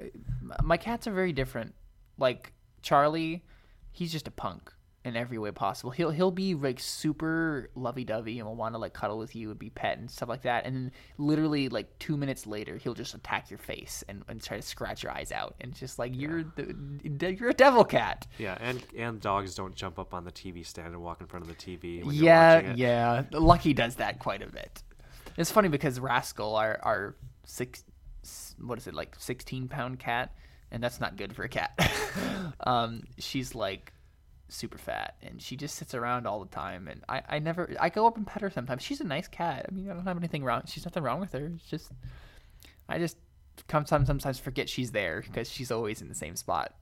my 0.64 0.78
cats 0.78 1.08
are 1.08 1.12
very 1.14 1.34
different. 1.34 1.76
Like 2.18 2.54
Charlie, 2.82 3.44
he's 3.92 4.12
just 4.12 4.28
a 4.28 4.32
punk 4.32 4.74
in 5.06 5.16
every 5.16 5.38
way 5.38 5.52
possible. 5.52 5.92
He'll 5.92 6.12
he'll 6.12 6.32
be 6.32 6.56
like 6.56 6.80
super 6.80 7.70
lovey 7.76 8.04
dovey 8.04 8.40
and 8.40 8.48
will 8.48 8.56
want 8.56 8.76
to 8.76 8.80
like 8.80 8.94
cuddle 8.94 9.18
with 9.18 9.36
you 9.36 9.50
and 9.50 9.58
be 9.58 9.70
pet 9.70 9.98
and 9.98 10.12
stuff 10.12 10.28
like 10.28 10.42
that. 10.42 10.66
And 10.66 10.76
then 10.76 10.92
literally 11.18 11.70
like 11.70 11.98
two 12.00 12.18
minutes 12.18 12.46
later, 12.46 12.78
he'll 12.78 12.94
just 12.94 13.14
attack 13.14 13.50
your 13.50 13.60
face 13.60 14.04
and, 14.10 14.24
and 14.28 14.42
try 14.44 14.58
to 14.58 14.64
scratch 14.64 15.04
your 15.04 15.12
eyes 15.12 15.32
out. 15.32 15.56
And 15.62 15.74
just 15.74 16.00
like 16.00 16.16
you're 16.16 16.44
the, 16.44 17.36
you're 17.38 17.50
a 17.50 17.54
devil 17.54 17.86
cat. 17.86 18.28
yeah, 18.38 18.58
and 18.60 18.84
and 18.98 19.22
dogs 19.22 19.56
don't 19.56 19.76
jump 19.76 20.00
up 20.00 20.14
on 20.14 20.26
the 20.26 20.32
TV 20.32 20.66
stand 20.66 20.90
and 20.90 21.02
walk 21.02 21.22
in 21.22 21.28
front 21.28 21.48
of 21.48 21.50
the 21.50 21.56
TV. 21.56 22.04
When 22.04 22.14
you're 22.14 22.26
yeah, 22.26 22.58
it. 22.58 22.78
yeah. 22.78 23.24
Lucky 23.32 23.74
does 23.74 23.96
that 23.96 24.20
quite 24.20 24.42
a 24.42 24.48
bit. 24.48 24.84
It's 25.38 25.52
funny 25.52 25.70
because 25.70 26.00
Rascal, 26.00 26.56
our 26.56 26.78
our 26.84 27.16
six, 27.46 27.86
what 28.62 28.78
is 28.78 28.88
it 28.88 28.94
like, 28.94 29.16
sixteen 29.18 29.70
pound 29.70 30.00
cat, 30.00 30.36
and 30.72 30.84
that's 30.84 31.00
not 31.00 31.16
good 31.16 31.34
for 31.34 31.44
a 31.44 31.50
cat. 31.50 31.72
um, 32.60 33.04
she's 33.18 33.56
like 33.56 33.94
super 34.50 34.78
fat, 34.78 35.16
and 35.22 35.42
she 35.42 35.56
just 35.56 35.76
sits 35.76 35.94
around 35.94 36.28
all 36.28 36.40
the 36.40 36.50
time. 36.50 36.88
And 36.88 37.04
I, 37.08 37.22
I 37.28 37.40
never, 37.40 37.74
I 37.80 37.90
go 37.90 38.08
up 38.08 38.18
and 38.18 38.26
pet 38.26 38.42
her 38.42 38.50
sometimes. 38.50 38.84
She's 38.84 39.02
a 39.02 39.06
nice 39.06 39.28
cat. 39.28 39.66
I 39.70 39.74
mean, 39.74 39.90
I 39.90 39.94
don't 39.94 40.06
have 40.06 40.18
anything 40.18 40.44
wrong. 40.44 40.64
She's 40.66 40.86
nothing 40.86 41.04
wrong 41.04 41.20
with 41.20 41.34
her. 41.34 41.52
It's 41.56 41.70
just, 41.70 41.92
I 42.88 42.98
just 42.98 43.18
sometimes 43.70 44.08
sometimes 44.08 44.40
forget 44.40 44.70
she's 44.70 44.92
there 44.92 45.24
because 45.26 45.50
she's 45.50 45.72
always 45.72 46.02
in 46.02 46.10
the 46.10 46.16
same 46.16 46.36
spot, 46.36 46.74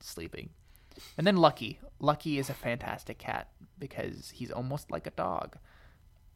sleeping. 0.00 0.50
And 1.16 1.26
then 1.26 1.36
Lucky. 1.36 1.80
Lucky 1.98 2.38
is 2.38 2.50
a 2.50 2.54
fantastic 2.54 3.18
cat 3.18 3.48
because 3.78 4.30
he's 4.30 4.50
almost 4.50 4.90
like 4.90 5.06
a 5.06 5.10
dog 5.10 5.56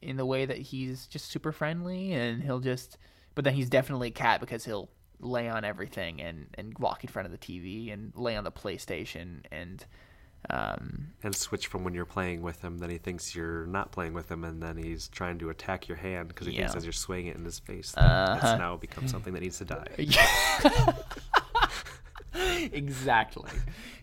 in 0.01 0.17
the 0.17 0.25
way 0.25 0.45
that 0.45 0.57
he's 0.57 1.07
just 1.07 1.29
super 1.29 1.51
friendly 1.51 2.13
and 2.13 2.43
he'll 2.43 2.59
just 2.59 2.97
but 3.35 3.43
then 3.43 3.53
he's 3.53 3.69
definitely 3.69 4.09
a 4.09 4.11
cat 4.11 4.39
because 4.39 4.65
he'll 4.65 4.89
lay 5.19 5.49
on 5.49 5.63
everything 5.63 6.21
and 6.21 6.47
and 6.55 6.77
walk 6.77 7.03
in 7.03 7.09
front 7.09 7.25
of 7.25 7.31
the 7.31 7.37
TV 7.37 7.91
and 7.91 8.13
lay 8.15 8.35
on 8.35 8.43
the 8.43 8.51
PlayStation 8.51 9.39
and 9.51 9.85
Um, 10.49 11.07
and 11.23 11.35
switch 11.35 11.67
from 11.67 11.83
when 11.83 11.93
you're 11.93 12.05
playing 12.05 12.41
with 12.41 12.61
him, 12.61 12.77
then 12.77 12.89
he 12.89 12.97
thinks 12.97 13.35
you're 13.35 13.65
not 13.65 13.91
playing 13.91 14.13
with 14.13 14.31
him, 14.31 14.43
and 14.45 14.63
then 14.63 14.77
he's 14.77 15.07
trying 15.09 15.39
to 15.39 15.49
attack 15.49 15.87
your 15.89 15.97
hand 15.97 16.29
because 16.29 16.47
he 16.47 16.55
thinks 16.55 16.73
as 16.75 16.85
you're 16.85 16.93
swaying 16.93 17.27
it 17.27 17.35
in 17.35 17.43
his 17.43 17.59
face, 17.59 17.93
Uh-huh. 17.97 18.37
that's 18.39 18.57
now 18.59 18.77
become 18.77 19.07
something 19.09 19.33
that 19.33 19.41
needs 19.41 19.57
to 19.57 19.65
die. 19.65 19.87
exactly. 22.71 23.49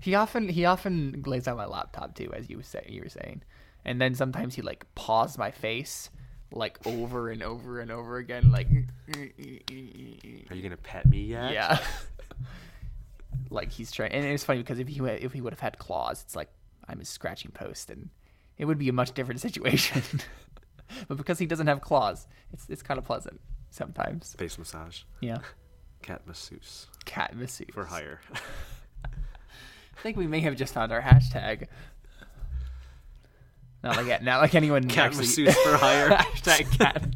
He 0.01 0.14
often 0.14 0.49
he 0.49 0.64
often 0.64 1.22
lays 1.26 1.47
on 1.49 1.57
my 1.57 1.66
laptop 1.66 2.14
too, 2.14 2.32
as 2.35 2.51
you 2.51 2.61
say 2.62 2.85
you 2.89 3.03
were 3.03 3.09
saying, 3.09 3.43
and 3.85 4.01
then 4.01 4.14
sometimes 4.14 4.55
he 4.55 4.62
like 4.62 4.85
paws 4.95 5.39
my 5.39 5.51
face 5.51 6.11
like 6.53 6.78
over 6.87 7.30
and 7.30 7.43
over 7.43 7.80
and 7.80 7.91
over 7.91 8.16
again, 8.18 8.51
like 8.53 8.68
Are 9.16 10.55
you 10.55 10.62
gonna 10.62 10.76
pet 10.76 11.07
me 11.07 11.22
yet? 11.22 11.53
yeah. 11.53 11.78
Like 13.55 13.72
he's 13.72 13.90
trying, 13.90 14.12
and 14.12 14.24
it's 14.24 14.44
funny 14.44 14.61
because 14.61 14.78
if 14.78 14.88
he 14.88 15.00
if 15.00 15.32
he 15.32 15.40
would 15.40 15.52
have 15.52 15.61
had 15.61 15.78
claws, 15.78 16.22
it's 16.22 16.36
like 16.36 16.48
I'm 16.88 16.98
his 16.98 17.09
scratching 17.09 17.50
post, 17.50 17.90
and 17.90 18.11
it 18.59 18.64
would 18.66 18.78
be 18.78 18.88
a 18.88 18.92
much 18.92 19.12
different 19.12 19.40
situation. 19.48 20.02
but 21.09 21.16
because 21.16 21.38
he 21.38 21.46
doesn't 21.46 21.66
have 21.66 21.80
claws, 21.80 22.26
it's 22.52 22.68
it's 22.68 22.82
kind 22.82 22.98
of 22.98 23.05
pleasant 23.05 23.40
sometimes. 23.70 24.34
Face 24.38 24.59
massage, 24.59 25.02
Yeah, 25.20 25.38
cat 26.02 26.26
masseuse 26.26 26.86
cat 27.05 27.34
masseuse 27.36 27.68
for 27.72 27.84
hire. 27.84 28.20
I 29.05 30.00
think 30.02 30.16
we 30.16 30.26
may 30.26 30.40
have 30.40 30.57
just 30.57 30.74
found 30.74 30.92
our 30.92 31.00
hashtag. 31.00 31.68
Not 33.82 33.96
like 33.96 34.22
not 34.22 34.40
like 34.40 34.55
anyone 34.55 34.88
cat 34.88 35.07
actually. 35.07 35.26
masseuse 35.26 35.55
for 35.57 35.76
hire. 35.76 36.09
hashtag 36.11 36.78
cat. 36.78 37.07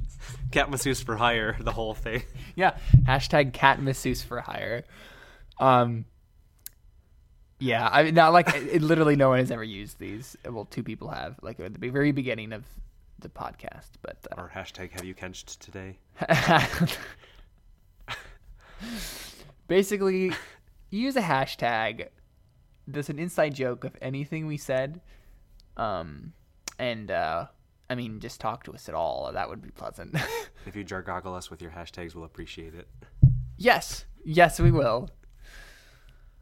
cat 0.51 0.71
masseuse 0.71 1.01
for 1.03 1.17
hire. 1.17 1.57
The 1.61 1.73
whole 1.73 1.95
thing. 1.95 2.23
Yeah, 2.57 2.77
hashtag 3.07 3.53
cat 3.53 3.81
masseuse 3.83 4.23
for 4.23 4.41
hire. 4.41 4.85
Um. 5.59 6.05
Yeah, 7.61 7.89
I 7.91 8.05
mean, 8.05 8.15
not 8.15 8.33
like 8.33 8.55
it, 8.55 8.83
literally 8.83 9.17
no 9.17 9.31
one 9.31 9.39
has 9.41 9.51
ever 9.51 9.65
used 9.65 9.99
these. 9.99 10.37
Well, 10.49 10.65
two 10.65 10.83
people 10.85 11.09
have, 11.09 11.37
like 11.43 11.59
at 11.59 11.81
the 11.81 11.89
very 11.91 12.13
beginning 12.13 12.53
of 12.53 12.65
the 13.19 13.29
podcast, 13.29 13.91
but 14.01 14.17
uh, 14.31 14.41
Or 14.41 14.53
hashtag 14.55 14.93
have 14.93 15.05
you 15.05 15.15
kenched 15.15 15.61
today? 15.61 15.99
basically 19.67 20.33
use 20.91 21.17
a 21.17 21.21
hashtag 21.23 22.09
that's 22.87 23.11
an 23.11 23.19
inside 23.19 23.55
joke 23.55 23.85
of 23.85 23.95
anything 24.01 24.47
we 24.47 24.57
said 24.57 25.01
um 25.77 26.33
and 26.79 27.11
uh 27.11 27.45
i 27.91 27.95
mean 27.95 28.21
just 28.21 28.41
talk 28.41 28.65
to 28.65 28.73
us 28.73 28.89
at 28.89 28.95
all 28.95 29.31
that 29.33 29.49
would 29.49 29.61
be 29.63 29.71
pleasant 29.71 30.17
If 30.67 30.77
you 30.77 30.85
jargogle 30.85 31.35
us 31.35 31.51
with 31.51 31.63
your 31.63 31.71
hashtags, 31.71 32.15
we'll 32.15 32.25
appreciate 32.25 32.75
it. 32.75 32.89
yes 33.57 34.05
yes 34.25 34.61
we 34.61 34.71
will 34.71 35.11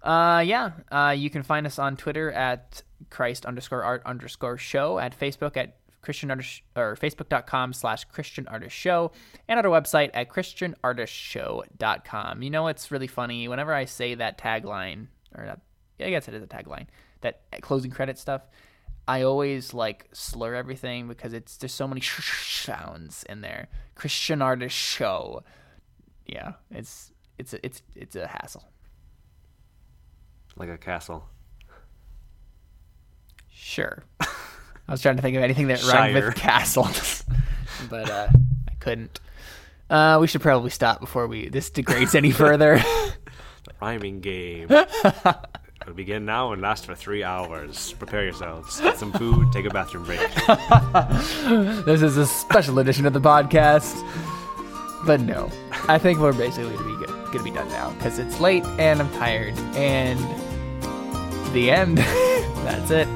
uh 0.06 0.40
yeah. 0.40 0.70
Uh 0.90 1.14
you 1.16 1.30
can 1.30 1.42
find 1.42 1.66
us 1.66 1.78
on 1.78 1.96
twitter 1.96 2.30
at 2.32 2.82
christ 3.10 3.44
underscore 3.44 3.82
art 3.82 4.02
underscore 4.06 4.56
show 4.56 4.98
at 4.98 5.18
facebook 5.18 5.56
at 5.56 5.76
christian 6.00 6.30
artist 6.30 6.62
or 6.76 6.96
facebook.com 6.96 7.72
slash 7.72 8.04
christian 8.04 8.46
artist 8.48 8.74
show 8.74 9.10
and 9.48 9.58
at 9.58 9.66
our 9.66 9.72
website 9.72 10.10
at 10.14 10.28
Christian 10.28 10.74
artist 10.84 11.12
christianartistshow.com 11.12 12.42
you 12.42 12.50
know 12.50 12.68
it's 12.68 12.90
really 12.90 13.06
funny. 13.08 13.48
Whenever 13.48 13.74
i 13.74 13.84
say 13.84 14.14
that 14.14 14.38
tagline 14.38 15.08
or 15.34 15.44
that, 15.46 15.60
i 16.00 16.10
guess 16.10 16.28
it 16.28 16.34
is 16.34 16.42
a 16.42 16.46
tagline 16.46 16.86
that 17.22 17.42
closing 17.60 17.90
credit 17.90 18.18
stuff 18.18 18.42
i 19.08 19.22
always 19.22 19.74
like 19.74 20.08
slur 20.12 20.54
everything 20.54 21.08
because 21.08 21.32
it's 21.32 21.56
there's 21.56 21.72
so 21.72 21.86
many 21.88 22.00
sh 22.00 22.64
sounds 22.64 23.24
in 23.28 23.40
there. 23.40 23.68
Christian 23.94 24.42
artist 24.42 24.76
show. 24.76 25.42
Yeah 26.26 26.54
it's 26.70 27.12
it's 27.38 27.54
a, 27.54 27.64
it's 27.64 27.82
it's 27.94 28.16
a 28.16 28.26
hassle 28.26 28.64
Like 30.56 30.68
a 30.70 30.78
castle. 30.78 31.28
Sure. 33.52 34.04
I 34.20 34.92
was 34.92 35.02
trying 35.02 35.16
to 35.16 35.22
think 35.22 35.36
of 35.36 35.42
anything 35.42 35.66
that 35.68 35.82
rhymed 35.82 36.14
Shire. 36.16 36.26
with 36.26 36.34
castle, 36.36 36.88
but 37.90 38.08
uh, 38.08 38.28
I 38.70 38.74
couldn't. 38.78 39.20
Uh, 39.90 40.18
we 40.20 40.26
should 40.28 40.40
probably 40.40 40.70
stop 40.70 41.00
before 41.00 41.26
we 41.26 41.48
this 41.48 41.70
degrades 41.70 42.14
any 42.14 42.30
further. 42.32 42.78
The 42.78 43.72
rhyming 43.80 44.20
game. 44.20 44.68
It'll 45.82 45.94
begin 45.94 46.24
now 46.24 46.52
and 46.52 46.62
last 46.62 46.86
for 46.86 46.94
three 46.94 47.22
hours. 47.22 47.92
Prepare 47.94 48.24
yourselves. 48.24 48.80
Get 48.80 48.96
some 48.96 49.12
food. 49.12 49.52
Take 49.52 49.66
a 49.66 49.70
bathroom 49.70 50.04
break. 50.04 50.20
this 51.84 52.02
is 52.02 52.16
a 52.16 52.26
special 52.26 52.78
edition 52.78 53.06
of 53.06 53.12
the 53.12 53.20
podcast. 53.20 53.94
But 55.04 55.20
no, 55.20 55.50
I 55.88 55.98
think 55.98 56.18
we're 56.18 56.32
basically 56.32 56.74
gonna 56.76 56.98
be 56.98 57.06
good, 57.06 57.24
gonna 57.32 57.42
be 57.44 57.50
done 57.52 57.68
now 57.68 57.90
because 57.92 58.18
it's 58.18 58.40
late 58.40 58.64
and 58.78 59.00
I'm 59.00 59.10
tired. 59.12 59.54
And 59.76 60.18
the 61.56 61.70
end. 61.70 61.96
That's 62.66 62.90
it. 62.90 63.08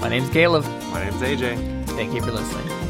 My 0.00 0.08
name's 0.08 0.28
Caleb. 0.30 0.64
My 0.90 1.04
name's 1.04 1.22
AJ. 1.22 1.86
Thank 1.90 2.12
you 2.12 2.20
for 2.20 2.32
listening. 2.32 2.81